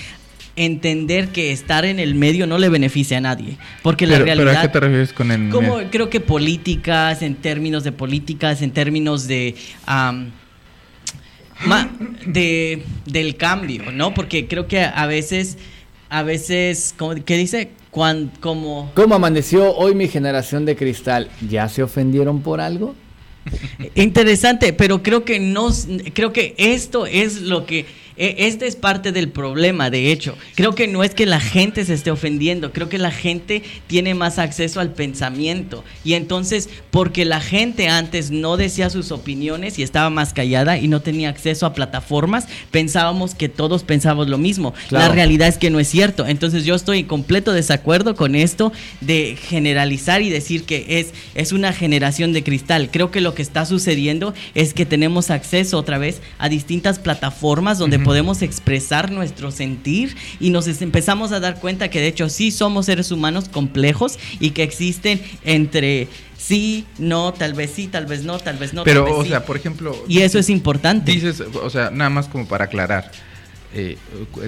entender 0.56 1.30
que 1.30 1.52
estar 1.52 1.86
en 1.86 2.00
el 2.00 2.14
medio 2.16 2.46
no 2.46 2.58
le 2.58 2.70
beneficia 2.70 3.18
a 3.18 3.22
nadie, 3.22 3.58
porque 3.84 4.06
la 4.06 4.16
pero, 4.16 4.26
pero 4.26 4.36
realidad 4.44 4.64
¿a 4.64 4.68
qué 4.68 4.74
te 4.74 4.80
refieres 4.80 5.14
con 5.14 5.32
el 5.32 5.50
como 5.50 5.80
creo 5.90 6.10
que 6.10 6.20
políticas, 6.20 7.22
en 7.22 7.36
términos 7.36 7.84
de 7.84 7.92
políticas, 7.92 8.62
en 8.62 8.72
términos 8.72 9.28
de 9.28 9.56
de 12.26 12.84
del 13.06 13.36
cambio, 13.36 13.92
¿no? 13.92 14.14
Porque 14.14 14.48
creo 14.48 14.68
que 14.68 14.82
a 14.82 15.06
veces, 15.06 15.58
a 16.10 16.24
veces, 16.24 16.94
como, 16.98 17.16
¿qué 17.24 17.38
dice? 17.38 17.72
Cuan- 17.92 18.32
como 18.40 18.92
¿Cómo 18.96 19.16
amaneció 19.16 19.74
hoy 19.76 19.94
mi 19.96 20.08
generación 20.08 20.66
de 20.66 20.76
cristal? 20.76 21.30
¿Ya 21.50 21.68
se 21.70 21.84
ofendieron 21.84 22.42
por 22.42 22.62
algo? 22.62 22.96
Interesante, 23.96 24.72
pero 24.72 25.02
creo 25.04 25.24
que 25.26 25.40
no, 25.40 25.70
creo 26.14 26.32
que 26.32 26.54
esto 26.58 27.06
es 27.06 27.42
lo 27.42 27.66
que, 27.66 27.86
este 28.22 28.68
es 28.68 28.76
parte 28.76 29.12
del 29.12 29.30
problema, 29.30 29.90
de 29.90 30.12
hecho. 30.12 30.38
Creo 30.54 30.76
que 30.76 30.88
no 30.88 31.04
es 31.04 31.16
que 31.16 31.26
la 31.26 31.40
gente 31.40 31.84
se 31.86 31.96
esté 31.96 32.12
ofendiendo, 32.12 32.72
creo 32.72 32.88
que 32.88 33.00
la 33.00 33.10
gente 33.10 33.64
tiene 33.88 34.14
más 34.14 34.38
acceso 34.38 34.80
al 34.80 34.94
pensamiento. 34.94 35.84
Y 36.04 36.14
entonces, 36.14 36.70
porque 36.92 37.26
la 37.26 37.42
gente 37.42 37.88
antes 37.88 38.30
no 38.30 38.58
decía 38.58 38.92
sus 38.92 39.12
opiniones 39.12 39.80
y 39.80 39.84
estaba 39.84 40.12
más 40.12 40.34
callada 40.34 40.78
y 40.78 40.88
no 40.88 41.02
tenía 41.02 41.30
acceso 41.30 41.66
a 41.66 41.74
plataformas, 41.74 42.48
pensábamos 42.70 43.34
que 43.34 43.50
todos 43.50 43.84
pensábamos 43.84 44.30
lo 44.30 44.38
mismo. 44.38 44.76
Claro. 44.90 45.08
La 45.08 45.12
realidad 45.12 45.48
es 45.48 45.58
que 45.58 45.72
no 45.72 45.80
es 45.80 45.88
cierto. 45.88 46.28
Entonces 46.28 46.64
yo 46.64 46.76
estoy 46.76 47.00
en 47.00 47.08
completo 47.08 47.54
desacuerdo 47.54 48.16
con 48.16 48.36
esto 48.36 48.72
de 49.00 49.36
generalizar 49.36 50.22
y 50.22 50.30
decir 50.30 50.66
que 50.66 51.00
es, 51.00 51.16
es 51.34 51.54
una 51.54 51.74
generación 51.74 52.34
de 52.34 52.44
cristal. 52.44 52.90
Creo 52.92 53.10
que 53.10 53.20
lo 53.20 53.34
que 53.34 53.42
está 53.42 53.66
sucediendo 53.66 54.36
es 54.54 54.76
que 54.76 54.86
tenemos 54.86 55.32
acceso 55.32 55.80
otra 55.80 55.98
vez 55.98 56.22
a 56.38 56.50
distintas 56.50 57.00
plataformas 57.00 57.80
donde 57.80 57.98
podemos 57.98 58.11
expresar 58.42 59.12
nuestro 59.12 59.52
sentir 59.52 60.16
y 60.40 60.50
nos 60.50 60.68
empezamos 60.82 61.32
a 61.32 61.40
dar 61.40 61.60
cuenta 61.60 61.90
que 61.90 62.00
de 62.00 62.08
hecho 62.08 62.30
sí 62.30 62.52
somos 62.52 62.86
seres 62.86 63.12
humanos 63.12 63.50
complejos 63.50 64.18
y 64.40 64.52
que 64.52 64.64
existen 64.64 65.22
entre 65.44 66.08
sí, 66.38 66.86
no, 66.98 67.34
tal 67.34 67.54
vez 67.54 67.72
sí, 67.72 67.88
tal 67.88 68.06
vez 68.06 68.24
no, 68.24 68.40
tal 68.40 68.58
vez 68.58 68.74
no. 68.74 68.84
pero, 68.84 69.04
tal 69.04 69.12
vez 69.12 69.20
o 69.20 69.24
sí. 69.24 69.30
sea, 69.30 69.46
por 69.46 69.58
ejemplo... 69.58 69.96
y 70.08 70.20
eso 70.20 70.40
es 70.40 70.50
importante. 70.50 71.12
Dices, 71.12 71.42
o 71.42 71.70
sea, 71.70 71.92
nada 71.92 72.10
más 72.10 72.28
como 72.28 72.48
para 72.48 72.66
aclarar, 72.66 73.12
eh, 73.74 73.98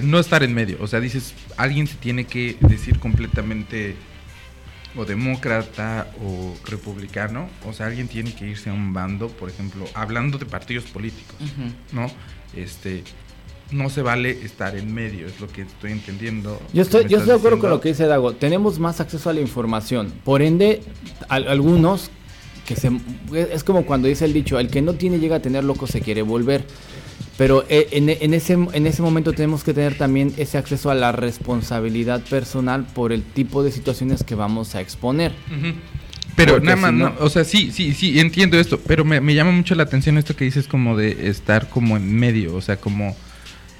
no 0.02 0.18
estar 0.18 0.42
en 0.42 0.52
medio, 0.54 0.78
o 0.80 0.86
sea, 0.86 1.00
dices, 1.00 1.34
alguien 1.56 1.86
se 1.86 1.94
tiene 1.94 2.24
que 2.24 2.56
decir 2.60 2.98
completamente 2.98 3.96
o 4.96 5.04
demócrata 5.04 6.08
o 6.22 6.54
republicano, 6.64 7.48
o 7.64 7.72
sea, 7.72 7.86
alguien 7.86 8.08
tiene 8.08 8.32
que 8.34 8.46
irse 8.46 8.70
a 8.70 8.72
un 8.72 8.92
bando, 8.92 9.28
por 9.28 9.50
ejemplo, 9.50 9.86
hablando 9.94 10.38
de 10.38 10.46
partidos 10.46 10.84
políticos. 10.84 11.36
¿no? 11.92 12.10
Este, 12.54 13.02
no 13.74 13.90
se 13.90 14.02
vale 14.02 14.30
estar 14.30 14.76
en 14.76 14.94
medio, 14.94 15.26
es 15.26 15.40
lo 15.40 15.48
que 15.48 15.62
estoy 15.62 15.92
entendiendo. 15.92 16.60
Yo 16.72 16.82
estoy, 16.82 17.02
yo 17.08 17.18
estoy 17.18 17.32
de 17.32 17.38
acuerdo 17.38 17.58
con 17.58 17.70
lo 17.70 17.80
que 17.80 17.88
dice 17.90 18.06
Dago. 18.06 18.32
Tenemos 18.32 18.78
más 18.78 19.00
acceso 19.00 19.28
a 19.30 19.32
la 19.32 19.40
información. 19.40 20.12
Por 20.24 20.42
ende, 20.42 20.80
al- 21.28 21.48
algunos 21.48 22.10
que 22.66 22.76
se 22.76 22.90
es 23.52 23.62
como 23.64 23.84
cuando 23.84 24.08
dice 24.08 24.24
el 24.24 24.32
dicho, 24.32 24.58
el 24.58 24.68
que 24.70 24.80
no 24.80 24.94
tiene 24.94 25.18
llega 25.18 25.36
a 25.36 25.40
tener 25.42 25.64
loco 25.64 25.86
se 25.86 26.00
quiere 26.00 26.22
volver. 26.22 26.64
Pero 27.36 27.64
eh, 27.68 27.88
en, 27.90 28.08
en 28.08 28.32
ese, 28.32 28.52
en 28.52 28.86
ese 28.86 29.02
momento 29.02 29.32
tenemos 29.32 29.64
que 29.64 29.74
tener 29.74 29.98
también 29.98 30.32
ese 30.36 30.56
acceso 30.56 30.88
a 30.90 30.94
la 30.94 31.10
responsabilidad 31.10 32.22
personal 32.22 32.84
por 32.86 33.12
el 33.12 33.22
tipo 33.24 33.62
de 33.64 33.72
situaciones 33.72 34.22
que 34.22 34.34
vamos 34.36 34.74
a 34.76 34.80
exponer. 34.80 35.32
Pero 36.36 36.52
Porque 36.54 36.66
nada 36.66 36.76
más, 36.76 36.90
si 36.90 36.96
no, 36.96 37.08
no- 37.10 37.14
o 37.20 37.28
sea, 37.28 37.44
sí, 37.44 37.70
sí, 37.72 37.92
sí, 37.92 38.18
entiendo 38.18 38.58
esto, 38.58 38.80
pero 38.86 39.04
me, 39.04 39.20
me 39.20 39.34
llama 39.34 39.52
mucho 39.52 39.74
la 39.74 39.82
atención 39.84 40.16
esto 40.18 40.34
que 40.34 40.44
dices 40.44 40.66
como 40.66 40.96
de 40.96 41.28
estar 41.28 41.68
como 41.68 41.96
en 41.96 42.12
medio, 42.16 42.54
o 42.56 42.60
sea, 42.60 42.76
como, 42.76 43.16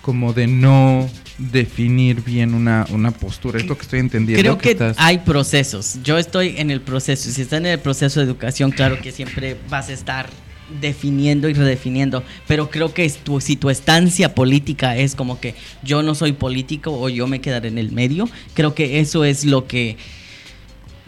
como 0.04 0.34
de 0.34 0.46
no 0.46 1.08
definir 1.38 2.22
bien 2.22 2.52
una, 2.52 2.86
una 2.90 3.10
postura, 3.10 3.58
es 3.58 3.64
lo 3.66 3.74
que 3.76 3.82
estoy 3.84 4.00
entendiendo. 4.00 4.42
Creo 4.42 4.58
que 4.58 4.72
estás- 4.72 4.96
hay 4.98 5.18
procesos. 5.20 5.96
Yo 6.04 6.18
estoy 6.18 6.56
en 6.58 6.70
el 6.70 6.82
proceso. 6.82 7.30
Si 7.30 7.40
estás 7.40 7.60
en 7.60 7.66
el 7.66 7.78
proceso 7.78 8.20
de 8.20 8.26
educación, 8.26 8.70
claro 8.70 9.00
que 9.00 9.12
siempre 9.12 9.56
vas 9.70 9.88
a 9.88 9.94
estar 9.94 10.28
definiendo 10.82 11.48
y 11.48 11.54
redefiniendo, 11.54 12.22
pero 12.46 12.68
creo 12.68 12.92
que 12.92 13.08
tu- 13.08 13.40
si 13.40 13.56
tu 13.56 13.70
estancia 13.70 14.34
política 14.34 14.94
es 14.98 15.14
como 15.14 15.40
que 15.40 15.54
yo 15.82 16.02
no 16.02 16.14
soy 16.14 16.32
político 16.32 16.92
o 16.92 17.08
yo 17.08 17.26
me 17.26 17.40
quedaré 17.40 17.68
en 17.68 17.78
el 17.78 17.90
medio, 17.90 18.28
creo 18.52 18.74
que 18.74 19.00
eso 19.00 19.24
es 19.24 19.46
lo 19.46 19.66
que 19.66 19.96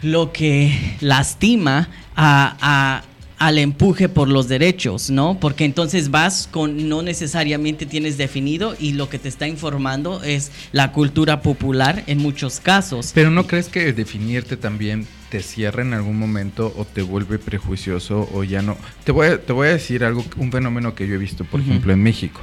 lo 0.01 0.31
que 0.31 0.71
lastima 1.01 1.89
a, 2.15 2.57
a- 2.61 3.03
al 3.39 3.59
empuje 3.59 4.09
por 4.09 4.27
los 4.27 4.47
derechos, 4.47 5.09
¿no? 5.09 5.39
Porque 5.39 5.65
entonces 5.65 6.09
vas 6.09 6.49
con 6.51 6.89
no 6.89 7.01
necesariamente 7.01 7.85
tienes 7.85 8.17
definido 8.17 8.75
y 8.79 8.93
lo 8.93 9.09
que 9.09 9.19
te 9.19 9.29
está 9.29 9.47
informando 9.47 10.23
es 10.23 10.51
la 10.71 10.91
cultura 10.91 11.41
popular 11.41 12.03
en 12.07 12.17
muchos 12.17 12.59
casos. 12.59 13.11
Pero 13.13 13.29
¿no 13.29 13.45
crees 13.45 13.69
que 13.69 13.93
definirte 13.93 14.57
también 14.57 15.05
te 15.29 15.41
cierra 15.41 15.83
en 15.83 15.93
algún 15.93 16.17
momento 16.17 16.73
o 16.77 16.85
te 16.85 17.01
vuelve 17.01 17.37
prejuicioso 17.37 18.27
o 18.33 18.43
ya 18.43 18.61
no? 18.61 18.75
Te 19.03 19.11
voy 19.11 19.27
a, 19.27 19.41
te 19.41 19.53
voy 19.53 19.67
a 19.67 19.71
decir 19.71 20.03
algo, 20.03 20.25
un 20.37 20.51
fenómeno 20.51 20.95
que 20.95 21.07
yo 21.07 21.15
he 21.15 21.19
visto, 21.19 21.45
por 21.45 21.59
ejemplo, 21.59 21.93
en 21.93 22.01
México. 22.01 22.41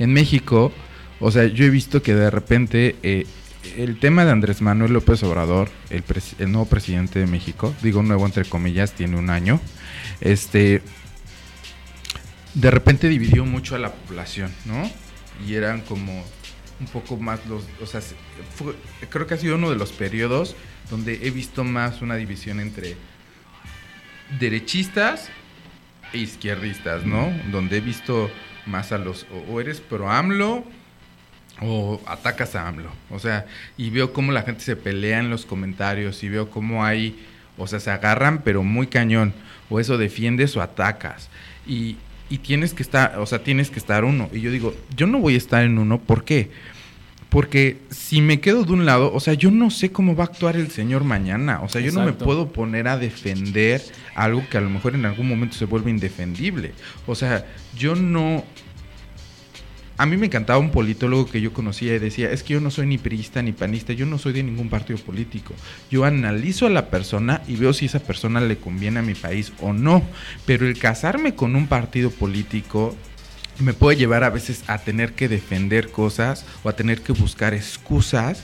En 0.00 0.12
México, 0.12 0.72
o 1.20 1.30
sea, 1.30 1.46
yo 1.46 1.64
he 1.64 1.70
visto 1.70 2.02
que 2.02 2.16
de 2.16 2.30
repente 2.30 2.96
eh, 3.04 3.26
el 3.76 3.98
tema 4.00 4.24
de 4.24 4.32
Andrés 4.32 4.60
Manuel 4.60 4.92
López 4.92 5.22
Obrador, 5.22 5.68
el, 5.90 6.02
el, 6.40 6.50
nuevo 6.50 6.66
presidente 6.66 7.20
de 7.20 7.26
México, 7.26 7.72
digo 7.80 8.02
nuevo 8.02 8.26
entre 8.26 8.44
comillas, 8.44 8.92
tiene 8.92 9.16
un 9.16 9.30
año, 9.30 9.60
este, 10.22 10.82
de 12.54 12.70
repente 12.70 13.08
dividió 13.08 13.44
mucho 13.44 13.74
a 13.74 13.78
la 13.78 13.92
población, 13.92 14.50
¿no? 14.64 14.90
Y 15.46 15.54
eran 15.54 15.82
como 15.82 16.24
un 16.80 16.86
poco 16.86 17.16
más 17.16 17.44
los, 17.46 17.64
o 17.80 17.86
sea, 17.86 18.00
creo 19.08 19.26
que 19.26 19.34
ha 19.34 19.38
sido 19.38 19.56
uno 19.56 19.70
de 19.70 19.76
los 19.76 19.92
periodos 19.92 20.56
donde 20.90 21.26
he 21.26 21.30
visto 21.30 21.64
más 21.64 22.02
una 22.02 22.16
división 22.16 22.60
entre 22.60 22.96
derechistas 24.38 25.28
e 26.12 26.18
izquierdistas, 26.18 27.04
¿no? 27.04 27.32
Donde 27.50 27.78
he 27.78 27.80
visto 27.80 28.30
más 28.66 28.92
a 28.92 28.98
los, 28.98 29.26
o, 29.48 29.60
eres 29.60 29.80
pro 29.80 30.10
AMLO 30.10 30.64
o 31.60 32.00
atacas 32.06 32.54
a 32.54 32.68
AMLO. 32.68 32.90
O 33.10 33.18
sea, 33.18 33.46
y 33.76 33.90
veo 33.90 34.12
cómo 34.12 34.32
la 34.32 34.42
gente 34.42 34.62
se 34.62 34.76
pelea 34.76 35.20
en 35.20 35.30
los 35.30 35.46
comentarios 35.46 36.22
y 36.22 36.28
veo 36.28 36.50
cómo 36.50 36.84
hay, 36.84 37.18
o 37.58 37.66
sea, 37.66 37.80
se 37.80 37.90
agarran 37.90 38.42
pero 38.42 38.62
muy 38.62 38.86
cañón. 38.86 39.32
O 39.70 39.80
eso 39.80 39.96
defiendes 39.96 40.56
o 40.56 40.62
atacas. 40.62 41.30
Y, 41.66 41.96
y 42.28 42.38
tienes 42.38 42.74
que 42.74 42.82
estar, 42.82 43.18
o 43.18 43.26
sea, 43.26 43.42
tienes 43.42 43.70
que 43.70 43.78
estar 43.78 44.04
uno. 44.04 44.28
Y 44.32 44.40
yo 44.40 44.50
digo, 44.50 44.74
yo 44.96 45.06
no 45.06 45.18
voy 45.18 45.34
a 45.34 45.38
estar 45.38 45.64
en 45.64 45.78
uno, 45.78 45.98
¿por 45.98 46.24
qué? 46.24 46.50
Porque 47.32 47.78
si 47.88 48.20
me 48.20 48.40
quedo 48.40 48.64
de 48.64 48.72
un 48.74 48.84
lado, 48.84 49.10
o 49.14 49.18
sea, 49.18 49.32
yo 49.32 49.50
no 49.50 49.70
sé 49.70 49.90
cómo 49.90 50.14
va 50.14 50.24
a 50.24 50.26
actuar 50.26 50.54
el 50.56 50.70
señor 50.70 51.02
mañana. 51.02 51.62
O 51.62 51.68
sea, 51.70 51.80
yo 51.80 51.90
no 51.90 52.04
me 52.04 52.12
puedo 52.12 52.52
poner 52.52 52.88
a 52.88 52.98
defender 52.98 53.82
algo 54.14 54.46
que 54.50 54.58
a 54.58 54.60
lo 54.60 54.68
mejor 54.68 54.94
en 54.94 55.06
algún 55.06 55.28
momento 55.28 55.56
se 55.56 55.64
vuelve 55.64 55.90
indefendible. 55.90 56.74
O 57.06 57.14
sea, 57.14 57.46
yo 57.74 57.94
no... 57.94 58.44
A 59.98 60.06
mí 60.06 60.16
me 60.16 60.26
encantaba 60.26 60.58
un 60.58 60.70
politólogo 60.70 61.30
que 61.30 61.40
yo 61.40 61.52
conocía 61.52 61.94
y 61.94 61.98
decía, 61.98 62.30
es 62.30 62.42
que 62.42 62.54
yo 62.54 62.60
no 62.60 62.70
soy 62.70 62.86
ni 62.86 62.98
priista 62.98 63.42
ni 63.42 63.52
panista, 63.52 63.92
yo 63.92 64.06
no 64.06 64.18
soy 64.18 64.32
de 64.32 64.42
ningún 64.42 64.70
partido 64.70 64.98
político. 64.98 65.54
Yo 65.90 66.04
analizo 66.04 66.66
a 66.66 66.70
la 66.70 66.88
persona 66.88 67.42
y 67.46 67.56
veo 67.56 67.72
si 67.72 67.86
esa 67.86 68.00
persona 68.00 68.40
le 68.40 68.56
conviene 68.56 69.00
a 69.00 69.02
mi 69.02 69.14
país 69.14 69.52
o 69.60 69.72
no. 69.72 70.02
Pero 70.46 70.66
el 70.66 70.78
casarme 70.78 71.34
con 71.34 71.56
un 71.56 71.66
partido 71.66 72.10
político 72.10 72.96
me 73.58 73.74
puede 73.74 73.98
llevar 73.98 74.24
a 74.24 74.30
veces 74.30 74.64
a 74.66 74.78
tener 74.78 75.12
que 75.12 75.28
defender 75.28 75.90
cosas 75.90 76.46
o 76.62 76.68
a 76.68 76.76
tener 76.76 77.02
que 77.02 77.12
buscar 77.12 77.52
excusas 77.52 78.42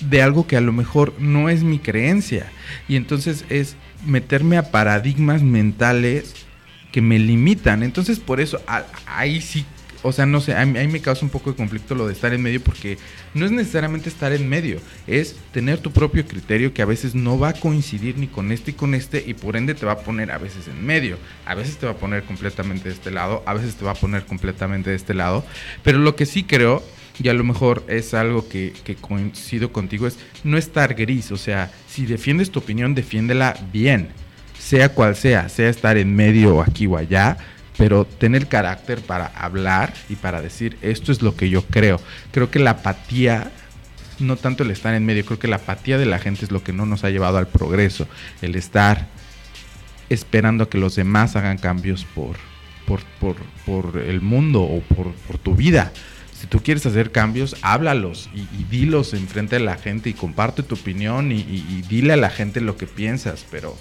de 0.00 0.22
algo 0.22 0.46
que 0.46 0.56
a 0.56 0.60
lo 0.60 0.72
mejor 0.72 1.14
no 1.18 1.48
es 1.48 1.62
mi 1.62 1.78
creencia. 1.78 2.50
Y 2.88 2.96
entonces 2.96 3.44
es 3.50 3.76
meterme 4.06 4.56
a 4.56 4.70
paradigmas 4.70 5.42
mentales 5.42 6.34
que 6.92 7.02
me 7.02 7.18
limitan. 7.18 7.82
Entonces 7.82 8.20
por 8.20 8.40
eso 8.40 8.60
ahí 9.06 9.40
sí 9.40 9.66
o 10.02 10.12
sea, 10.12 10.26
no 10.26 10.40
sé, 10.40 10.54
a 10.54 10.66
mí, 10.66 10.88
me 10.88 11.00
causa 11.00 11.24
un 11.24 11.30
poco 11.30 11.50
de 11.50 11.56
conflicto 11.56 11.94
lo 11.94 12.06
de 12.06 12.12
estar 12.12 12.32
en 12.34 12.42
medio 12.42 12.60
porque 12.60 12.98
no 13.34 13.46
es 13.46 13.52
necesariamente 13.52 14.08
estar 14.08 14.32
en 14.32 14.48
medio, 14.48 14.80
es 15.06 15.36
tener 15.52 15.78
tu 15.78 15.92
propio 15.92 16.26
criterio 16.26 16.74
que 16.74 16.82
a 16.82 16.86
veces 16.86 17.14
no 17.14 17.38
va 17.38 17.50
a 17.50 17.52
coincidir 17.54 18.18
ni 18.18 18.26
con 18.26 18.50
este 18.50 18.72
y 18.72 18.74
con 18.74 18.94
este 18.94 19.22
y 19.24 19.34
por 19.34 19.56
ende 19.56 19.74
te 19.74 19.86
va 19.86 19.92
a 19.92 19.98
poner 20.00 20.32
a 20.32 20.38
veces 20.38 20.66
en 20.66 20.84
medio, 20.84 21.18
a 21.46 21.54
veces 21.54 21.76
te 21.78 21.86
va 21.86 21.92
a 21.92 21.96
poner 21.96 22.24
completamente 22.24 22.88
de 22.88 22.94
este 22.94 23.12
lado, 23.12 23.42
a 23.46 23.54
veces 23.54 23.76
te 23.76 23.84
va 23.84 23.92
a 23.92 23.94
poner 23.94 24.24
completamente 24.24 24.90
de 24.90 24.96
este 24.96 25.14
lado, 25.14 25.44
pero 25.84 25.98
lo 25.98 26.16
que 26.16 26.26
sí 26.26 26.42
creo 26.42 26.82
y 27.22 27.28
a 27.28 27.34
lo 27.34 27.44
mejor 27.44 27.84
es 27.88 28.14
algo 28.14 28.48
que, 28.48 28.72
que, 28.84 28.96
coincido 28.96 29.70
contigo, 29.70 30.06
es 30.06 30.18
no 30.44 30.56
estar 30.56 30.94
gris. 30.94 31.30
O 31.30 31.36
sea, 31.36 31.70
si 31.86 32.06
defiendes 32.06 32.50
tu 32.50 32.58
opinión, 32.58 32.94
defiéndela 32.94 33.54
bien, 33.70 34.08
sea 34.62 34.90
cual 34.90 35.16
sea, 35.16 35.48
sea 35.48 35.68
estar 35.68 35.96
en 35.96 36.14
medio 36.14 36.56
o 36.56 36.62
aquí 36.62 36.86
o 36.86 36.96
allá, 36.96 37.36
pero 37.76 38.04
tener 38.04 38.46
carácter 38.46 39.00
para 39.00 39.26
hablar 39.26 39.92
y 40.08 40.14
para 40.14 40.40
decir 40.40 40.78
esto 40.82 41.10
es 41.10 41.20
lo 41.20 41.34
que 41.34 41.50
yo 41.50 41.62
creo. 41.66 42.00
Creo 42.30 42.50
que 42.50 42.60
la 42.60 42.70
apatía, 42.70 43.50
no 44.20 44.36
tanto 44.36 44.62
el 44.62 44.70
estar 44.70 44.94
en 44.94 45.04
medio, 45.04 45.24
creo 45.24 45.40
que 45.40 45.48
la 45.48 45.56
apatía 45.56 45.98
de 45.98 46.06
la 46.06 46.20
gente 46.20 46.44
es 46.44 46.52
lo 46.52 46.62
que 46.62 46.72
no 46.72 46.86
nos 46.86 47.02
ha 47.02 47.10
llevado 47.10 47.38
al 47.38 47.48
progreso, 47.48 48.06
el 48.40 48.54
estar 48.54 49.08
esperando 50.08 50.64
a 50.64 50.70
que 50.70 50.78
los 50.78 50.94
demás 50.94 51.34
hagan 51.34 51.58
cambios 51.58 52.06
por, 52.14 52.36
por, 53.66 53.98
el 53.98 54.20
mundo 54.20 54.62
o 54.62 54.80
por, 54.80 55.38
tu 55.38 55.56
vida. 55.56 55.92
Si 56.32 56.46
tú 56.46 56.60
quieres 56.62 56.86
hacer 56.86 57.10
cambios, 57.10 57.56
háblalos 57.62 58.30
y, 58.32 58.42
y 58.58 58.64
dilos 58.70 59.12
enfrente 59.12 59.56
de 59.56 59.64
la 59.64 59.76
gente 59.76 60.10
y 60.10 60.12
comparte 60.12 60.62
tu 60.62 60.76
opinión 60.76 61.32
y, 61.32 61.40
y 61.40 61.84
dile 61.88 62.12
a 62.12 62.16
la 62.16 62.30
gente 62.30 62.60
lo 62.60 62.76
que 62.76 62.86
piensas, 62.86 63.44
pero 63.50 63.76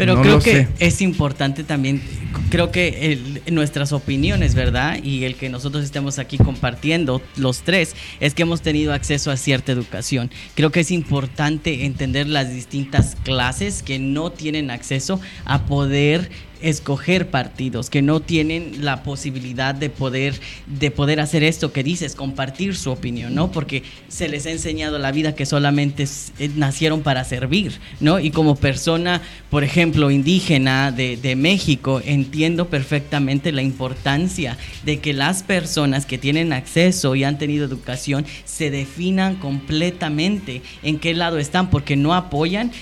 pero 0.00 0.22
creo 0.22 0.38
que 0.38 0.66
es 0.78 1.02
importante 1.02 1.62
también, 1.62 2.00
creo 2.48 2.72
que 2.72 3.42
nuestras 3.50 3.92
opiniones, 3.92 4.54
¿verdad? 4.54 4.98
Y 5.04 5.24
el 5.24 5.34
que 5.34 5.50
nosotros 5.50 5.84
estemos 5.84 6.18
aquí 6.18 6.38
compartiendo 6.38 7.20
los 7.36 7.60
tres, 7.60 7.94
es 8.18 8.32
que 8.32 8.40
hemos 8.42 8.62
tenido 8.62 8.94
acceso 8.94 9.30
a 9.30 9.36
cierta 9.36 9.72
educación. 9.72 10.30
Creo 10.54 10.72
que 10.72 10.80
es 10.80 10.90
importante 10.90 11.84
entender 11.84 12.28
las 12.28 12.50
distintas 12.50 13.14
clases 13.24 13.82
que 13.82 13.98
no 13.98 14.32
tienen 14.32 14.70
acceso 14.70 15.20
a 15.44 15.66
poder 15.66 16.30
escoger 16.62 17.30
partidos, 17.30 17.90
que 17.90 18.02
no 18.02 18.20
tienen 18.20 18.84
la 18.84 19.02
posibilidad 19.02 19.74
de 19.74 19.90
poder, 19.90 20.34
de 20.66 20.90
poder 20.90 21.20
hacer 21.20 21.42
esto 21.42 21.72
que 21.72 21.82
dices, 21.82 22.14
compartir 22.14 22.76
su 22.76 22.90
opinión, 22.90 23.34
¿no? 23.34 23.50
Porque 23.50 23.82
se 24.08 24.28
les 24.28 24.46
ha 24.46 24.50
enseñado 24.50 24.98
la 24.98 25.12
vida 25.12 25.34
que 25.34 25.46
solamente 25.46 26.06
eh, 26.38 26.50
nacieron 26.56 27.02
para 27.02 27.24
servir, 27.24 27.78
¿no? 28.00 28.20
Y 28.20 28.30
como 28.30 28.56
persona, 28.56 29.22
por 29.50 29.64
ejemplo, 29.64 30.10
indígena 30.10 30.92
de, 30.92 31.16
de 31.16 31.36
México, 31.36 32.02
entiendo 32.04 32.68
perfectamente 32.68 33.52
la 33.52 33.62
importancia 33.62 34.56
de 34.84 34.98
que 35.00 35.12
las 35.12 35.42
personas 35.42 36.06
que 36.06 36.18
tienen 36.18 36.52
acceso 36.52 37.14
y 37.14 37.24
han 37.24 37.38
tenido 37.38 37.64
educación 37.64 38.26
se 38.44 38.70
definan 38.70 39.36
completamente 39.36 40.62
en 40.82 40.98
qué 40.98 41.14
lado 41.14 41.38
están, 41.38 41.70
porque 41.70 41.96
no 41.96 42.14
apoyan 42.14 42.72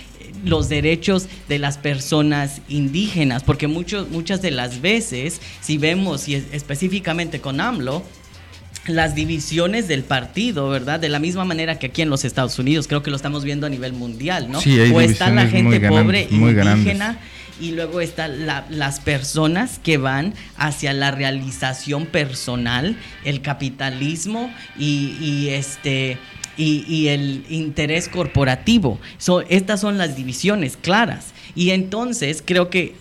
los 0.45 0.69
derechos 0.69 1.27
de 1.49 1.59
las 1.59 1.79
personas 1.79 2.61
indígenas, 2.69 3.43
porque 3.43 3.67
muchas 3.67 4.43
de 4.43 4.51
las 4.51 4.81
veces, 4.81 5.41
si 5.61 5.79
vemos 5.79 6.29
y 6.29 6.35
específicamente 6.35 7.41
con 7.41 7.61
AMLO, 7.61 8.05
las 8.87 9.15
divisiones 9.15 9.87
del 9.87 10.03
partido, 10.03 10.69
¿verdad? 10.71 10.99
De 10.99 11.09
la 11.09 11.19
misma 11.19 11.45
manera 11.45 11.79
que 11.79 11.87
aquí 11.87 12.03
en 12.03 12.11
los 12.11 12.25
Estados 12.25 12.59
Unidos, 12.59 12.89
creo 12.89 13.03
que 13.03 13.11
lo 13.11 13.17
estamos 13.17 13.45
viendo 13.45 13.67
a 13.67 13.71
nivel 13.71 13.93
mundial, 13.93 14.51
¿no? 14.51 14.59
o 14.59 15.01
está 15.01 15.31
la 15.31 15.47
gente 15.47 15.81
pobre 15.89 16.27
indígena 16.31 17.19
y 17.61 17.73
luego 17.73 18.01
están 18.01 18.47
las 18.47 19.01
personas 19.01 19.81
que 19.83 19.99
van 19.99 20.35
hacia 20.57 20.93
la 20.93 21.11
realización 21.11 22.07
personal, 22.07 22.97
el 23.25 23.43
capitalismo 23.43 24.53
y, 24.79 25.17
y 25.21 25.49
este 25.51 26.19
y, 26.59 27.09
el 27.09 27.45
interés 27.49 28.09
corporativo. 28.09 28.99
estas 29.49 29.81
son 29.81 29.97
las 29.97 30.17
divisiones 30.17 30.77
claras. 30.77 31.33
Y 31.55 31.71
entonces 31.71 32.43
creo 32.45 32.69
que 32.69 32.95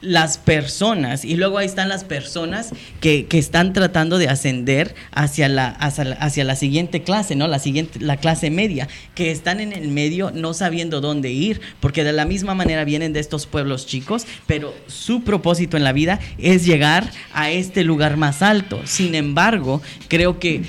las 0.00 0.36
personas, 0.36 1.24
y 1.24 1.34
luego 1.36 1.56
ahí 1.56 1.66
están 1.66 1.88
las 1.88 2.04
personas 2.04 2.70
que, 3.00 3.26
están 3.30 3.72
tratando 3.72 4.18
de 4.18 4.28
ascender 4.28 4.94
hacia 5.12 5.48
la, 5.48 5.68
hacia 5.68 6.44
la, 6.44 6.56
siguiente 6.56 7.02
clase, 7.02 7.36
¿no? 7.36 7.48
La 7.48 7.58
siguiente, 7.58 8.00
la 8.00 8.18
clase 8.18 8.50
media, 8.50 8.88
que 9.14 9.30
están 9.30 9.60
en 9.60 9.72
el 9.72 9.88
medio 9.88 10.30
no 10.30 10.52
sabiendo 10.52 11.00
dónde 11.00 11.30
ir, 11.30 11.60
porque 11.80 12.04
de 12.04 12.12
la 12.12 12.26
misma 12.26 12.54
manera 12.54 12.84
vienen 12.84 13.12
de 13.12 13.20
estos 13.20 13.46
pueblos 13.46 13.86
chicos, 13.86 14.26
pero 14.46 14.74
su 14.86 15.22
propósito 15.24 15.76
en 15.76 15.84
la 15.84 15.92
vida 15.92 16.20
es 16.38 16.66
llegar 16.66 17.10
a 17.32 17.50
este 17.50 17.82
lugar 17.82 18.16
más 18.16 18.42
alto. 18.42 18.82
Sin 18.84 19.14
embargo, 19.14 19.80
creo 20.08 20.38
que 20.38 20.62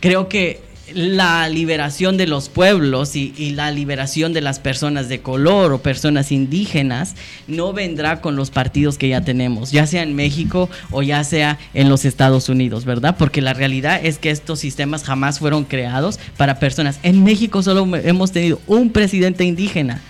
creo 0.00 0.28
que 0.28 0.65
la 0.94 1.48
liberación 1.48 2.16
de 2.16 2.26
los 2.26 2.48
pueblos 2.48 3.16
y, 3.16 3.32
la 3.56 3.70
liberación 3.70 4.32
de 4.32 4.40
las 4.40 4.58
personas 4.58 5.08
de 5.08 5.20
color 5.20 5.72
o 5.72 5.82
personas 5.82 6.32
indígenas 6.32 7.14
no 7.46 7.72
vendrá 7.72 8.20
con 8.20 8.36
los 8.36 8.50
partidos 8.50 8.98
que 8.98 9.08
ya 9.08 9.22
tenemos, 9.22 9.70
ya 9.70 9.86
sea 9.86 10.02
en 10.02 10.14
México 10.14 10.68
o 10.90 11.02
ya 11.02 11.24
sea 11.24 11.58
en 11.74 11.88
los 11.88 12.04
Estados 12.04 12.48
Unidos, 12.48 12.84
¿verdad? 12.84 13.16
Porque 13.18 13.40
la 13.40 13.54
realidad 13.54 14.00
es 14.04 14.18
que 14.18 14.30
estos 14.30 14.60
sistemas 14.60 15.04
jamás 15.04 15.38
fueron 15.38 15.64
creados 15.64 16.18
para 16.36 16.58
personas. 16.58 16.98
En 17.02 17.24
México 17.24 17.62
solo 17.62 17.88
hemos 17.96 18.32
tenido 18.32 18.60
un 18.66 18.90
presidente 18.90 19.44
indígena 19.44 20.00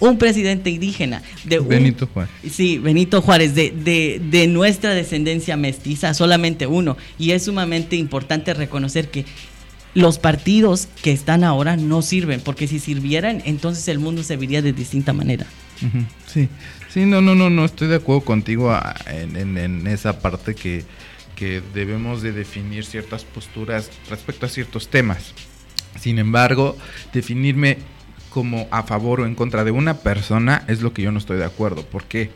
un 0.00 0.16
presidente 0.16 0.70
indígena. 0.70 1.22
De 1.44 1.60
Benito 1.60 2.06
Juárez. 2.06 2.32
Sí, 2.50 2.78
Benito 2.78 3.20
Juárez, 3.22 3.54
de, 3.54 3.70
de, 3.70 4.20
de, 4.30 4.46
nuestra 4.46 4.94
descendencia 4.94 5.56
mestiza, 5.56 6.14
solamente 6.14 6.66
uno. 6.66 6.96
Y 7.18 7.32
es 7.32 7.44
sumamente 7.44 7.96
importante 7.96 8.54
reconocer 8.54 9.10
que 9.10 9.26
los 9.94 10.18
partidos 10.18 10.88
que 11.02 11.12
están 11.12 11.44
ahora 11.44 11.76
no 11.76 12.02
sirven, 12.02 12.40
porque 12.40 12.66
si 12.66 12.78
sirvieran, 12.78 13.42
entonces 13.44 13.88
el 13.88 13.98
mundo 13.98 14.22
se 14.22 14.36
vería 14.36 14.62
de 14.62 14.72
distinta 14.72 15.12
manera. 15.12 15.46
Sí, 16.26 16.48
sí, 16.90 17.06
no, 17.06 17.20
no, 17.20 17.34
no, 17.34 17.48
no, 17.48 17.64
estoy 17.64 17.88
de 17.88 17.96
acuerdo 17.96 18.22
contigo 18.22 18.70
ah, 18.70 18.94
en, 19.06 19.86
esa 19.86 20.20
parte 20.20 20.54
que, 20.54 20.84
que 21.34 21.62
debemos 21.74 22.22
de 22.22 22.32
definir 22.32 22.84
ciertas 22.84 23.24
posturas 23.24 23.90
respecto 24.08 24.46
a 24.46 24.48
ciertos 24.48 24.88
temas. 24.88 25.32
Sin 25.98 26.18
embargo, 26.18 26.76
definirme 27.12 27.78
como 28.28 28.68
a 28.70 28.84
favor 28.84 29.20
o 29.20 29.26
en 29.26 29.34
contra 29.34 29.64
de 29.64 29.70
una 29.70 29.98
persona 29.98 30.64
es 30.68 30.82
lo 30.82 30.92
que 30.92 31.02
yo 31.02 31.12
no 31.12 31.18
estoy 31.18 31.38
de 31.38 31.46
acuerdo. 31.46 31.84
¿Por 31.84 32.04
qué? 32.04 32.30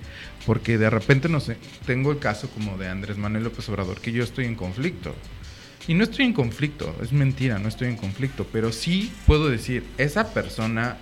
Porque 0.46 0.78
de 0.78 0.90
repente, 0.90 1.28
no 1.28 1.38
sé, 1.38 1.56
tengo 1.86 2.10
el 2.10 2.18
caso 2.18 2.48
como 2.48 2.76
de 2.78 2.88
Andrés 2.88 3.16
Manuel 3.16 3.44
López 3.44 3.68
Obrador, 3.68 4.00
que 4.00 4.10
yo 4.10 4.24
estoy 4.24 4.46
en 4.46 4.56
conflicto 4.56 5.14
Y 5.86 5.94
no 5.94 6.04
estoy 6.04 6.24
en 6.24 6.32
conflicto, 6.32 6.96
es 7.02 7.12
mentira, 7.12 7.58
no 7.58 7.68
estoy 7.68 7.88
en 7.88 7.96
conflicto, 7.96 8.46
pero 8.50 8.72
sí 8.72 9.12
puedo 9.26 9.50
decir, 9.50 9.84
esa 9.98 10.32
persona, 10.32 10.96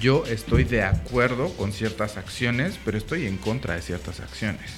yo 0.00 0.24
estoy 0.26 0.64
de 0.64 0.82
acuerdo 0.82 1.48
con 1.56 1.72
ciertas 1.72 2.16
acciones, 2.16 2.78
pero 2.84 2.98
estoy 2.98 3.26
en 3.26 3.38
contra 3.38 3.74
de 3.74 3.82
ciertas 3.82 4.20
acciones. 4.20 4.70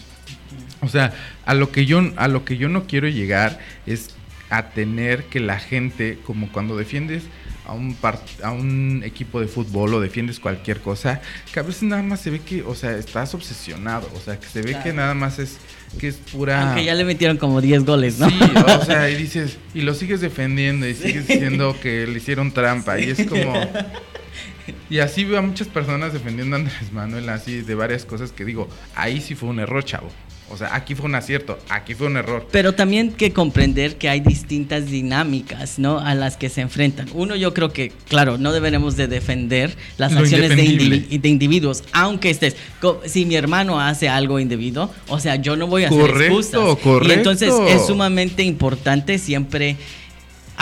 O 0.81 0.89
sea, 0.89 1.13
a 1.45 1.55
lo 1.55 1.73
que 1.73 1.87
yo, 1.87 2.01
a 2.17 2.29
lo 2.29 2.45
que 2.45 2.57
yo 2.57 2.69
no 2.69 2.87
quiero 2.87 3.09
llegar 3.09 3.59
es 3.87 4.11
a 4.49 4.71
tener 4.71 5.25
que 5.25 5.41
la 5.41 5.59
gente, 5.59 6.19
como 6.25 6.51
cuando 6.51 6.77
defiendes 6.77 7.25
a 7.67 7.73
un, 7.73 7.97
a 8.43 8.51
un 8.51 9.03
equipo 9.05 9.41
de 9.41 9.47
fútbol 9.47 9.95
o 9.95 10.01
defiendes 10.01 10.41
cualquier 10.41 10.81
cosa, 10.81 11.21
que 11.53 11.61
a 11.61 11.63
veces 11.63 11.85
nada 11.85 12.03
más 12.03 12.21
se 12.21 12.31
ve 12.31 12.41
que, 12.41 12.63
o 12.63 12.75
sea, 12.75 12.97
estás 12.97 13.35
obsesionado, 13.35 14.11
o 14.15 14.21
sea, 14.21 14.39
que 14.39 14.47
se 14.47 14.63
ve 14.63 14.77
que 14.83 14.93
nada 14.93 15.15
más 15.15 15.39
es 15.39 15.59
que 15.99 16.09
es 16.09 16.17
pura... 16.17 16.69
Aunque 16.69 16.85
ya 16.85 16.95
le 16.95 17.05
metieron 17.05 17.37
como 17.37 17.61
10 17.61 17.85
goles, 17.85 18.19
¿no? 18.19 18.29
Sí, 18.29 18.39
o 18.67 18.85
sea, 18.85 19.11
y 19.11 19.17
dices, 19.17 19.59
y 19.75 19.83
lo 19.83 19.95
sigues 19.95 20.21
defendiendo 20.21 20.87
y 20.89 20.95
sigues 20.95 21.27
diciendo 21.27 21.77
que 21.81 22.07
le 22.07 22.19
hicieron 22.19 22.53
trampa 22.53 22.99
y 22.99 23.11
es 23.11 23.27
como... 23.27 23.53
Y 24.89 24.99
así 24.99 25.25
veo 25.25 25.39
a 25.39 25.43
muchas 25.43 25.69
personas 25.69 26.13
defendiendo 26.13 26.57
a 26.57 26.61
Andrés 26.61 26.93
Manuel 26.93 27.29
así 27.29 27.63
de 27.63 27.75
varias 27.75 28.05
cosas 28.05 28.33
que 28.33 28.45
digo, 28.45 28.69
ahí 28.95 29.21
sí 29.21 29.35
fue 29.35 29.49
un 29.49 29.59
error, 29.59 29.85
chavo. 29.85 30.11
O 30.51 30.57
sea, 30.57 30.75
aquí 30.75 30.97
fue 30.97 31.07
un 31.07 31.15
acierto, 31.15 31.59
aquí 31.69 31.95
fue 31.95 32.09
un 32.09 32.17
error. 32.17 32.47
Pero 32.51 32.75
también 32.75 33.13
que 33.13 33.33
comprender 33.33 33.97
que 33.97 34.09
hay 34.09 34.19
distintas 34.19 34.87
dinámicas, 34.87 35.79
¿no? 35.79 36.01
A 36.01 36.17
las 36.17 36.37
que 36.37 36.49
se 36.49 36.61
enfrentan. 36.61 37.09
Uno, 37.15 37.37
yo 37.37 37.55
creo 37.55 37.73
que, 37.73 37.93
claro, 38.09 38.37
no 38.37 38.53
deberemos 38.53 38.97
de 38.97 39.07
defender 39.07 39.77
las 39.97 40.15
acciones 40.17 40.51
de, 40.51 41.19
de, 41.19 41.29
individuos, 41.29 41.85
aunque 41.93 42.31
estés, 42.31 42.57
si 43.05 43.27
mi 43.27 43.37
hermano 43.37 43.81
hace 43.81 44.09
algo 44.09 44.41
indebido, 44.41 44.91
o 45.07 45.21
sea, 45.21 45.37
yo 45.37 45.55
no 45.55 45.69
voy 45.69 45.85
a 45.85 45.89
hacer 45.89 46.11
excusas. 46.23 46.61
Correcto. 46.83 47.09
Y 47.09 47.13
entonces 47.13 47.55
es 47.69 47.87
sumamente 47.87 48.43
importante 48.43 49.19
siempre 49.19 49.77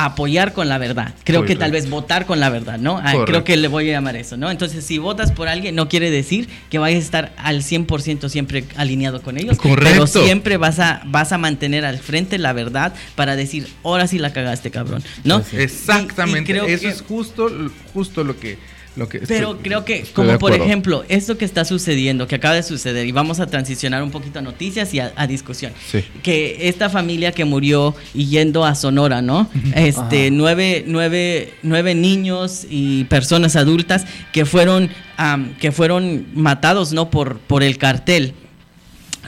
apoyar 0.04 0.52
con 0.52 0.68
la 0.68 0.78
verdad. 0.78 1.12
Creo 1.24 1.44
que 1.44 1.56
tal 1.56 1.72
vez 1.72 1.90
votar 1.90 2.24
con 2.24 2.38
la 2.38 2.50
verdad, 2.50 2.78
¿no? 2.78 3.00
Ah, 3.02 3.24
creo 3.26 3.42
que 3.42 3.56
le 3.56 3.66
voy 3.66 3.88
a 3.90 3.94
llamar 3.94 4.14
eso, 4.14 4.36
¿no? 4.36 4.48
Entonces, 4.48 4.84
si 4.84 4.98
votas 4.98 5.32
por 5.32 5.48
alguien, 5.48 5.74
no 5.74 5.88
quiere 5.88 6.08
decir 6.10 6.48
que 6.70 6.78
vayas 6.78 7.00
a 7.00 7.04
estar 7.04 7.32
al 7.36 7.62
100% 7.62 8.28
siempre 8.28 8.64
alineado 8.76 9.20
con 9.22 9.38
ellos. 9.38 9.58
Correcto. 9.58 9.90
Pero 9.90 10.06
siempre 10.06 10.56
vas 10.56 10.78
a, 10.78 11.02
vas 11.06 11.32
a 11.32 11.38
mantener 11.38 11.84
al 11.84 11.98
frente 11.98 12.38
la 12.38 12.52
verdad 12.52 12.94
para 13.16 13.34
decir, 13.34 13.66
ahora 13.82 14.06
sí 14.06 14.20
la 14.20 14.32
cagaste, 14.32 14.70
cabrón, 14.70 15.02
¿no? 15.24 15.42
Exactamente. 15.52 16.72
eso 16.72 16.88
es 16.88 17.02
justo, 17.02 17.50
justo 17.92 18.22
lo 18.22 18.38
que 18.38 18.56
pero 19.26 19.58
creo 19.58 19.84
que, 19.84 20.04
como 20.12 20.38
por 20.38 20.52
ejemplo, 20.52 21.04
esto 21.08 21.38
que 21.38 21.44
está 21.44 21.64
sucediendo, 21.64 22.26
que 22.26 22.36
acaba 22.36 22.54
de 22.54 22.62
suceder, 22.62 23.06
y 23.06 23.12
vamos 23.12 23.40
a 23.40 23.46
transicionar 23.46 24.02
un 24.02 24.10
poquito 24.10 24.38
a 24.38 24.42
noticias 24.42 24.92
y 24.94 25.00
a, 25.00 25.26
discusión, 25.26 25.72
que 26.22 26.68
esta 26.68 26.88
familia 26.88 27.32
que 27.32 27.44
murió 27.44 27.94
yendo 28.14 28.64
a 28.64 28.74
Sonora, 28.74 29.22
¿no? 29.22 29.48
Este, 29.74 30.30
nueve, 30.30 30.84
nueve, 30.86 31.54
nueve, 31.62 31.94
niños 31.94 32.66
y 32.68 33.04
personas 33.04 33.56
adultas 33.56 34.06
que 34.32 34.44
fueron, 34.44 34.90
que 35.60 35.72
fueron 35.72 36.26
matados, 36.34 36.92
¿no? 36.92 37.10
Por, 37.10 37.38
por 37.38 37.62
el 37.62 37.78
cartel. 37.78 38.34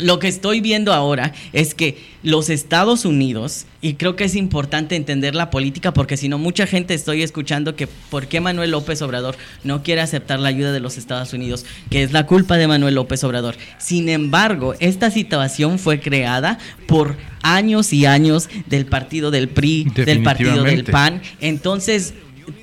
Lo 0.01 0.19
que 0.19 0.29
estoy 0.29 0.61
viendo 0.61 0.93
ahora 0.93 1.33
es 1.53 1.75
que 1.75 1.99
los 2.23 2.51
Estados 2.51 3.05
Unidos, 3.05 3.67
y 3.81 3.95
creo 3.95 4.15
que 4.15 4.25
es 4.25 4.35
importante 4.35 4.95
entender 4.97 5.35
la 5.35 5.51
política 5.51 5.93
porque 5.93 6.17
si 6.17 6.29
no 6.29 6.39
mucha 6.39 6.67
gente 6.67 6.93
estoy 6.95 7.23
escuchando 7.23 7.77
que 7.77 7.87
por 7.87 8.27
qué 8.27 8.41
Manuel 8.41 8.73
López 8.73 9.01
Obrador 9.03 9.37
no 9.65 9.83
quiere 9.83 10.03
aceptar 10.03 10.39
la 10.39 10.49
ayuda 10.49 10.73
de 10.73 10.81
los 10.81 10.99
Estados 10.99 11.33
Unidos, 11.33 11.65
que 11.91 12.03
es 12.03 12.13
la 12.13 12.27
culpa 12.27 12.57
de 12.57 12.69
Manuel 12.69 12.95
López 12.95 13.25
Obrador. 13.25 13.57
Sin 13.79 14.09
embargo, 14.09 14.75
esta 14.81 15.11
situación 15.11 15.79
fue 15.79 16.01
creada 16.01 16.59
por 16.87 17.17
años 17.43 17.93
y 17.93 18.07
años 18.07 18.49
del 18.67 18.87
partido 18.87 19.31
del 19.31 19.49
PRI, 19.49 19.85
del 19.95 20.23
partido 20.23 20.63
del 20.63 20.85
PAN. 20.85 21.23
Entonces, 21.41 22.15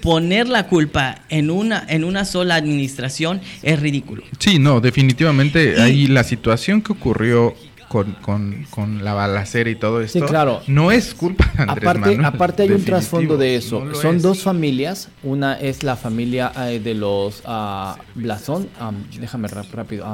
poner 0.02 0.47
la 0.47 0.67
culpa 0.67 1.23
en 1.30 1.50
una, 1.50 1.86
en 1.88 2.04
una 2.04 2.26
sola 2.26 2.56
administración 2.56 3.41
es 3.63 3.80
ridículo. 3.80 4.23
Sí, 4.39 4.60
no, 4.60 4.82
definitivamente 4.82 5.82
ahí 5.82 6.08
la 6.08 6.23
situación 6.23 6.82
que 6.82 6.93
ocurrió 6.93 7.56
con, 7.88 8.65
con, 8.69 9.04
la 9.04 9.13
balacera 9.13 9.69
y 9.69 9.76
todo 9.76 10.02
esto. 10.02 10.26
claro. 10.26 10.62
No 10.67 10.91
es 10.91 11.13
culpa 11.13 11.50
de 11.56 11.63
Andrés 11.63 11.89
aparte, 11.89 12.19
Aparte 12.23 12.63
hay 12.63 12.71
un 12.71 12.84
trasfondo 12.84 13.38
de 13.38 13.56
eso. 13.56 13.93
Son 13.95 14.21
dos 14.21 14.43
familias. 14.43 15.10
Una 15.23 15.54
es 15.60 15.84
la 15.84 15.95
familia 15.95 16.52
eh, 16.67 16.80
de 16.80 16.93
los 16.93 17.41
uh, 17.45 17.95
Blasón. 18.15 18.69
déjame 19.19 19.47
rápido. 19.47 20.06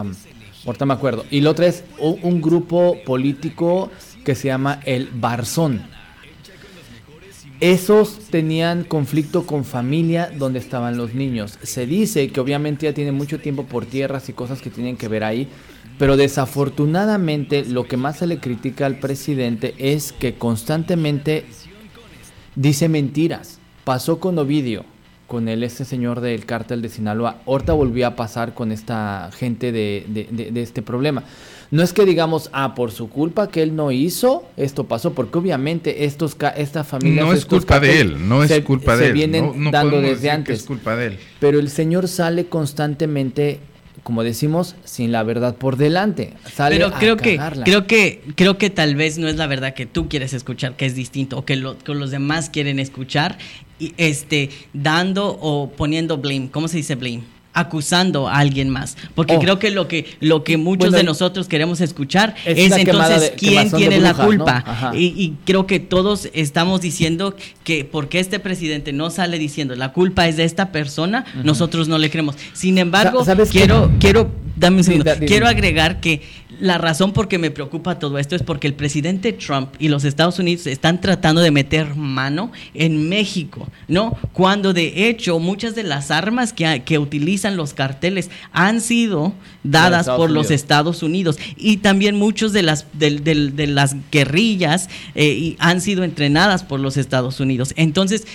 ahorita 0.66 0.86
me 0.86 0.94
acuerdo. 0.94 1.26
Y 1.32 1.42
la 1.42 1.52
otra 1.52 1.68
es 1.68 1.84
un 2.00 2.42
grupo 2.42 2.98
político 3.06 3.92
que 4.24 4.36
se 4.36 4.48
llama 4.48 4.80
el 4.86 5.10
Barzón. 5.14 5.84
Esos 7.64 8.18
tenían 8.30 8.84
conflicto 8.84 9.46
con 9.46 9.64
familia 9.64 10.30
donde 10.38 10.60
estaban 10.60 10.98
los 10.98 11.14
niños. 11.14 11.58
Se 11.64 11.86
dice 11.86 12.28
que 12.28 12.42
obviamente 12.42 12.88
ya 12.88 12.94
tiene 12.94 13.14
mucho 13.14 13.40
tiempo 13.40 13.64
por 13.64 13.86
tierras 13.86 14.28
y 14.28 14.34
cosas 14.34 14.62
que 14.62 14.70
tienen 14.70 14.98
que 14.98 15.08
ver 15.08 15.24
ahí, 15.24 15.48
pero 15.98 16.18
desafortunadamente 16.18 17.64
lo 17.64 17.86
que 17.86 17.96
más 17.96 18.18
se 18.18 18.28
le 18.28 18.40
critica 18.40 18.86
al 18.86 19.00
presidente 19.00 19.76
es 19.78 20.12
que 20.12 20.34
constantemente 20.34 21.46
dice 22.58 22.90
mentiras. 22.90 23.60
Pasó 23.86 24.20
con 24.20 24.38
Ovidio, 24.38 24.84
con 25.28 25.48
el 25.48 25.64
este 25.64 25.86
señor 25.86 26.20
del 26.20 26.46
cártel 26.46 26.82
de 26.82 26.90
Sinaloa. 26.90 27.38
Ahorita 27.48 27.72
volvió 27.72 28.08
a 28.08 28.18
pasar 28.18 28.54
con 28.54 28.74
esta 28.74 29.30
gente 29.38 29.72
de 29.72 30.52
este 30.56 30.82
problema. 30.82 31.24
No 31.74 31.82
es 31.82 31.92
que 31.92 32.06
digamos, 32.06 32.52
ah, 32.54 32.76
por 32.76 32.92
su 32.92 33.10
culpa 33.10 33.50
que 33.50 33.64
él 33.64 33.76
no 33.76 33.92
hizo, 33.92 34.46
esto 34.58 34.84
pasó, 34.84 35.14
porque 35.14 35.40
obviamente 35.40 36.06
estos 36.06 36.38
esta 36.56 36.84
familia 36.84 37.24
no 37.24 37.34
es 37.34 37.48
culpa 37.48 37.80
de 37.80 38.00
él, 38.00 38.30
no 38.30 38.44
es 38.44 38.62
culpa 38.62 38.96
de 38.96 39.08
él, 39.08 39.14
vienen 39.14 39.72
dando 39.72 40.00
desde 40.00 40.30
antes. 40.30 40.60
es 40.60 40.66
culpa 40.68 40.96
de 40.96 41.08
él. 41.08 41.20
Pero 41.40 41.58
el 41.58 41.70
señor 41.70 42.08
sale 42.08 42.46
constantemente 42.46 43.60
como 44.04 44.22
decimos, 44.22 44.76
sin 44.84 45.12
la 45.12 45.24
verdad 45.24 45.56
por 45.56 45.78
delante. 45.78 46.34
Sale 46.54 46.76
Pero 46.76 46.92
creo 46.92 47.18
que 47.18 47.40
creo 47.64 47.88
que 47.88 48.22
creo 48.36 48.60
que 48.60 48.70
tal 48.70 48.96
vez 48.96 49.18
no 49.18 49.28
es 49.28 49.38
la 49.38 49.48
verdad 49.48 49.74
que 49.74 49.88
tú 49.88 50.08
quieres 50.08 50.34
escuchar, 50.34 50.76
que 50.76 50.86
es 50.86 50.94
distinto 50.94 51.40
o 51.40 51.46
que, 51.46 51.60
que 51.84 51.94
los 51.96 52.12
demás 52.12 52.52
quieren 52.52 52.78
escuchar 52.78 53.40
y 53.80 53.96
este 53.98 54.52
dando 54.74 55.40
o 55.42 55.72
poniendo 55.72 56.20
blame, 56.20 56.50
¿cómo 56.52 56.68
se 56.68 56.78
dice 56.78 56.94
blame? 56.94 57.24
Acusando 57.54 58.28
a 58.28 58.38
alguien 58.38 58.70
más. 58.70 58.98
Porque 59.16 59.36
oh. 59.36 59.40
creo 59.40 59.60
que 59.60 59.72
lo 59.72 59.88
que, 59.88 60.06
lo 60.20 60.44
que 60.44 60.58
muchos 60.58 60.92
de 60.92 61.04
nosotros 61.04 61.48
queremos 61.48 61.82
escuchar 61.82 62.36
es, 62.46 62.72
entonces 62.72 63.34
quién 63.38 63.72
tiene 63.72 64.00
la 64.00 64.14
culpa. 64.14 64.92
Y, 64.94 65.34
creo 65.46 65.68
que 65.68 65.80
todos 65.80 66.30
estamos 66.34 66.82
diciendo 66.82 67.36
que 67.64 67.86
porque 67.86 68.20
este 68.20 68.40
presidente 68.40 68.94
no 68.94 69.10
sale 69.10 69.40
diciendo 69.40 69.76
la 69.76 69.94
culpa 69.94 70.28
es 70.28 70.38
de 70.38 70.44
esta 70.44 70.72
persona, 70.72 71.26
nosotros 71.44 71.88
no 71.88 71.98
le 71.98 72.10
creemos. 72.10 72.36
Sin 72.54 72.78
embargo, 72.78 73.26
quiero, 73.52 73.92
quiero, 74.00 74.32
dame 74.56 74.78
un 74.78 74.84
segundo, 74.84 75.12
quiero 75.26 75.48
agregar 75.48 76.00
que 76.00 76.22
la 76.60 76.78
razón 76.78 77.14
por 77.14 77.28
que 77.28 77.38
me 77.38 77.52
preocupa 77.52 78.00
todo 78.00 78.18
esto 78.18 78.36
es 78.36 78.44
porque 78.44 78.68
el 78.68 78.74
presidente 78.74 79.34
Trump 79.34 79.70
y 79.80 79.88
los 79.88 80.04
Estados 80.04 80.40
Unidos 80.40 80.68
están 80.68 81.02
tratando 81.02 81.42
de 81.42 81.52
meter 81.52 81.96
mano 81.96 82.52
en 82.74 83.10
México, 83.10 83.68
¿no? 83.88 84.18
Cuando 84.34 84.74
de 84.74 85.10
hecho 85.10 85.40
muchas 85.40 85.76
de 85.76 85.84
las 85.84 86.12
armas 86.12 86.54
que, 86.54 86.84
que 86.86 87.00
utilizan 87.00 87.58
los 87.58 87.74
carteles 87.74 88.30
han 88.52 88.82
sido 88.82 89.34
dadas 89.64 90.08
por 90.08 90.30
los 90.30 90.52
Estados 90.52 91.04
Unidos 91.04 91.38
y 91.58 91.78
también 91.78 92.16
muchos 92.16 92.54
de 92.54 92.64
las, 92.64 92.86
de, 92.94 93.68
las 93.68 93.96
guerrillas 94.12 94.90
eh, 95.16 95.56
han 95.60 95.82
sido 95.82 96.04
entrenadas 96.04 96.64
por 96.64 96.80
los 96.80 96.98
Estados 96.98 97.40
Unidos. 97.40 97.74
Entonces, 97.78 98.26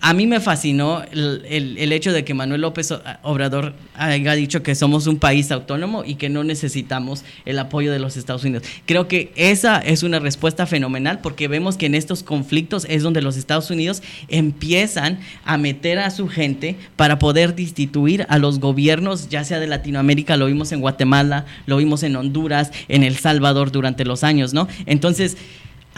a 0.00 0.14
mí 0.14 0.26
me 0.26 0.40
fascinó 0.40 1.02
el, 1.12 1.92
hecho 1.92 2.12
de 2.12 2.24
que 2.24 2.34
Manuel 2.34 2.60
López 2.60 2.94
Obrador 3.22 3.74
haya 3.94 4.34
dicho 4.34 4.62
que 4.62 4.74
somos 4.74 5.06
un 5.06 5.18
país 5.18 5.50
autónomo 5.50 6.04
y 6.04 6.14
que 6.14 6.28
no 6.28 6.44
necesitamos 6.44 7.24
el 7.44 7.58
apoyo 7.58 7.90
de 7.92 7.98
los 7.98 8.16
Estados 8.16 8.44
Unidos. 8.44 8.62
Creo 8.86 9.08
que 9.08 9.32
esa 9.36 9.78
es 9.78 10.02
una 10.02 10.18
respuesta 10.18 10.66
fenomenal 10.66 11.20
porque 11.20 11.48
vemos 11.48 11.76
que 11.76 11.86
en 11.86 11.94
estos 11.94 12.22
conflictos 12.22 12.86
es 12.88 13.02
donde 13.02 13.22
los 13.22 13.36
Estados 13.36 13.70
Unidos 13.70 14.02
empiezan 14.28 15.18
a 15.44 15.58
meter 15.58 15.98
a 15.98 16.10
su 16.10 16.28
gente 16.28 16.76
para 16.96 17.18
poder 17.18 17.54
destituir 17.54 18.26
a 18.28 18.38
los 18.38 18.60
gobiernos, 18.60 19.28
ya 19.28 19.44
sea 19.44 19.58
de 19.58 19.66
Latinoamérica, 19.66 20.36
lo 20.36 20.46
vimos 20.46 20.72
en 20.72 20.80
Guatemala, 20.80 21.46
lo 21.66 21.78
vimos 21.78 22.02
en 22.02 22.16
Honduras, 22.16 22.70
en 22.88 23.02
El 23.02 23.16
Salvador 23.16 23.72
durante 23.72 24.04
los 24.04 24.24
años, 24.24 24.54
¿no? 24.54 24.68
Entonces, 24.86 25.36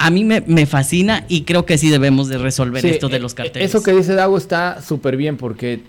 a 0.00 0.08
mí 0.08 0.24
me, 0.24 0.66
fascina 0.66 1.26
y 1.28 1.42
creo 1.42 1.66
que 1.66 1.76
sí 1.76 1.90
debemos 1.90 2.28
de 2.28 2.38
resolver 2.38 2.84
esto 2.86 3.10
de 3.10 3.18
los 3.18 3.34
carteles. 3.34 3.68
Eso 3.68 3.82
que 3.82 3.92
dice 3.92 4.14
Dago 4.14 4.38
está 4.38 4.80
súper 4.80 5.18
bien 5.18 5.36
porque 5.36 5.82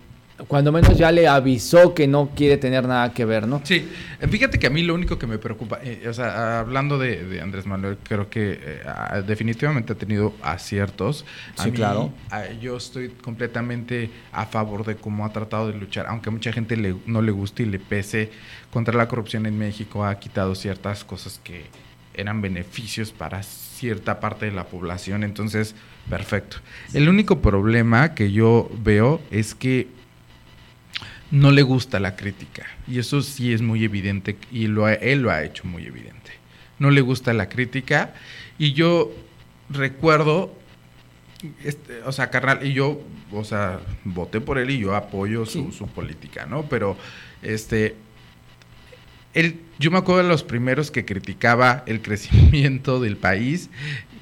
cuando 0.49 0.73
menos 0.73 0.97
ya 0.97 1.13
le 1.13 1.29
avisó 1.29 1.93
que 1.93 2.07
no 2.07 2.31
quiere 2.35 2.57
tener 2.57 2.85
nada 2.85 3.13
que 3.13 3.23
ver, 3.23 3.47
¿no? 3.47 3.61
Sí, 3.63 3.87
fíjate 4.29 4.59
que 4.59 4.67
a 4.67 4.69
mí 4.69 4.83
lo 4.83 4.95
único 4.95 5.17
que 5.17 5.27
me 5.27 5.37
preocupa, 5.37 5.79
eh, 5.81 6.05
o 6.09 6.13
sea, 6.13 6.59
hablando 6.59 6.97
de, 6.97 7.39
Andrés 7.41 7.65
Manuel, 7.65 7.99
creo 8.03 8.29
que 8.29 8.59
eh, 8.61 9.23
definitivamente 9.25 9.93
ha 9.93 9.95
tenido 9.95 10.33
aciertos. 10.41 11.23
sí, 11.55 11.71
claro. 11.71 12.11
yo 12.59 12.75
estoy 12.75 13.09
completamente 13.09 14.09
a 14.33 14.45
favor 14.45 14.85
de 14.85 14.95
cómo 14.95 15.25
ha 15.25 15.31
tratado 15.31 15.71
de 15.71 15.77
luchar, 15.77 16.07
aunque 16.07 16.27
a 16.27 16.31
mucha 16.33 16.51
gente 16.51 16.75
le, 16.75 16.97
no 17.05 17.21
le 17.21 17.31
guste 17.31 17.63
y 17.63 17.67
le 17.67 17.79
pese 17.79 18.29
contra 18.71 18.93
la 18.93 19.07
corrupción 19.07 19.45
en 19.45 19.57
México, 19.57 20.03
ha 20.03 20.19
quitado 20.19 20.53
ciertas 20.53 21.05
cosas 21.05 21.39
que 21.41 21.67
eran 22.13 22.41
beneficios 22.41 23.13
para 23.13 23.41
cierta 23.81 24.19
parte 24.19 24.45
de 24.45 24.51
la 24.51 24.65
población, 24.65 25.23
entonces, 25.23 25.73
perfecto. 26.07 26.57
El 26.93 27.09
único 27.09 27.41
problema 27.41 28.13
que 28.13 28.31
yo 28.31 28.69
veo 28.83 29.19
es 29.31 29.55
que 29.55 29.87
no 31.31 31.51
le 31.51 31.63
gusta 31.63 31.99
la 31.99 32.15
crítica, 32.15 32.67
y 32.87 32.99
eso 32.99 33.23
sí 33.23 33.51
es 33.51 33.63
muy 33.63 33.83
evidente, 33.83 34.37
y 34.51 34.67
lo 34.67 34.87
él 34.87 35.23
lo 35.23 35.31
ha 35.31 35.43
hecho 35.43 35.65
muy 35.65 35.83
evidente. 35.83 36.31
No 36.77 36.91
le 36.91 37.01
gusta 37.01 37.33
la 37.33 37.49
crítica, 37.49 38.13
y 38.59 38.73
yo 38.73 39.11
recuerdo, 39.69 40.53
este, 41.63 42.03
o 42.03 42.11
sea, 42.11 42.29
carnal, 42.29 42.63
y 42.63 42.73
yo, 42.73 43.01
o 43.31 43.43
sea, 43.43 43.79
voté 44.03 44.41
por 44.41 44.59
él 44.59 44.69
y 44.69 44.77
yo 44.77 44.95
apoyo 44.95 45.47
su, 45.47 45.71
su 45.71 45.87
política, 45.87 46.45
¿no? 46.45 46.65
Pero, 46.69 46.97
este, 47.41 47.95
él, 49.33 49.59
yo 49.79 49.91
me 49.91 49.97
acuerdo 49.97 50.23
de 50.23 50.29
los 50.29 50.43
primeros 50.43 50.91
que 50.91 51.05
criticaba 51.05 51.83
el 51.87 52.01
crecimiento 52.03 52.99
del 52.99 53.17
país 53.17 53.69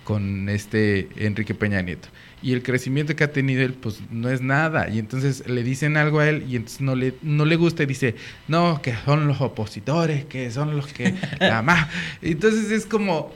con 0.04 0.50
este 0.50 1.10
Enrique 1.18 1.54
Peña 1.54 1.82
Nieto. 1.82 2.08
Y 2.42 2.54
el 2.54 2.64
crecimiento 2.64 3.16
que 3.16 3.24
ha 3.24 3.32
tenido 3.32 3.64
él, 3.64 3.74
pues 3.74 4.02
no 4.10 4.30
es 4.30 4.42
nada. 4.42 4.90
Y 4.90 4.98
entonces 4.98 5.48
le 5.48 5.62
dicen 5.62 5.98
algo 5.98 6.20
a 6.20 6.30
él 6.30 6.46
y 6.48 6.56
entonces 6.56 6.82
no 6.82 6.96
le, 6.96 7.14
no 7.22 7.46
le 7.46 7.58
gusta 7.58 7.84
y 7.84 7.86
dice, 7.86 8.16
no, 8.48 8.82
que 8.82 8.96
son 9.06 9.28
los 9.28 9.42
opositores, 9.42 10.26
que 10.26 10.50
son 10.50 10.76
los 10.76 10.88
que 10.88 11.14
la 11.40 11.62
más. 11.62 11.90
Entonces 12.22 12.72
es 12.72 12.86
como, 12.86 13.32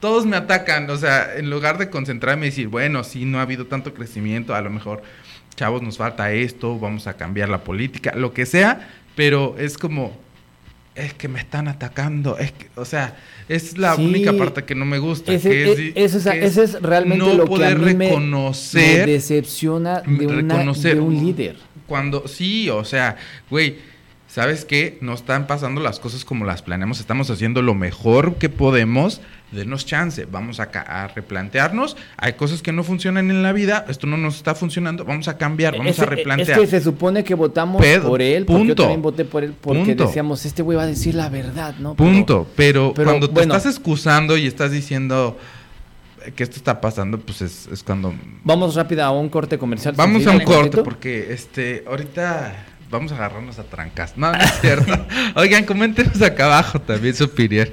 todos 0.00 0.26
me 0.26 0.36
atacan. 0.36 0.88
O 0.90 0.96
sea, 0.96 1.36
en 1.36 1.50
lugar 1.50 1.78
de 1.78 1.90
concentrarme 1.90 2.46
y 2.46 2.50
decir, 2.50 2.68
bueno, 2.68 3.04
sí, 3.04 3.24
no 3.24 3.38
ha 3.38 3.42
habido 3.42 3.66
tanto 3.66 3.94
crecimiento, 3.94 4.54
a 4.54 4.60
lo 4.60 4.70
mejor, 4.70 5.02
chavos, 5.56 5.82
nos 5.82 5.98
falta 5.98 6.32
esto, 6.32 6.78
vamos 6.78 7.06
a 7.06 7.16
cambiar 7.16 7.48
la 7.48 7.64
política, 7.64 8.12
lo 8.16 8.32
que 8.32 8.46
sea, 8.46 8.88
pero 9.14 9.56
es 9.58 9.76
como, 9.76 10.16
es 10.98 11.14
que 11.14 11.28
me 11.28 11.38
están 11.38 11.68
atacando, 11.68 12.36
es 12.38 12.52
que, 12.52 12.68
o 12.76 12.84
sea, 12.84 13.16
es 13.48 13.78
la 13.78 13.94
Sí. 13.96 14.04
única 14.04 14.32
parte 14.32 14.64
que 14.64 14.74
no 14.74 14.84
me 14.84 14.98
gusta. 14.98 15.32
Ese, 15.32 15.48
que 15.50 15.72
es, 15.72 15.78
e- 15.78 15.92
eso 15.96 16.18
es, 16.18 16.24
que 16.24 16.44
ese 16.44 16.64
es 16.64 16.82
realmente 16.82 17.24
no 17.24 17.32
lo 17.34 17.44
que 17.44 17.54
a 17.54 17.56
poder 17.56 17.78
mí 17.78 18.06
reconocer, 18.06 19.06
me 19.06 19.12
decepciona 19.12 20.00
de, 20.02 20.26
una- 20.26 20.54
reconocer 20.56 20.94
de 20.96 21.00
un 21.00 21.14
líder. 21.24 21.56
Cuando, 21.86 22.28
sí, 22.28 22.68
o 22.68 22.84
sea, 22.84 23.16
güey, 23.48 23.76
¿sabes 24.26 24.64
qué? 24.64 24.98
No 25.00 25.14
están 25.14 25.46
pasando 25.46 25.80
las 25.80 25.98
cosas 26.00 26.24
como 26.24 26.44
las 26.44 26.62
planeamos, 26.62 27.00
estamos 27.00 27.30
haciendo 27.30 27.62
lo 27.62 27.74
mejor 27.74 28.34
que 28.36 28.48
podemos, 28.48 29.20
denos 29.50 29.86
chance, 29.86 30.26
vamos 30.30 30.60
a, 30.60 30.64
a 30.64 31.08
replantearnos, 31.08 31.96
hay 32.18 32.34
cosas 32.34 32.60
que 32.60 32.70
no 32.72 32.84
funcionan 32.84 33.30
en 33.30 33.42
la 33.42 33.52
vida, 33.52 33.86
esto 33.88 34.06
no 34.06 34.16
nos 34.18 34.36
está 34.36 34.54
funcionando, 34.54 35.04
vamos 35.04 35.26
a 35.28 35.38
cambiar, 35.38 35.76
vamos 35.78 35.92
Ese- 35.92 36.02
a 36.02 36.06
replantear. 36.06 36.58
Es 36.60 36.64
que 36.64 36.66
se 36.78 36.80
supone 36.82 37.24
que 37.24 37.34
votamos 37.34 37.82
por 38.02 38.20
él, 38.20 38.44
porque 38.44 38.60
yo 38.60 38.66
punto. 38.68 38.82
también 38.82 39.02
voté 39.02 39.24
por 39.24 39.42
él, 39.44 39.54
porque 39.60 39.84
Punto. 39.84 40.06
decíamos, 40.06 40.44
este 40.44 40.62
güey 40.62 40.76
va 40.76 40.82
a 40.82 40.86
decir 40.86 41.14
la 41.14 41.28
verdad, 41.30 41.74
¿no? 41.78 41.94
Pero- 41.94 42.10
Punto. 42.10 42.46
Pero, 42.56 42.92
pero, 42.94 43.08
cuando 43.10 43.28
te 43.28 43.34
bueno. 43.34 43.54
estás 43.56 43.72
excusando 43.74 44.36
y 44.36 44.46
estás 44.46 44.70
diciendo 44.70 45.38
que 46.36 46.42
esto 46.42 46.56
está 46.56 46.80
pasando, 46.80 47.18
pues 47.18 47.40
es, 47.40 47.68
es 47.72 47.82
cuando. 47.82 48.12
Vamos 48.44 48.74
rápido 48.74 49.02
a 49.04 49.10
un 49.10 49.28
corte 49.30 49.56
comercial. 49.56 49.94
Vamos 49.96 50.26
a 50.26 50.30
un 50.32 50.36
¿Un 50.36 50.42
corte, 50.44 50.82
porque 50.82 51.32
este, 51.32 51.84
ahorita 51.88 52.66
vamos 52.90 53.12
a 53.12 53.16
agarrarnos 53.16 53.58
a 53.58 53.64
trancas. 53.64 54.16
No, 54.16 54.32
no 54.32 54.38
es 54.38 54.60
cierto. 54.60 55.06
Oigan, 55.34 55.64
coméntenos 55.64 56.20
acá 56.22 56.46
abajo 56.46 56.80
también 56.80 57.14
su 57.14 57.24
opinión. 57.24 57.68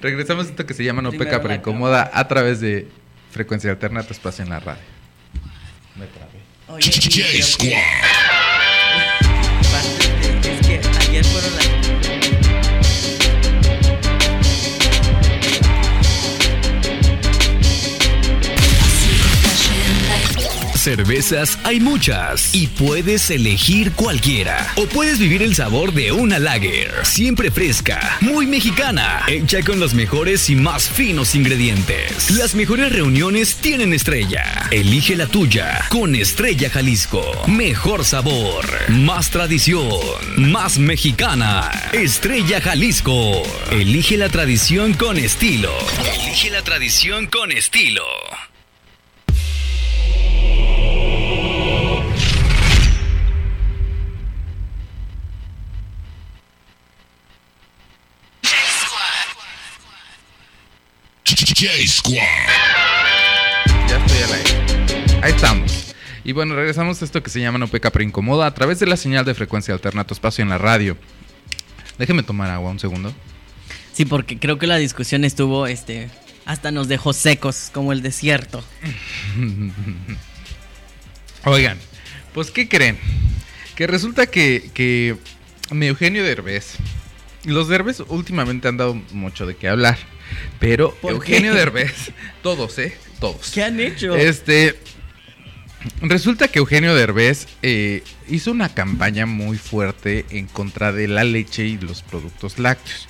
Regresamos 0.00 0.46
a 0.46 0.50
esto 0.50 0.66
que 0.66 0.74
se 0.74 0.84
llama 0.84 1.02
No 1.02 1.12
Peca 1.12 1.40
pero 1.42 1.54
Incomoda 1.54 2.10
a 2.12 2.28
través 2.28 2.60
de 2.60 2.88
Frecuencia 3.30 3.70
Alterna, 3.70 4.02
tu 4.02 4.12
espacio 4.12 4.44
en 4.44 4.50
la 4.50 4.60
radio. 4.60 4.82
Me 5.96 6.06
trabé. 6.06 6.40
Oye, 6.68 6.90
Cervezas 20.90 21.56
hay 21.62 21.78
muchas 21.78 22.52
y 22.52 22.66
puedes 22.66 23.30
elegir 23.30 23.92
cualquiera. 23.92 24.72
O 24.74 24.86
puedes 24.86 25.20
vivir 25.20 25.40
el 25.40 25.54
sabor 25.54 25.92
de 25.92 26.10
una 26.10 26.40
lager, 26.40 26.92
siempre 27.04 27.52
fresca, 27.52 28.18
muy 28.20 28.48
mexicana, 28.48 29.22
hecha 29.28 29.62
con 29.62 29.78
los 29.78 29.94
mejores 29.94 30.50
y 30.50 30.56
más 30.56 30.88
finos 30.88 31.36
ingredientes. 31.36 32.32
Las 32.32 32.56
mejores 32.56 32.90
reuniones 32.90 33.54
tienen 33.54 33.92
estrella. 33.92 34.66
Elige 34.72 35.14
la 35.14 35.28
tuya 35.28 35.80
con 35.90 36.16
Estrella 36.16 36.68
Jalisco. 36.68 37.22
Mejor 37.46 38.04
sabor, 38.04 38.66
más 38.88 39.30
tradición, 39.30 39.86
más 40.38 40.80
mexicana. 40.80 41.70
Estrella 41.92 42.60
Jalisco. 42.60 43.44
Elige 43.70 44.16
la 44.16 44.28
tradición 44.28 44.94
con 44.94 45.18
estilo. 45.18 45.70
Elige 46.00 46.50
la 46.50 46.62
tradición 46.62 47.28
con 47.28 47.52
estilo. 47.52 48.02
J 61.60 61.68
Squad. 61.86 62.16
Ya 63.86 63.98
estoy 63.98 64.22
al 64.22 64.32
aire. 64.32 65.20
Ahí 65.22 65.32
estamos. 65.32 65.94
Y 66.24 66.32
bueno, 66.32 66.54
regresamos 66.54 67.02
a 67.02 67.04
esto 67.04 67.22
que 67.22 67.28
se 67.28 67.38
llama 67.38 67.58
No 67.58 67.68
Peca 67.68 67.90
pero 67.90 68.02
Incomoda 68.02 68.46
a 68.46 68.54
través 68.54 68.80
de 68.80 68.86
la 68.86 68.96
señal 68.96 69.26
de 69.26 69.34
frecuencia 69.34 69.74
alterna, 69.74 70.06
tu 70.06 70.14
espacio 70.14 70.40
en 70.40 70.48
la 70.48 70.56
radio. 70.56 70.96
Déjeme 71.98 72.22
tomar 72.22 72.50
agua 72.50 72.70
un 72.70 72.78
segundo. 72.78 73.12
Sí, 73.92 74.06
porque 74.06 74.38
creo 74.38 74.58
que 74.58 74.66
la 74.66 74.78
discusión 74.78 75.22
estuvo, 75.22 75.66
este, 75.66 76.08
hasta 76.46 76.70
nos 76.70 76.88
dejó 76.88 77.12
secos, 77.12 77.68
como 77.74 77.92
el 77.92 78.00
desierto. 78.00 78.64
Oigan, 81.44 81.78
pues 82.32 82.50
¿qué 82.50 82.70
creen? 82.70 82.98
Que 83.74 83.86
resulta 83.86 84.28
que, 84.28 84.70
que 84.72 85.18
mi 85.72 85.88
Eugenio 85.88 86.24
Derbez, 86.24 86.76
los 87.44 87.68
Derbez 87.68 88.00
últimamente 88.08 88.66
han 88.66 88.78
dado 88.78 88.94
mucho 89.12 89.44
de 89.44 89.56
qué 89.56 89.68
hablar, 89.68 89.98
pero 90.58 90.94
¿Por 90.94 91.12
Eugenio 91.12 91.52
qué? 91.52 91.58
Derbez, 91.58 92.12
todos, 92.42 92.78
¿eh? 92.78 92.96
Todos. 93.18 93.50
¿Qué 93.50 93.62
han 93.62 93.80
hecho? 93.80 94.16
Este, 94.16 94.78
resulta 96.00 96.48
que 96.48 96.58
Eugenio 96.58 96.94
Derbez 96.94 97.46
eh, 97.62 98.02
hizo 98.28 98.50
una 98.50 98.72
campaña 98.74 99.26
muy 99.26 99.58
fuerte 99.58 100.24
en 100.30 100.46
contra 100.46 100.92
de 100.92 101.08
la 101.08 101.24
leche 101.24 101.64
y 101.64 101.78
los 101.78 102.02
productos 102.02 102.58
lácteos. 102.58 103.08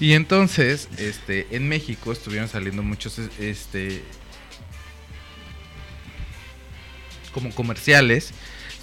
Y 0.00 0.12
entonces, 0.12 0.88
este, 0.98 1.46
en 1.50 1.68
México 1.68 2.12
estuvieron 2.12 2.48
saliendo 2.48 2.82
muchos, 2.82 3.20
este, 3.38 4.02
como 7.32 7.50
comerciales. 7.54 8.32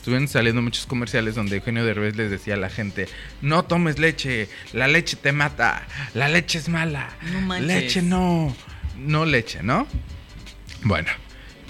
Estuvieron 0.02 0.28
saliendo 0.28 0.64
muchos 0.64 0.88
comerciales 0.88 1.36
donde 1.36 1.58
Eugenio 1.58 1.86
Derbez 1.86 2.16
les 2.16 2.32
decía 2.32 2.56
a 2.56 2.58
la 2.58 2.72
gente, 2.72 3.08
no 3.44 3.66
tomes 3.66 4.00
leche, 4.00 4.50
la 4.74 4.88
leche 4.88 5.16
te 5.16 5.32
mata, 5.32 5.86
la 6.16 6.28
leche 6.28 6.58
es 6.58 6.70
mala, 6.70 7.12
No 7.32 7.60
leche 7.60 8.02
no, 8.02 8.52
no 8.98 9.28
leche, 9.28 9.62
¿no? 9.62 9.86
Bueno, 10.82 11.08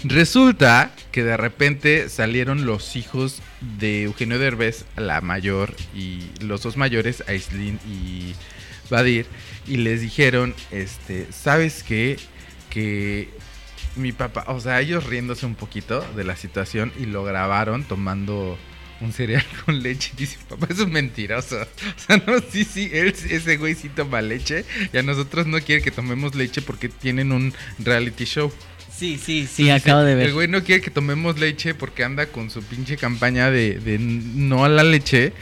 resulta 0.04 0.92
que 1.10 1.24
de 1.24 1.36
repente 1.36 2.08
salieron 2.08 2.64
los 2.64 2.96
hijos 2.96 3.42
de 3.60 4.04
Eugenio 4.04 4.38
Derbez, 4.38 4.86
la 4.96 5.20
mayor 5.20 5.76
y 5.94 6.30
los 6.40 6.62
dos 6.62 6.78
mayores, 6.78 7.22
Aislinn 7.28 7.80
y 7.86 8.32
Badir, 8.88 9.26
y 9.66 9.76
les 9.76 10.00
dijeron, 10.00 10.54
este, 10.70 11.26
¿sabes 11.30 11.82
qué? 11.82 12.18
Que 12.70 13.28
mi 13.96 14.12
papá, 14.12 14.44
o 14.48 14.60
sea, 14.60 14.80
ellos 14.80 15.04
riéndose 15.06 15.46
un 15.46 15.54
poquito 15.54 16.00
de 16.16 16.24
la 16.24 16.36
situación 16.36 16.92
y 16.98 17.06
lo 17.06 17.24
grabaron 17.24 17.84
tomando 17.84 18.58
un 19.00 19.12
cereal 19.12 19.44
con 19.64 19.82
leche. 19.82 20.12
Dice, 20.16 20.38
papá 20.48 20.68
es 20.70 20.78
un 20.80 20.92
mentiroso. 20.92 21.60
O 21.60 22.00
sea, 22.06 22.22
no, 22.26 22.40
sí, 22.50 22.64
sí, 22.64 22.90
él, 22.92 23.08
ese 23.30 23.56
güey 23.56 23.74
sí 23.74 23.88
toma 23.88 24.22
leche 24.22 24.64
y 24.92 24.96
a 24.96 25.02
nosotros 25.02 25.46
no 25.46 25.60
quiere 25.60 25.82
que 25.82 25.90
tomemos 25.90 26.34
leche 26.34 26.62
porque 26.62 26.88
tienen 26.88 27.32
un 27.32 27.52
reality 27.78 28.24
show. 28.24 28.52
Sí, 28.94 29.18
sí, 29.22 29.48
sí, 29.52 29.70
acabo 29.70 30.02
de 30.02 30.12
El 30.12 30.18
ver. 30.18 30.32
güey 30.32 30.48
no 30.48 30.62
quiere 30.62 30.80
que 30.82 30.90
tomemos 30.90 31.38
leche 31.38 31.74
porque 31.74 32.04
anda 32.04 32.26
con 32.26 32.50
su 32.50 32.62
pinche 32.62 32.96
campaña 32.96 33.50
de, 33.50 33.78
de 33.80 33.98
no 33.98 34.64
a 34.64 34.68
la 34.68 34.84
leche 34.84 35.32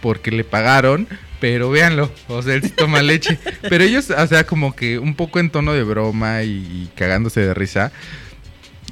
porque 0.00 0.30
le 0.30 0.44
pagaron, 0.44 1.08
pero 1.40 1.70
véanlo, 1.70 2.10
o 2.28 2.42
sea, 2.42 2.54
él 2.54 2.62
sí 2.62 2.70
toma 2.70 3.02
leche. 3.02 3.38
Pero 3.62 3.84
ellos, 3.84 4.10
o 4.10 4.26
sea, 4.26 4.44
como 4.46 4.74
que 4.74 4.98
un 4.98 5.14
poco 5.14 5.38
en 5.40 5.50
tono 5.50 5.72
de 5.72 5.82
broma 5.82 6.42
y, 6.42 6.50
y 6.50 6.90
cagándose 6.96 7.40
de 7.40 7.54
risa. 7.54 7.92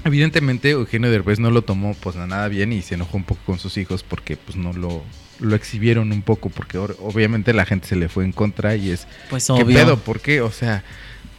Evidentemente 0.04 0.70
Eugenio 0.70 1.10
Derbez 1.10 1.38
no 1.40 1.50
lo 1.50 1.62
tomó 1.62 1.94
pues 1.94 2.14
nada 2.16 2.46
bien 2.48 2.72
y 2.74 2.82
se 2.82 2.94
enojó 2.94 3.16
un 3.16 3.24
poco 3.24 3.40
con 3.46 3.58
sus 3.58 3.78
hijos 3.78 4.02
porque 4.02 4.36
pues 4.36 4.54
no 4.54 4.74
lo, 4.74 5.02
lo 5.40 5.56
exhibieron 5.56 6.12
un 6.12 6.20
poco 6.20 6.50
porque 6.50 6.76
or- 6.76 6.96
obviamente 7.00 7.54
la 7.54 7.64
gente 7.64 7.88
se 7.88 7.96
le 7.96 8.10
fue 8.10 8.24
en 8.24 8.32
contra 8.32 8.76
y 8.76 8.90
es 8.90 9.06
Pues 9.30 9.46
¿Qué 9.56 9.64
pedo? 9.64 9.98
¿Por 9.98 10.20
qué? 10.20 10.42
O 10.42 10.52
sea, 10.52 10.84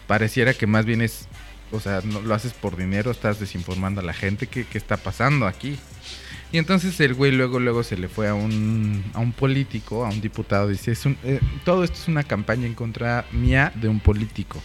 pareciera 0.07 0.55
que 0.55 0.65
más 0.65 0.83
bien 0.85 1.01
es, 1.03 1.27
o 1.71 1.79
sea, 1.79 2.01
no 2.03 2.21
lo 2.21 2.33
haces 2.33 2.53
por 2.53 2.75
dinero, 2.75 3.11
estás 3.11 3.39
desinformando 3.39 4.01
a 4.01 4.03
la 4.03 4.13
gente. 4.13 4.47
¿Qué, 4.47 4.65
qué 4.65 4.79
está 4.79 4.97
pasando 4.97 5.45
aquí? 5.45 5.77
Y 6.55 6.57
entonces 6.57 6.97
el 7.01 7.15
güey 7.15 7.33
luego, 7.33 7.59
luego 7.59 7.83
se 7.83 7.97
le 7.97 8.07
fue 8.07 8.29
a 8.29 8.33
un, 8.33 9.03
a 9.13 9.19
un 9.19 9.33
político, 9.33 10.05
a 10.05 10.09
un 10.09 10.21
diputado, 10.21 10.69
dice, 10.69 10.93
es 10.93 11.05
un, 11.05 11.17
eh, 11.25 11.41
todo 11.65 11.83
esto 11.83 11.97
es 11.97 12.07
una 12.07 12.23
campaña 12.23 12.65
en 12.65 12.75
contra 12.75 13.25
mía 13.33 13.73
de 13.75 13.89
un 13.89 13.99
político. 13.99 14.61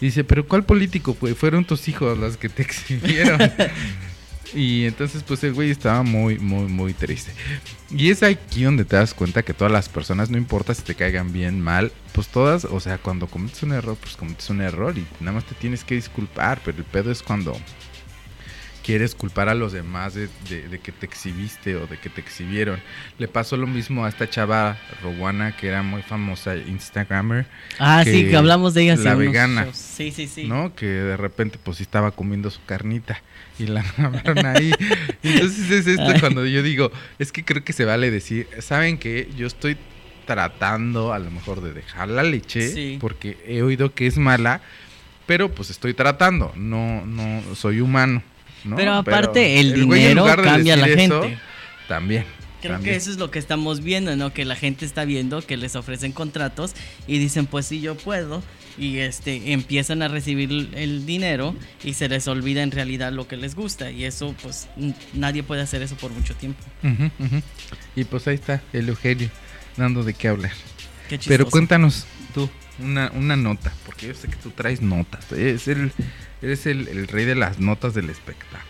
Dice, 0.00 0.24
pero 0.24 0.44
¿cuál 0.48 0.64
político? 0.64 1.14
Pues 1.14 1.38
fueron 1.38 1.64
tus 1.64 1.86
hijos 1.86 2.18
los 2.18 2.36
que 2.36 2.48
te 2.48 2.62
exhibieron. 2.68 3.38
y 4.54 4.86
entonces 4.86 5.22
pues 5.22 5.44
el 5.44 5.52
güey 5.52 5.70
estaba 5.70 6.02
muy, 6.02 6.40
muy, 6.40 6.66
muy 6.66 6.94
triste. 6.94 7.30
Y 7.92 8.10
es 8.10 8.24
aquí 8.24 8.64
donde 8.64 8.84
te 8.84 8.96
das 8.96 9.14
cuenta 9.14 9.44
que 9.44 9.54
todas 9.54 9.72
las 9.72 9.88
personas, 9.88 10.30
no 10.30 10.36
importa 10.36 10.74
si 10.74 10.82
te 10.82 10.96
caigan 10.96 11.32
bien, 11.32 11.60
mal, 11.60 11.92
pues 12.12 12.26
todas, 12.26 12.64
o 12.64 12.80
sea, 12.80 12.98
cuando 12.98 13.28
cometes 13.28 13.62
un 13.62 13.70
error, 13.70 13.96
pues 14.00 14.16
cometes 14.16 14.50
un 14.50 14.62
error 14.62 14.98
y 14.98 15.06
nada 15.20 15.36
más 15.36 15.44
te 15.44 15.54
tienes 15.54 15.84
que 15.84 15.94
disculpar, 15.94 16.60
pero 16.64 16.78
el 16.78 16.84
pedo 16.84 17.12
es 17.12 17.22
cuando 17.22 17.56
quieres 18.84 19.14
culpar 19.14 19.48
a 19.48 19.54
los 19.54 19.72
demás 19.72 20.14
de, 20.14 20.28
de- 20.48 20.68
de 20.68 20.78
que 20.78 20.92
te 20.92 21.06
exhibiste 21.06 21.76
o 21.76 21.86
de 21.86 21.98
que 21.98 22.08
te 22.08 22.20
exhibieron. 22.20 22.80
Le 23.18 23.28
pasó 23.28 23.56
lo 23.56 23.66
mismo 23.66 24.04
a 24.04 24.08
esta 24.08 24.28
chava 24.28 24.78
Rowana 25.02 25.56
que 25.56 25.68
era 25.68 25.82
muy 25.82 26.02
famosa 26.02 26.56
Instagrammer, 26.56 27.46
Ah, 27.78 28.02
sí, 28.04 28.10
que 28.24 28.30
que 28.30 28.36
hablamos 28.36 28.74
de 28.74 28.82
ella. 28.84 28.96
la 28.96 29.14
vegana. 29.14 29.64
shows. 29.64 29.76
Sí, 29.76 30.10
sí, 30.10 30.26
sí. 30.26 30.44
¿no? 30.48 30.74
Que 30.74 30.86
de 30.86 31.16
repente 31.16 31.58
pues 31.62 31.76
sí 31.78 31.82
estaba 31.82 32.10
comiendo 32.10 32.50
su 32.50 32.64
carnita 32.64 33.22
y 33.58 33.66
la 33.66 33.84
grabaron 33.96 34.44
ahí. 34.46 34.72
Entonces 35.22 35.70
es 35.70 35.86
esto 35.86 36.02
Ay. 36.14 36.20
cuando 36.20 36.46
yo 36.46 36.62
digo, 36.62 36.90
es 37.18 37.32
que 37.32 37.44
creo 37.44 37.62
que 37.64 37.72
se 37.72 37.84
vale 37.84 38.10
decir, 38.10 38.48
¿saben 38.60 38.98
qué? 38.98 39.28
Yo 39.36 39.46
estoy 39.46 39.76
tratando 40.26 41.12
a 41.12 41.18
lo 41.18 41.30
mejor 41.30 41.60
de 41.60 41.72
dejar 41.72 42.08
la 42.08 42.22
leche 42.22 42.68
Sí. 42.68 42.98
porque 43.00 43.36
he 43.46 43.62
oído 43.62 43.94
que 43.94 44.06
es 44.06 44.16
mala, 44.16 44.60
pero 45.26 45.50
pues 45.50 45.70
estoy 45.70 45.92
tratando, 45.94 46.52
no 46.56 47.04
no 47.04 47.42
soy 47.54 47.80
humano, 47.80 48.22
¿no? 48.64 48.76
Pero 48.76 48.94
aparte, 48.94 49.60
el 49.60 49.74
dinero 49.74 50.24
cambia 50.42 50.74
a 50.74 50.76
la 50.76 50.86
eso, 50.88 51.22
gente. 51.22 51.38
también. 51.88 52.24
Creo 52.60 52.74
también. 52.74 52.92
que 52.92 52.96
eso 52.98 53.10
es 53.10 53.16
lo 53.16 53.30
que 53.30 53.38
estamos 53.38 53.80
viendo, 53.82 54.14
¿no? 54.16 54.34
Que 54.34 54.44
la 54.44 54.54
gente 54.54 54.84
está 54.84 55.04
viendo 55.06 55.40
que 55.40 55.56
les 55.56 55.76
ofrecen 55.76 56.12
contratos 56.12 56.72
y 57.06 57.18
dicen, 57.18 57.46
pues 57.46 57.64
sí, 57.66 57.80
yo 57.80 57.94
puedo. 57.96 58.42
Y 58.78 58.98
este 58.98 59.52
empiezan 59.52 60.00
a 60.02 60.08
recibir 60.08 60.50
el- 60.74 61.04
dinero 61.06 61.54
y 61.82 61.94
se 61.94 62.08
les 62.08 62.28
olvida 62.28 62.62
en 62.62 62.70
realidad 62.70 63.12
lo 63.12 63.26
que 63.26 63.36
les 63.36 63.54
gusta. 63.54 63.90
Y 63.90 64.04
eso, 64.04 64.34
pues, 64.42 64.68
nadie 65.14 65.42
puede 65.42 65.62
hacer 65.62 65.80
eso 65.82 65.96
por 65.96 66.10
mucho 66.12 66.34
tiempo. 66.34 66.62
Y 67.96 68.04
pues 68.04 68.26
ahí 68.28 68.34
está 68.36 68.62
el 68.72 68.88
Eugenio 68.88 69.28
dando 69.76 70.04
de 70.04 70.14
qué 70.14 70.28
hablar. 70.28 70.52
Qué 71.08 71.18
chistoso. 71.18 71.28
Pero 71.30 71.50
cuéntanos 71.50 72.06
tú 72.34 72.48
una, 72.78 73.10
una 73.14 73.36
nota, 73.36 73.72
porque 73.84 74.06
yo 74.08 74.14
sé 74.14 74.28
que 74.28 74.36
tú 74.36 74.50
traes 74.50 74.80
notas. 74.80 75.32
Es 75.32 75.66
el, 75.68 75.92
eres 76.42 76.66
el, 76.66 76.88
el 76.88 77.08
rey 77.08 77.24
de 77.24 77.34
las 77.34 77.58
notas 77.58 77.94
del 77.94 78.10
espectáculo. 78.10 78.66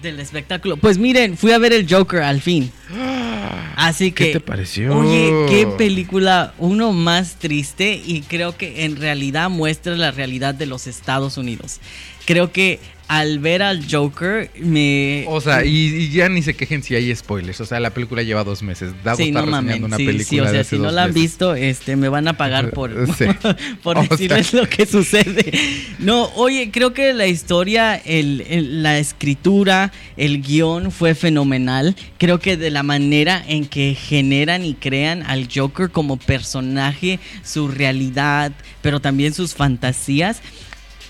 Del 0.00 0.18
espectáculo. 0.18 0.76
Pues 0.76 0.98
miren, 0.98 1.36
fui 1.36 1.52
a 1.52 1.58
ver 1.58 1.72
el 1.72 1.86
Joker 1.88 2.22
al 2.22 2.40
fin. 2.40 2.72
Así 3.76 4.12
¿Qué 4.12 4.26
que. 4.26 4.32
te 4.34 4.40
pareció? 4.40 4.96
Oye, 4.96 5.46
qué 5.48 5.66
película, 5.66 6.54
uno 6.58 6.92
más 6.92 7.36
triste 7.36 8.00
y 8.04 8.22
creo 8.22 8.56
que 8.56 8.84
en 8.84 8.96
realidad 8.96 9.50
muestra 9.50 9.96
la 9.96 10.10
realidad 10.10 10.54
de 10.54 10.66
los 10.66 10.86
Estados 10.86 11.36
Unidos. 11.36 11.80
Creo 12.26 12.52
que 12.52 12.78
al 13.08 13.40
ver 13.40 13.62
al 13.62 13.84
Joker 13.90 14.50
me... 14.60 15.24
O 15.28 15.40
sea, 15.40 15.64
y, 15.64 15.70
y 15.70 16.10
ya 16.10 16.28
ni 16.30 16.40
se 16.42 16.54
quejen 16.54 16.82
si 16.82 16.94
hay 16.94 17.14
spoilers. 17.14 17.60
O 17.60 17.66
sea, 17.66 17.78
la 17.80 17.90
película 17.90 18.22
lleva 18.22 18.42
dos 18.44 18.62
meses. 18.62 18.92
Dago 19.04 19.18
Sí, 19.18 19.24
está 19.28 19.40
no 19.42 19.46
mamen, 19.48 19.84
una 19.84 19.96
sí, 19.98 20.06
película 20.06 20.24
sí, 20.28 20.40
o 20.40 20.44
de 20.44 20.50
sea, 20.50 20.60
hace 20.62 20.76
si 20.76 20.82
no 20.82 20.90
la 20.90 21.02
han 21.04 21.08
meses. 21.10 21.22
visto, 21.22 21.54
este, 21.54 21.96
me 21.96 22.08
van 22.08 22.26
a 22.28 22.36
pagar 22.38 22.70
por, 22.70 22.90
por 23.82 23.98
O 23.98 24.02
sea. 24.02 24.08
decirles 24.10 24.52
lo 24.54 24.68
que 24.68 24.86
sucede. 24.86 25.52
No, 25.98 26.30
oye, 26.36 26.70
creo 26.72 26.94
que 26.94 27.12
la 27.12 27.26
historia, 27.26 27.96
el, 27.96 28.44
el- 28.48 28.82
la 28.82 28.98
escritura, 28.98 29.92
el 30.16 30.40
guion 30.42 30.90
fue 30.90 31.14
fenomenal. 31.14 31.94
Creo 32.18 32.38
que 32.38 32.56
de 32.56 32.70
la 32.70 32.82
manera 32.82 33.44
en 33.46 33.66
que 33.66 33.94
generan 33.94 34.64
y 34.64 34.74
crean 34.74 35.22
al 35.24 35.48
Joker 35.54 35.90
como 35.90 36.16
personaje, 36.16 37.18
su 37.44 37.68
realidad, 37.68 38.52
pero 38.80 39.00
también 39.00 39.34
sus 39.34 39.54
fantasías, 39.54 40.40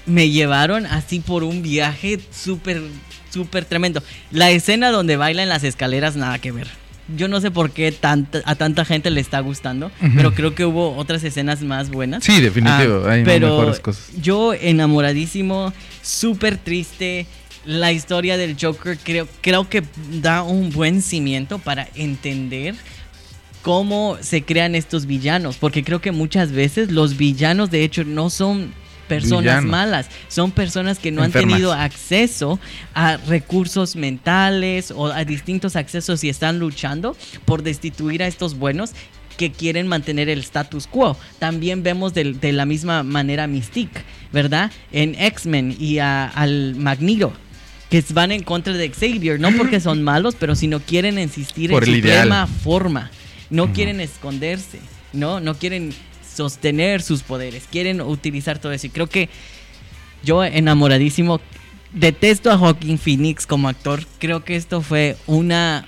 me 0.07 0.31
llevaron 0.31 0.87
así 0.87 1.21
por 1.21 1.45
un 1.45 1.63
viaje 1.63 2.19
súper, 2.31 2.83
súper 3.31 3.65
tremendo. 3.65 4.03
La 4.31 4.51
escena 4.51 4.91
donde 4.91 5.17
baila 5.17 5.43
en 5.43 5.49
las 5.49 5.65
escaleras, 5.65 6.17
nada 6.17 6.39
que 6.39 6.53
ver. 6.53 6.69
Yo 7.17 7.29
no 7.29 7.41
sé 7.41 7.51
por 7.51 7.73
qué 7.73 7.91
tanta- 7.93 8.43
a 8.45 8.55
tanta 8.55 8.85
gente 8.85 9.11
le 9.11 9.21
está 9.21 9.41
gustando, 9.41 9.91
pero 10.17 10.33
creo 10.35 10.55
que 10.55 10.65
hubo 10.65 10.97
otras 10.97 11.23
escenas 11.25 11.61
más 11.61 11.91
buenas. 11.91 12.23
Sí, 12.25 12.41
definitivo. 12.41 13.03
Ah, 13.07 13.13
hay 13.13 13.25
pero 13.25 13.49
mejores 13.57 13.81
cosas. 13.81 14.11
yo 14.21 14.55
enamoradísimo, 14.55 15.73
súper 16.03 16.57
triste. 16.59 17.27
La 17.65 17.93
historia 17.93 18.37
del 18.37 18.57
Joker 18.61 18.99
creo, 19.03 19.29
creo 19.41 19.69
que 19.69 19.83
da 20.21 20.43
un 20.43 20.71
buen 20.71 21.03
cimiento 21.03 21.59
para 21.59 21.89
entender 21.95 22.75
cómo 23.63 24.17
se 24.21 24.43
crean 24.43 24.75
estos 24.75 25.07
villanos. 25.07 25.57
Porque 25.57 25.85
creo 25.85 26.01
que 26.01 26.13
muchas 26.13 26.53
veces 26.53 26.91
los 26.91 27.17
villanos 27.17 27.71
de 27.71 27.85
hecho 27.85 28.05
no 28.05 28.31
son 28.31 28.73
personas 29.17 29.43
Villanos. 29.43 29.71
malas, 29.71 30.07
son 30.29 30.51
personas 30.51 30.99
que 30.99 31.11
no 31.11 31.25
Enfermas. 31.25 31.45
han 31.45 31.51
tenido 31.57 31.73
acceso 31.73 32.59
a 32.95 33.17
recursos 33.17 33.97
mentales 33.97 34.91
o 34.91 35.07
a 35.07 35.25
distintos 35.25 35.77
accesos 35.77 36.25
y 36.25 36.29
están 36.29 36.59
luchando 36.59 37.17
por 37.45 37.63
destituir 37.63 38.23
a 38.23 38.27
estos 38.27 38.57
buenos 38.59 38.91
que 39.37 39.51
quieren 39.51 39.89
mantener 39.89 40.29
el 40.29 40.41
status 40.41 40.87
quo. 40.87 41.17
También 41.39 41.83
vemos 41.83 42.13
de, 42.15 42.53
la 42.53 42.67
misma 42.67 43.03
manera 43.03 43.47
Mystique, 43.47 44.03
¿verdad? 44.33 44.71
En 44.93 45.15
X-Men 45.15 45.77
y 45.79 45.99
a- 45.99 46.27
al 46.29 46.75
Magneto. 46.77 47.33
Que 47.89 48.03
van 48.15 48.33
en 48.33 48.43
contra 48.43 48.73
de 48.73 48.91
Xavier, 48.91 49.39
no 49.41 49.51
porque 49.53 49.81
son 49.81 50.03
malos, 50.13 50.35
pero 50.39 50.55
sino 50.55 50.81
quieren 50.81 51.19
insistir 51.19 51.71
Por 51.71 51.85
en 51.85 51.91
su 51.91 51.97
ideal. 51.97 52.47
forma. 52.63 53.11
No 53.51 53.73
quieren 53.73 54.01
esconderse, 54.01 54.79
¿no? 55.13 55.41
No 55.41 55.55
quieren 55.55 55.93
sostener 56.35 57.03
sus 57.03 57.23
poderes, 57.23 57.65
quieren 57.71 58.01
utilizar 58.01 58.59
todo 58.59 58.73
eso. 58.73 58.87
Y 58.87 58.91
creo 58.91 59.07
que 59.07 59.29
yo 60.25 60.45
enamoradísimo, 60.45 61.41
detesto 61.93 62.51
a 62.51 62.59
Joaquín 62.59 62.99
Phoenix 62.99 63.47
como 63.47 63.69
actor. 63.69 64.05
Creo 64.19 64.45
que 64.45 64.57
esto 64.57 64.83
fue 64.83 65.17
una 65.27 65.87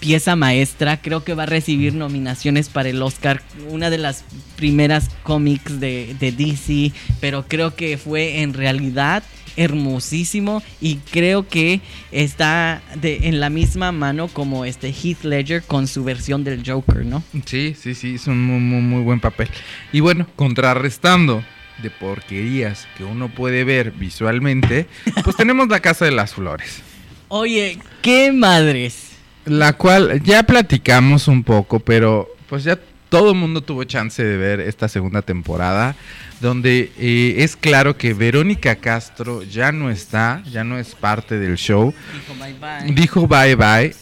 pieza 0.00 0.36
maestra. 0.36 1.00
Creo 1.00 1.24
que 1.24 1.34
va 1.34 1.44
a 1.44 1.46
recibir 1.46 1.94
nominaciones 1.94 2.68
para 2.68 2.88
el 2.88 3.02
Oscar. 3.02 3.42
Una 3.68 3.90
de 3.90 3.98
las 3.98 4.24
primeras 4.56 5.10
cómics 5.22 5.80
de, 5.80 6.16
de 6.18 6.32
DC. 6.32 6.92
Pero 7.20 7.46
creo 7.46 7.74
que 7.74 7.98
fue 7.98 8.42
en 8.42 8.54
realidad 8.54 9.22
hermosísimo 9.58 10.62
y 10.80 10.96
creo 10.96 11.46
que 11.46 11.80
está 12.12 12.80
de, 12.94 13.28
en 13.28 13.40
la 13.40 13.50
misma 13.50 13.92
mano 13.92 14.28
como 14.28 14.64
este 14.64 14.92
Heath 14.92 15.24
Ledger 15.24 15.62
con 15.62 15.86
su 15.86 16.04
versión 16.04 16.44
del 16.44 16.62
Joker, 16.64 17.04
¿no? 17.04 17.22
Sí, 17.44 17.74
sí, 17.78 17.94
sí, 17.94 18.14
es 18.14 18.26
un 18.26 18.40
muy, 18.42 18.60
muy, 18.60 18.80
muy 18.80 19.02
buen 19.02 19.20
papel. 19.20 19.48
Y 19.92 20.00
bueno, 20.00 20.26
contrarrestando 20.36 21.44
de 21.82 21.90
porquerías 21.90 22.88
que 22.96 23.04
uno 23.04 23.28
puede 23.28 23.64
ver 23.64 23.90
visualmente, 23.92 24.86
pues 25.24 25.36
tenemos 25.36 25.68
la 25.68 25.80
Casa 25.80 26.04
de 26.04 26.12
las 26.12 26.34
Flores. 26.34 26.82
Oye, 27.28 27.78
qué 28.00 28.32
madres. 28.32 29.12
La 29.44 29.72
cual 29.72 30.22
ya 30.22 30.42
platicamos 30.42 31.28
un 31.28 31.42
poco, 31.42 31.80
pero 31.80 32.28
pues 32.48 32.64
ya 32.64 32.78
todo 33.08 33.30
el 33.30 33.36
mundo 33.36 33.60
tuvo 33.62 33.84
chance 33.84 34.22
de 34.22 34.36
ver 34.36 34.60
esta 34.60 34.88
segunda 34.88 35.22
temporada, 35.22 35.96
donde 36.40 36.92
eh, 36.98 37.36
es 37.38 37.56
claro 37.56 37.96
que 37.96 38.14
Verónica 38.14 38.76
Castro 38.76 39.42
ya 39.42 39.72
no 39.72 39.90
está, 39.90 40.42
ya 40.50 40.64
no 40.64 40.78
es 40.78 40.94
parte 40.94 41.38
del 41.38 41.56
show. 41.56 41.94
Dijo 42.12 42.34
bye 42.38 42.54
bye. 42.54 42.94
Dijo 42.94 43.26
bye 43.26 43.54
bye 43.54 43.94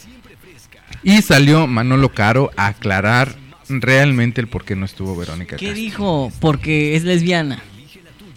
y 1.03 1.21
salió 1.21 1.67
Manolo 1.67 2.09
Caro 2.09 2.51
a 2.57 2.67
aclarar 2.67 3.35
realmente 3.69 4.41
el 4.41 4.47
por 4.47 4.65
qué 4.65 4.75
no 4.75 4.85
estuvo 4.85 5.15
Verónica 5.15 5.55
¿Qué 5.57 5.67
Castro. 5.67 5.81
dijo? 5.81 6.31
Porque 6.39 6.95
es 6.95 7.03
lesbiana. 7.03 7.61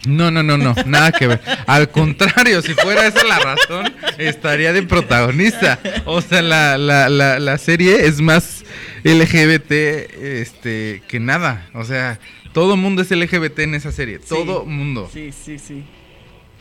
No, 0.07 0.31
no, 0.31 0.43
no, 0.43 0.57
no, 0.57 0.75
nada 0.87 1.13
que 1.13 1.27
ver. 1.27 1.41
Al 1.67 1.91
contrario, 1.91 2.63
si 2.63 2.73
fuera 2.75 3.07
esa 3.07 3.23
la 3.25 3.39
razón, 3.39 3.93
estaría 4.19 4.73
de 4.73 4.83
protagonista. 4.83 5.79
O 6.07 6.23
sea, 6.23 6.41
la, 6.41 6.79
la, 6.79 7.09
la, 7.09 7.39
la 7.39 7.59
serie 7.59 8.07
es 8.07 8.21
más 8.21 8.65
LGBT 9.05 9.71
este, 9.71 11.03
que 11.07 11.21
nada. 11.21 11.69
O 11.75 11.85
sea, 11.85 12.19
todo 12.53 12.77
mundo 12.77 13.03
es 13.03 13.11
LGBT 13.11 13.59
en 13.61 13.75
esa 13.75 13.93
serie. 13.93 14.19
Todo 14.21 14.65
mundo. 14.65 15.11
Sí, 15.13 15.33
sí, 15.33 15.59
sí. 15.59 15.85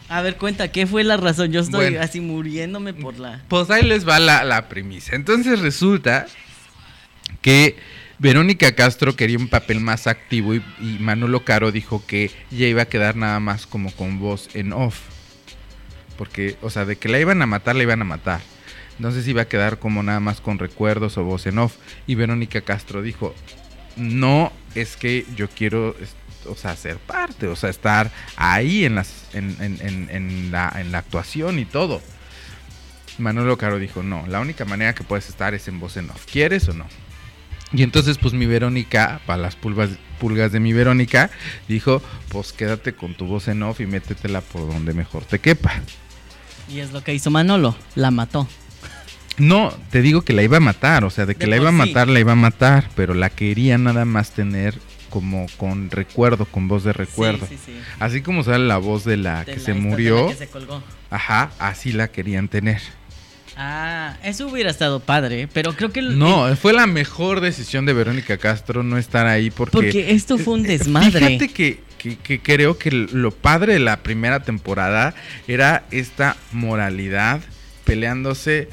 A 0.10 0.22
ver, 0.22 0.38
cuenta, 0.38 0.72
¿qué 0.72 0.88
fue 0.88 1.04
la 1.04 1.18
razón? 1.18 1.52
Yo 1.52 1.62
estoy 1.62 1.92
Bueno. 1.92 2.02
así 2.02 2.20
muriéndome 2.20 2.94
por 2.94 3.20
la... 3.20 3.44
Pues 3.48 3.70
ahí 3.70 3.84
les 3.84 4.08
va 4.08 4.20
la, 4.20 4.44
la 4.44 4.68
premisa. 4.68 5.16
Entonces 5.16 5.60
resulta 5.60 6.26
que 7.42 7.78
Verónica 8.20 8.74
Castro 8.76 9.16
quería 9.16 9.38
un 9.38 9.48
papel 9.48 9.80
más 9.80 10.06
activo 10.06 10.54
y, 10.54 10.62
Manolo 11.00 11.46
Caro 11.46 11.72
dijo 11.72 12.04
que 12.06 12.30
ya 12.52 12.68
iba 12.68 12.82
a 12.82 12.90
quedar 12.90 13.16
nada 13.16 13.40
más 13.40 13.66
como 13.66 13.92
con 13.92 14.20
voz 14.20 14.50
en 14.56 14.74
off. 14.74 15.00
Porque, 16.18 16.58
o 16.62 16.70
sea, 16.70 16.84
de 16.84 16.98
que 16.98 17.08
la 17.08 17.18
iban 17.18 17.42
a 17.42 17.46
matar, 17.46 17.78
la 17.78 17.84
iban 17.84 18.02
a 18.02 18.06
matar. 18.06 18.42
Entonces 18.98 19.26
iba 19.26 19.44
a 19.44 19.48
quedar 19.48 19.80
como 19.80 20.04
nada 20.04 20.20
más 20.20 20.42
con 20.42 20.60
recuerdos 20.60 21.18
o 21.18 21.24
voz 21.24 21.48
en 21.48 21.60
off. 21.60 21.78
Y 22.08 22.16
Verónica 22.16 22.60
Castro 22.60 23.02
dijo, 23.02 23.34
no, 23.96 24.52
es 24.76 24.98
que 24.98 25.26
yo 25.38 25.48
quiero, 25.48 25.96
o 26.46 26.56
sea, 26.56 26.76
ser 26.76 26.98
parte, 26.98 27.48
o 27.48 27.56
sea, 27.56 27.70
estar 27.70 28.12
ahí 28.36 28.84
en 28.84 28.96
la, 28.96 29.06
en 29.34 30.52
la 30.52 30.98
actuación 30.98 31.58
y 31.58 31.64
todo. 31.64 32.02
Manolo 33.18 33.58
Caro 33.58 33.80
dijo, 33.80 34.04
no, 34.04 34.28
la 34.28 34.42
única 34.42 34.66
manera 34.66 34.94
que 34.94 35.06
puedes 35.06 35.30
estar 35.30 35.54
es 35.54 35.70
en 35.70 35.80
voz 35.80 35.96
en 35.96 36.10
off. 36.10 36.26
¿Quieres 36.30 36.68
o 36.68 36.74
no? 36.74 36.86
Y 37.72 37.84
entonces, 37.84 38.18
pues 38.18 38.34
mi 38.34 38.46
Verónica, 38.48 39.22
para 39.26 39.42
las 39.42 39.56
pulgas, 39.56 39.90
pulgas 40.20 40.52
de 40.52 40.60
mi 40.60 40.74
Verónica, 40.74 41.30
dijo, 41.68 42.02
pues 42.30 42.52
quédate 42.52 42.94
con 42.94 43.14
tu 43.14 43.26
voz 43.28 43.48
en 43.48 43.62
off 43.64 43.80
y 43.80 43.86
métetela 43.86 44.42
por 44.42 44.68
donde 44.72 44.94
mejor 44.94 45.24
te 45.26 45.40
quepa. 45.40 45.72
Y 46.68 46.80
es 46.80 46.92
lo 46.92 47.04
que 47.04 47.14
hizo 47.14 47.30
Manolo, 47.32 47.76
la 47.96 48.10
mató. 48.12 48.48
No, 49.38 49.72
te 49.92 50.02
digo 50.02 50.22
que 50.24 50.34
la 50.34 50.44
iba 50.44 50.58
a 50.58 50.62
matar, 50.62 51.04
o 51.06 51.10
sea, 51.10 51.26
de 51.26 51.36
que 51.36 51.46
De 51.46 51.48
la 51.48 51.56
iba 51.58 51.70
a 51.70 51.72
sí. 51.72 51.78
matar, 51.78 52.08
la 52.10 52.20
iba 52.20 52.34
a 52.34 52.36
matar, 52.36 52.90
pero 52.96 53.14
la 53.14 53.30
quería 53.30 53.78
nada 53.78 54.04
más 54.04 54.32
tener 54.32 54.78
como 55.10 55.48
con 55.58 55.90
recuerdo, 55.90 56.46
con 56.46 56.68
voz 56.68 56.84
de 56.84 56.94
recuerdo. 56.94 57.48
Sí, 57.48 57.56
sí, 57.58 57.72
sí. 57.74 57.80
Así 58.00 58.22
como 58.22 58.44
sale 58.44 58.66
la 58.68 58.78
voz 58.78 59.06
de 59.06 59.18
la 59.18 59.40
De 59.40 59.46
que 59.46 59.52
la- 59.52 59.56
se 59.58 59.72
esta, 59.72 59.74
de 59.74 59.80
la 59.80 59.86
murió, 59.86 60.28
que 60.28 60.36
se 60.36 60.48
colgó. 60.50 60.84
ajá, 61.10 61.52
así 61.58 61.92
la 61.94 62.10
querían 62.10 62.48
tener. 62.48 62.82
Ah, 63.62 64.16
eso 64.24 64.48
hubiera 64.48 64.70
estado 64.70 65.02
padre, 65.02 65.50
pero 65.52 65.74
creo 65.76 65.92
que... 65.92 66.00
el- 66.00 66.18
No, 66.18 66.56
fue 66.56 66.72
la 66.72 66.88
mejor 66.88 67.42
decisión 67.42 67.86
de 67.86 67.92
Verónica 67.92 68.38
Castro 68.38 68.84
no 68.84 68.98
estar 68.98 69.28
ahí 69.28 69.52
porque... 69.52 69.74
Porque 69.74 70.12
esto 70.12 70.38
fue 70.38 70.54
un 70.54 70.66
Eh, 70.66 70.70
desmadre. 70.78 71.12
Fíjate 71.12 71.50
que, 71.50 71.82
que- 71.98 72.16
que 72.18 72.40
creo 72.40 72.78
que 72.78 72.90
lo 72.90 73.32
padre 73.32 73.74
de 73.74 73.80
la 73.80 73.98
primera 74.02 74.40
temporada 74.40 75.14
era 75.46 75.84
esta 75.92 76.38
moralidad 76.54 77.42
peleándose 77.84 78.70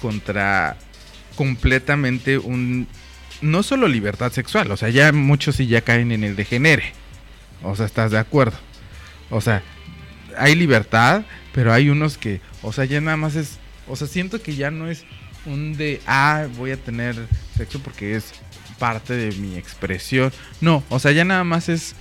contra 0.00 0.76
completamente 1.34 2.38
un... 2.38 2.86
No 3.40 3.64
solo 3.64 3.88
libertad 3.88 4.30
sexual, 4.30 4.70
o 4.70 4.76
sea, 4.76 4.88
ya 4.90 5.10
muchos 5.12 5.56
sí 5.56 5.66
ya 5.66 5.80
caen 5.80 6.12
en 6.12 6.22
el 6.22 6.36
degenere. 6.36 6.92
O 7.64 7.74
sea, 7.74 7.86
¿estás 7.86 8.12
de 8.12 8.18
acuerdo? 8.18 8.56
O 9.30 9.40
sea, 9.40 9.64
hay 10.38 10.54
libertad, 10.54 11.22
pero 11.52 11.72
hay 11.72 11.88
unos 11.90 12.18
que, 12.18 12.40
o 12.62 12.72
sea, 12.72 12.84
ya 12.84 13.00
nada 13.00 13.16
más 13.16 13.34
es... 13.34 13.58
O 13.88 13.96
sea, 13.96 14.06
siento 14.06 14.40
que 14.42 14.54
ya 14.54 14.70
no 14.70 14.88
es 14.88 15.04
un 15.46 15.76
de, 15.76 16.00
ah, 16.06 16.46
voy 16.56 16.70
a 16.70 16.76
tener 16.76 17.16
sexo 17.56 17.80
porque 17.80 18.14
es 18.16 18.32
parte 18.78 19.14
de 19.14 19.32
mi 19.36 19.56
expresión. 19.56 20.32
No, 20.60 20.82
o 20.88 20.98
sea, 20.98 21.12
ya 21.12 21.24
nada 21.24 21.44
más 21.44 21.68
es 21.68 21.94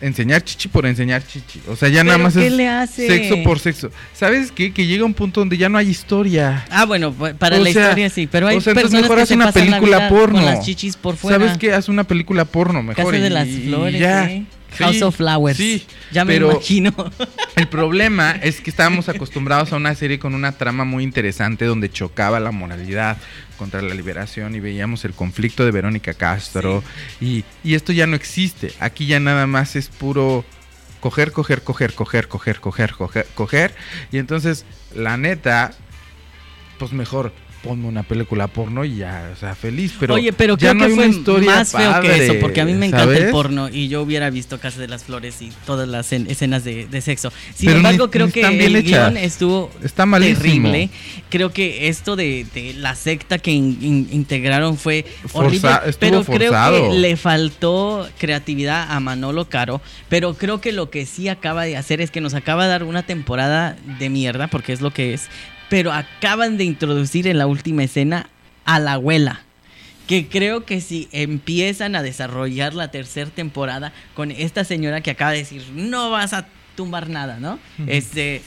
enseñar 0.00 0.42
chichi 0.42 0.68
por 0.68 0.86
enseñar 0.86 1.22
chichi. 1.26 1.60
O 1.68 1.76
sea, 1.76 1.88
ya 1.90 2.02
nada 2.02 2.16
¿Pero 2.16 2.24
más 2.24 2.34
qué 2.34 2.46
es 2.46 2.52
le 2.54 2.68
hace? 2.68 3.06
sexo 3.06 3.42
por 3.42 3.58
sexo. 3.58 3.90
¿Sabes 4.14 4.50
qué? 4.50 4.72
Que 4.72 4.86
llega 4.86 5.04
un 5.04 5.12
punto 5.12 5.40
donde 5.40 5.58
ya 5.58 5.68
no 5.68 5.76
hay 5.76 5.88
historia. 5.90 6.64
Ah, 6.70 6.86
bueno, 6.86 7.12
pa- 7.12 7.34
para 7.34 7.56
O 7.56 7.60
la 7.62 7.70
sea, 7.70 7.82
historia 7.84 8.08
sí, 8.08 8.26
pero 8.26 8.46
hay 8.48 8.56
o 8.56 8.60
sea, 8.62 8.70
entonces 8.72 8.92
personas 8.92 9.02
mejor 9.10 9.18
que 9.18 9.26
se 9.26 9.34
una 9.34 9.44
pasan 9.46 9.64
la 9.70 9.76
película 9.78 9.98
vida 9.98 10.08
porno. 10.08 10.34
con 10.36 10.44
las 10.46 10.64
chichis 10.64 10.96
por 10.96 11.16
fuera. 11.16 11.38
¿Sabes 11.38 11.58
qué? 11.58 11.74
Haz 11.74 11.88
una 11.90 12.04
película 12.04 12.46
porno 12.46 12.82
mejor. 12.82 13.04
Casa 13.12 13.18
de 13.22 13.26
y- 13.26 13.30
las 13.30 13.46
y 13.48 13.60
Flores, 13.66 14.00
ya. 14.00 14.30
¿eh? 14.30 14.44
House 14.78 14.96
Sí, 14.96 15.02
of 15.02 15.16
Flowers. 15.16 15.56
Sí, 15.56 15.86
ya 16.12 16.24
me 16.24 16.34
pero 16.34 16.52
imagino. 16.52 16.94
el 17.56 17.68
problema 17.68 18.32
es 18.32 18.60
que 18.60 18.70
estábamos 18.70 19.08
acostumbrados 19.08 19.72
a 19.72 19.76
una 19.76 19.94
serie 19.94 20.18
con 20.18 20.34
una 20.34 20.52
trama 20.52 20.84
muy 20.84 21.04
interesante 21.04 21.64
donde 21.64 21.90
chocaba 21.90 22.40
la 22.40 22.50
moralidad 22.50 23.18
contra 23.56 23.82
la 23.82 23.94
liberación 23.94 24.54
y 24.54 24.60
veíamos 24.60 25.04
el 25.04 25.12
conflicto 25.12 25.64
de 25.64 25.70
Verónica 25.70 26.14
Castro 26.14 26.82
y, 27.20 27.44
y 27.62 27.74
esto 27.74 27.92
ya 27.92 28.06
no 28.06 28.16
existe. 28.16 28.72
Aquí 28.80 29.06
ya 29.06 29.20
nada 29.20 29.46
más 29.46 29.76
es 29.76 29.88
puro 29.88 30.44
coger, 31.00 31.32
coger, 31.32 31.62
coger, 31.62 31.94
coger, 31.94 32.28
coger, 32.28 32.60
coger, 32.60 32.92
coger, 32.92 33.26
coger. 33.34 33.74
Y 34.12 34.18
entonces, 34.18 34.64
la 34.94 35.16
neta, 35.16 35.72
pues 36.78 36.92
mejor 36.92 37.32
ponme 37.62 37.86
una 37.88 38.02
película 38.02 38.46
porno 38.46 38.84
y 38.84 38.96
ya, 38.96 39.30
o 39.34 39.36
sea, 39.38 39.54
feliz. 39.54 39.92
Pero 40.00 40.14
Oye, 40.14 40.32
pero 40.32 40.56
ya 40.56 40.70
creo 40.70 40.74
no 40.74 40.78
que 40.80 40.84
hay 40.86 40.94
fue 40.96 41.04
una 41.08 41.16
historia 41.16 41.50
más 41.56 41.72
feo 41.72 42.00
que 42.00 42.24
eso, 42.24 42.34
porque 42.40 42.60
a 42.60 42.64
mí 42.64 42.72
me 42.74 42.86
encanta 42.86 43.16
el 43.16 43.30
porno 43.30 43.68
y 43.68 43.88
yo 43.88 44.00
hubiera 44.02 44.30
visto 44.30 44.58
Casa 44.58 44.80
de 44.80 44.88
las 44.88 45.04
Flores 45.04 45.42
y 45.42 45.52
todas 45.66 45.86
las 45.88 46.12
en- 46.12 46.30
escenas 46.30 46.64
de, 46.64 46.86
de 46.86 47.00
sexo. 47.00 47.32
Sin 47.54 47.66
Pero 47.66 47.76
embargo, 47.78 48.06
ni- 48.06 48.10
creo 48.10 48.26
ni 48.26 48.32
que 48.32 48.40
el 48.66 48.76
hechas. 48.76 49.12
guion 49.12 49.16
estuvo 49.16 49.70
Está 49.82 50.06
malísimo. 50.06 50.38
terrible. 50.40 50.90
Creo 51.28 51.52
que 51.52 51.88
esto 51.88 52.16
de, 52.16 52.46
de 52.54 52.72
la 52.74 52.94
secta 52.94 53.38
que 53.38 53.50
in- 53.52 53.78
in- 53.82 54.08
integraron 54.10 54.78
fue 54.78 55.04
horrible, 55.32 55.60
Forza- 55.60 55.82
pero 55.98 56.24
creo 56.24 56.52
que 56.52 56.98
le 56.98 57.16
faltó 57.16 58.08
creatividad 58.18 58.90
a 58.90 59.00
Manolo 59.00 59.48
Caro, 59.48 59.80
pero 60.08 60.34
creo 60.34 60.60
que 60.60 60.72
lo 60.72 60.88
que 60.90 61.04
sí 61.04 61.28
acaba 61.28 61.64
de 61.64 61.76
hacer 61.76 62.00
es 62.00 62.10
que 62.10 62.20
nos 62.20 62.34
acaba 62.34 62.64
de 62.64 62.70
dar 62.70 62.84
una 62.84 63.02
temporada 63.02 63.76
de 63.98 64.08
mierda, 64.08 64.46
porque 64.48 64.72
es 64.72 64.80
lo 64.80 64.92
que 64.92 65.12
es, 65.14 65.28
pero 65.70 65.92
acaban 65.92 66.58
de 66.58 66.64
introducir 66.64 67.26
en 67.26 67.38
la 67.38 67.46
última 67.46 67.84
escena 67.84 68.28
a 68.66 68.78
la 68.78 68.94
abuela. 68.94 69.40
Que 70.06 70.26
creo 70.26 70.66
que 70.66 70.80
si 70.80 71.08
empiezan 71.12 71.94
a 71.94 72.02
desarrollar 72.02 72.74
la 72.74 72.90
tercera 72.90 73.30
temporada 73.30 73.92
con 74.14 74.32
esta 74.32 74.64
señora 74.64 75.00
que 75.00 75.12
acaba 75.12 75.30
de 75.30 75.38
decir, 75.38 75.64
no 75.72 76.10
vas 76.10 76.32
a 76.32 76.48
tumbar 76.74 77.08
nada, 77.08 77.38
¿no? 77.38 77.60
Este, 77.86 78.42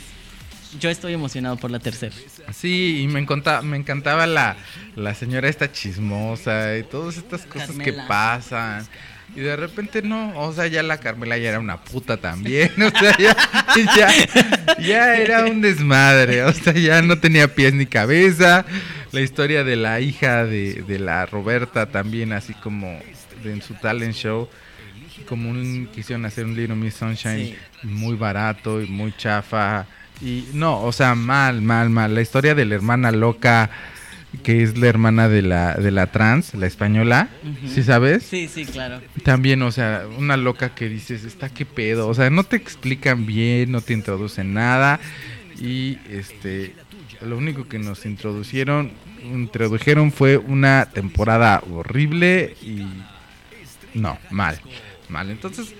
yo 0.78 0.89
estoy 0.89 1.13
emocionado 1.13 1.55
por 1.55 1.71
la 1.71 1.80
tercera. 1.80 2.13
Sí, 2.51 3.01
y 3.03 3.07
me 3.07 3.21
encantaba, 3.21 3.61
me 3.61 3.78
encantaba 3.78 4.28
la, 4.28 4.57
la 4.97 5.15
señora 5.15 5.47
esta 5.47 5.71
chismosa 5.71 6.78
y 6.78 6.84
todas 6.84 7.15
estas 7.15 7.45
cosas 7.45 7.71
que 7.78 7.93
pasan. 7.93 8.86
Y 9.36 9.39
de 9.39 9.55
repente 9.55 10.01
no, 10.03 10.38
o 10.39 10.53
sea, 10.53 10.67
ya 10.67 10.84
la 10.84 10.99
Carmela 10.99 11.38
ya 11.38 11.49
era 11.49 11.59
una 11.59 11.77
puta 11.77 12.17
también, 12.17 12.71
o 12.81 12.89
sea, 12.91 13.17
ya, 13.17 13.36
ya, 13.95 14.77
ya 14.79 15.15
era 15.17 15.45
un 15.45 15.61
desmadre, 15.61 16.43
o 16.43 16.53
sea, 16.53 16.73
ya 16.73 17.01
no 17.01 17.17
tenía 17.17 17.47
pies 17.53 17.73
ni 17.73 17.86
cabeza. 17.88 18.65
La 19.11 19.21
historia 19.21 19.63
de 19.63 19.75
la 19.75 19.99
hija 20.01 20.45
de, 20.45 20.84
de 20.88 20.99
la 20.99 21.25
Roberta 21.25 21.88
también, 21.88 22.31
así 22.34 22.53
como 22.53 22.99
en 23.43 23.61
su 23.61 23.73
talent 23.75 24.13
show, 24.15 24.47
como 25.27 25.49
un, 25.49 25.88
quisieron 25.93 26.25
hacer 26.25 26.45
un 26.45 26.55
Little 26.55 26.75
Miss 26.75 26.95
Sunshine 26.95 27.45
Sí. 27.47 27.55
muy 27.84 28.15
barato 28.15 28.81
y 28.81 28.88
muy 28.88 29.13
chafa. 29.17 29.86
Y 30.21 30.45
no, 30.53 30.81
o 30.84 30.91
sea, 30.91 31.15
mal, 31.15 31.61
mal, 31.61 31.89
mal. 31.89 32.13
La 32.13 32.21
historia 32.21 32.55
de 32.55 32.65
la 32.65 32.75
hermana 32.75 33.11
loca, 33.11 33.69
que 34.41 34.63
es 34.63 34.77
la 34.77 34.88
hermana 34.88 35.29
de 35.29 35.41
la, 35.41 35.75
de 35.75 35.91
la 35.91 36.07
trans, 36.07 36.53
la 36.55 36.65
española, 36.65 37.29
Ujú. 37.43 37.67
¿sí 37.73 37.84
sabes? 37.84 38.23
Sí, 38.23 38.47
sí, 38.47 38.65
claro. 38.65 39.01
También, 39.23 39.61
o 39.61 39.71
sea, 39.71 40.05
una 40.17 40.38
loca 40.38 40.73
que 40.73 40.89
dices, 40.89 41.23
está 41.23 41.49
qué 41.49 41.65
pedo. 41.65 42.07
O 42.07 42.13
sea, 42.13 42.29
no 42.29 42.43
te 42.43 42.55
explican 42.55 43.25
bien, 43.25 43.71
no 43.71 43.81
te 43.81 43.93
introducen 43.93 44.53
nada. 44.53 44.99
Y 45.61 45.99
este, 46.09 46.73
lo 47.21 47.38
único 47.38 47.67
que 47.67 47.79
nos 47.79 48.05
introducieron, 48.05 48.91
introdujeron 49.23 50.11
fue 50.11 50.38
una 50.38 50.89
temporada 50.91 51.61
horrible 51.71 52.55
y 52.61 52.86
no, 53.93 54.17
mal, 54.31 54.59
mal. 55.09 55.29
Entonces, 55.29 55.73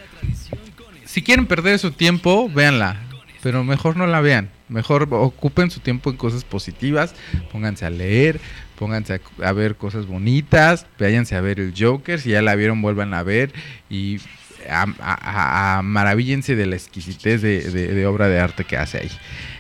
si 1.05 1.21
quieren 1.21 1.47
perder 1.47 1.79
su 1.79 1.91
tiempo, 1.91 2.49
véanla, 2.49 2.97
pero 3.41 3.63
mejor 3.63 3.97
no 3.97 4.07
la 4.07 4.21
vean. 4.21 4.49
Mejor 4.74 5.07
ocupen 5.11 5.69
su 5.69 5.80
tiempo 5.80 6.09
en 6.09 6.17
cosas 6.17 6.43
positivas, 6.43 7.13
pónganse 7.51 7.86
a 7.86 7.89
leer, 7.91 8.39
pónganse 8.78 9.13
a, 9.39 9.47
a 9.47 9.51
ver 9.53 9.76
cosas 9.76 10.07
bonitas, 10.07 10.88
váyanse 10.99 11.36
a 11.36 11.41
ver 11.41 11.59
el 11.59 11.74
Joker, 11.78 12.19
si 12.19 12.32
ya 12.32 12.41
la 12.41 12.55
vieron, 12.55 12.82
vuelvan 12.82 13.13
a 13.13 13.21
ver 13.21 13.53
y 13.89 14.19
a, 14.69 14.86
a- 14.99 15.78
a- 15.78 15.82
maravíllense 15.84 16.55
de 16.55 16.65
la 16.65 16.76
exquisitez 16.76 17.41
de, 17.43 17.61
de- 17.69 17.88
de 17.93 18.05
obra 18.07 18.28
de 18.30 18.39
arte 18.39 18.63
que 18.63 18.76
hace 18.78 18.97
ahí. 18.97 19.11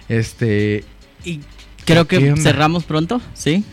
Este, 0.09 0.83
Y 1.23 1.41
creo 1.85 2.07
¿Qué 2.07 2.17
que 2.33 2.41
cerramos 2.41 2.83
pronto, 2.83 3.21
¿sí? 3.33 3.63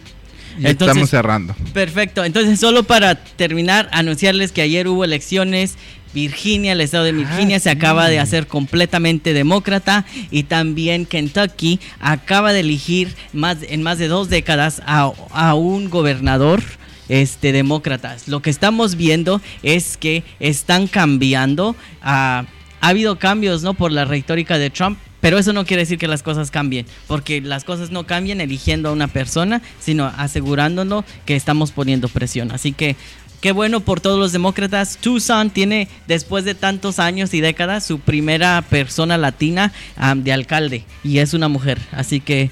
y 0.58 0.66
Entonces- 0.66 0.88
estamos 0.88 1.10
cerrando. 1.10 1.54
Perfecto. 1.72 2.24
Entonces, 2.24 2.58
solo 2.60 2.82
para 2.82 3.14
terminar, 3.14 3.88
anunciarles 3.92 4.52
que 4.52 4.60
ayer 4.62 4.88
hubo 4.88 5.04
elecciones. 5.04 5.76
Virginia, 6.14 6.72
el 6.72 6.80
estado 6.80 7.04
de 7.04 7.12
Virginia, 7.12 7.56
Ah, 7.56 7.60
se 7.60 7.70
sí. 7.70 7.76
acaba 7.76 8.08
de 8.08 8.18
hacer 8.18 8.46
completamente 8.46 9.32
demócrata 9.32 10.04
y 10.30 10.44
también 10.44 11.06
Kentucky 11.06 11.80
acaba 12.00 12.52
de 12.52 12.60
elegir 12.60 13.14
más, 13.32 13.58
en 13.62 13.82
más 13.82 13.98
de 13.98 14.08
dos 14.08 14.28
décadas 14.28 14.82
a, 14.86 15.12
a 15.32 15.54
un 15.54 15.88
gobernador 15.90 16.62
este, 17.08 17.52
demócrata. 17.52 18.16
Lo 18.26 18.40
que 18.42 18.50
estamos 18.50 18.94
viendo 18.96 19.40
es 19.62 19.96
que 19.96 20.22
están 20.40 20.86
cambiando. 20.86 21.76
ah, 22.02 22.44
ha 22.82 22.88
habido 22.88 23.18
cambios 23.18 23.62
¿no? 23.62 23.74
por 23.74 23.92
la 23.92 24.06
retórica 24.06 24.56
de 24.56 24.70
Trump, 24.70 24.98
pero 25.20 25.36
eso 25.36 25.52
no 25.52 25.66
quiere 25.66 25.82
decir 25.82 25.98
que 25.98 26.08
las 26.08 26.22
cosas 26.22 26.50
cambien, 26.50 26.86
porque 27.08 27.42
las 27.42 27.62
cosas 27.64 27.90
no 27.90 28.06
cambian 28.06 28.40
eligiendo 28.40 28.88
a 28.88 28.92
una 28.92 29.06
persona, 29.06 29.60
sino 29.78 30.06
asegurándonos 30.06 31.04
que 31.26 31.36
estamos 31.36 31.72
poniendo 31.72 32.08
presión. 32.08 32.50
Así 32.52 32.72
que 32.72 32.96
qué 33.40 33.52
bueno 33.52 33.80
por 33.80 34.00
todos 34.00 34.18
los 34.18 34.32
demócratas. 34.32 34.98
Tucson 35.00 35.50
tiene, 35.50 35.88
después 36.06 36.44
de 36.44 36.54
tantos 36.54 36.98
años 36.98 37.34
y 37.34 37.40
décadas, 37.40 37.84
su 37.84 38.00
primera 38.00 38.62
persona 38.62 39.18
latina 39.18 39.72
de 40.16 40.32
alcalde, 40.32 40.84
y 41.02 41.18
es 41.18 41.34
una 41.34 41.48
mujer. 41.48 41.78
Así 41.92 42.20
que 42.20 42.50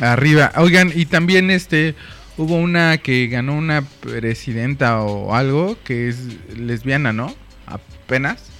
Arriba. 0.00 0.52
Oigan, 0.56 0.92
y 0.94 1.06
también 1.06 1.50
este 1.50 1.94
hubo 2.36 2.56
una 2.56 2.98
que 2.98 3.26
ganó 3.28 3.56
una 3.56 3.82
presidenta 3.82 5.02
o 5.02 5.34
algo 5.34 5.76
que 5.84 6.08
es 6.08 6.18
lesbiana, 6.56 7.12
¿no? 7.12 7.34
Apenas. 7.66 8.51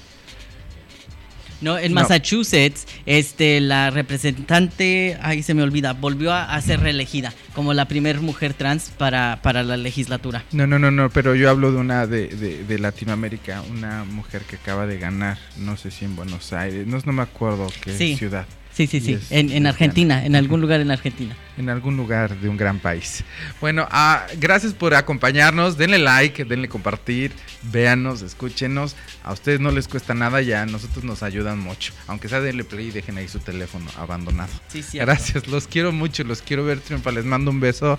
No, 1.62 1.78
en 1.78 1.92
No. 1.94 2.00
Massachusetts, 2.00 2.86
este, 3.06 3.60
la 3.60 3.90
representante, 3.90 5.16
ahí 5.22 5.42
se 5.42 5.54
me 5.54 5.62
olvida, 5.62 5.92
volvió 5.92 6.32
a, 6.32 6.54
a 6.54 6.60
ser 6.60 6.80
reelegida 6.80 7.32
como 7.54 7.72
la 7.74 7.86
primera 7.86 8.20
mujer 8.20 8.54
trans 8.54 8.90
para, 8.98 9.40
para 9.42 9.62
la 9.62 9.76
legislatura. 9.76 10.44
No, 10.52 10.66
no, 10.66 10.78
no, 10.78 10.90
no, 10.90 11.10
pero 11.10 11.34
yo 11.34 11.48
hablo 11.50 11.70
de 11.72 11.78
una 11.78 12.06
de, 12.06 12.28
de, 12.28 12.64
de 12.64 12.78
Latinoamérica, 12.78 13.62
una 13.70 14.04
mujer 14.04 14.42
que 14.42 14.56
acaba 14.56 14.86
de 14.86 14.98
ganar, 14.98 15.38
no 15.56 15.76
sé 15.76 15.90
si 15.90 16.04
en 16.04 16.16
Buenos 16.16 16.52
Aires, 16.52 16.86
no, 16.86 16.98
no 17.04 17.12
me 17.12 17.22
acuerdo 17.22 17.70
qué 17.82 17.96
Sí. 17.96 18.16
ciudad. 18.16 18.46
Sí, 18.72 18.86
sí, 18.86 19.00
sí. 19.00 19.18
En, 19.30 19.50
en. 19.50 19.66
Argentina, 19.66 20.24
en 20.24 20.34
algún 20.34 20.60
lugar 20.62 20.80
en 20.80 20.90
Argentina. 20.90 21.36
En 21.58 21.68
algún 21.68 21.96
lugar 21.96 22.34
de 22.36 22.48
un 22.48 22.56
gran 22.56 22.78
país. 22.78 23.22
Bueno, 23.60 23.86
ah, 23.90 24.26
gracias 24.38 24.72
por 24.72 24.94
acompañarnos. 24.94 25.76
Denle 25.76 25.98
like, 25.98 26.44
denle 26.46 26.68
compartir, 26.68 27.32
véanos, 27.64 28.22
escúchenos. 28.22 28.96
A 29.22 29.32
ustedes 29.32 29.60
no 29.60 29.70
les 29.70 29.88
cuesta 29.88 30.14
nada, 30.14 30.40
ya 30.40 30.62
a 30.62 30.66
nosotros 30.66 31.04
nos 31.04 31.22
ayudan 31.22 31.58
mucho. 31.58 31.92
Aunque 32.06 32.28
sea 32.28 32.40
denle 32.40 32.64
play 32.64 32.88
y 32.88 32.90
dejen 32.90 33.18
ahí 33.18 33.28
su 33.28 33.40
teléfono 33.40 33.90
abandonado. 33.98 34.52
Sí, 34.68 34.82
sí. 34.82 34.98
Gracias, 34.98 35.46
los 35.48 35.66
quiero 35.66 35.92
mucho, 35.92 36.24
los 36.24 36.40
quiero 36.40 36.64
ver 36.64 36.80
triunfar. 36.80 37.12
Les 37.12 37.26
mando 37.26 37.50
un 37.50 37.60
beso 37.60 37.98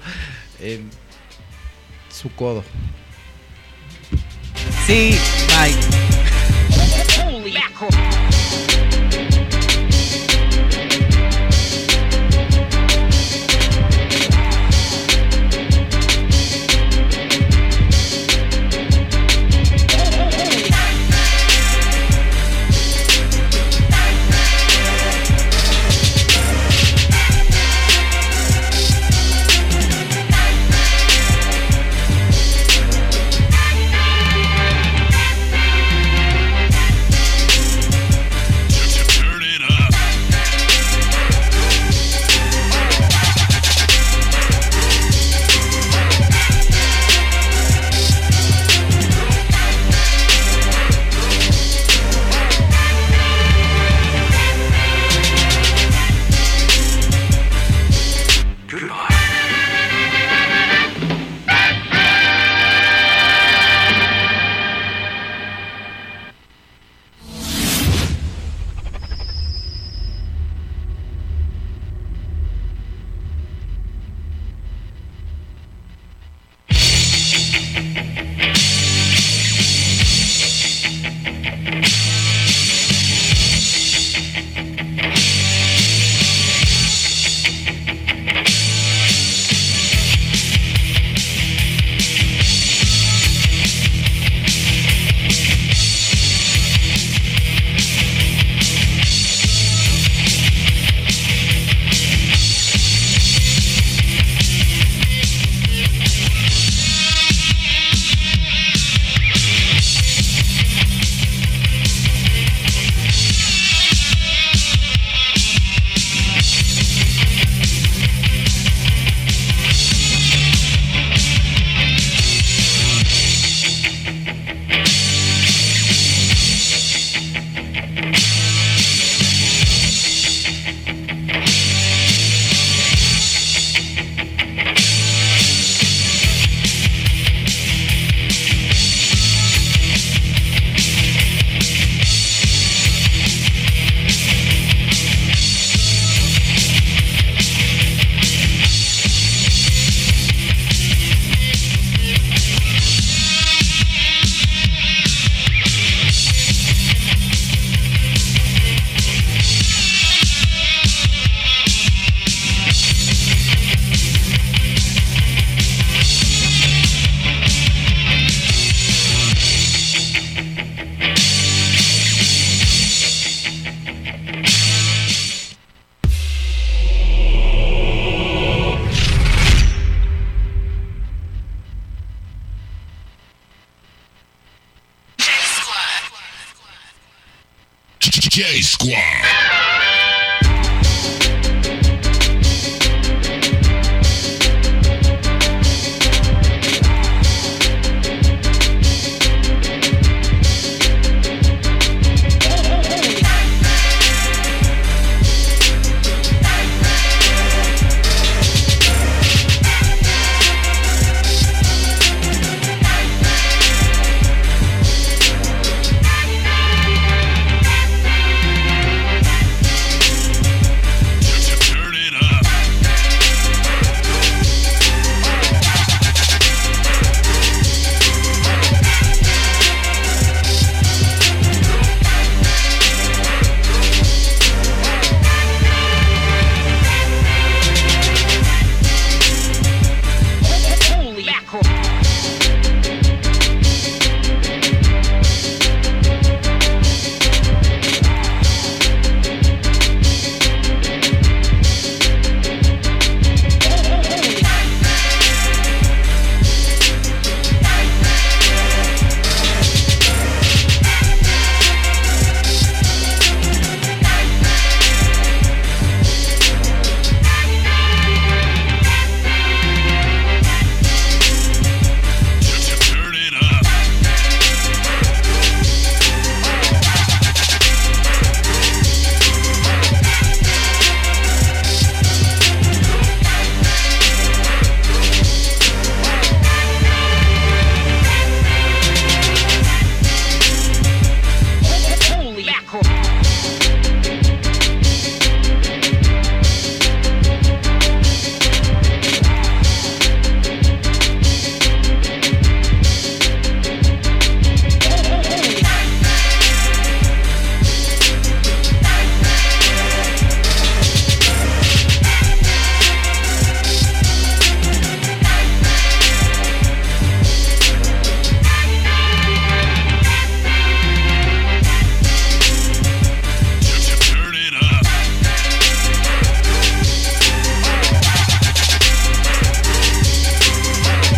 en 0.59 0.89
su 2.09 2.33
codo. 2.33 2.63
Sí, 4.87 5.17
bye. 5.47 5.73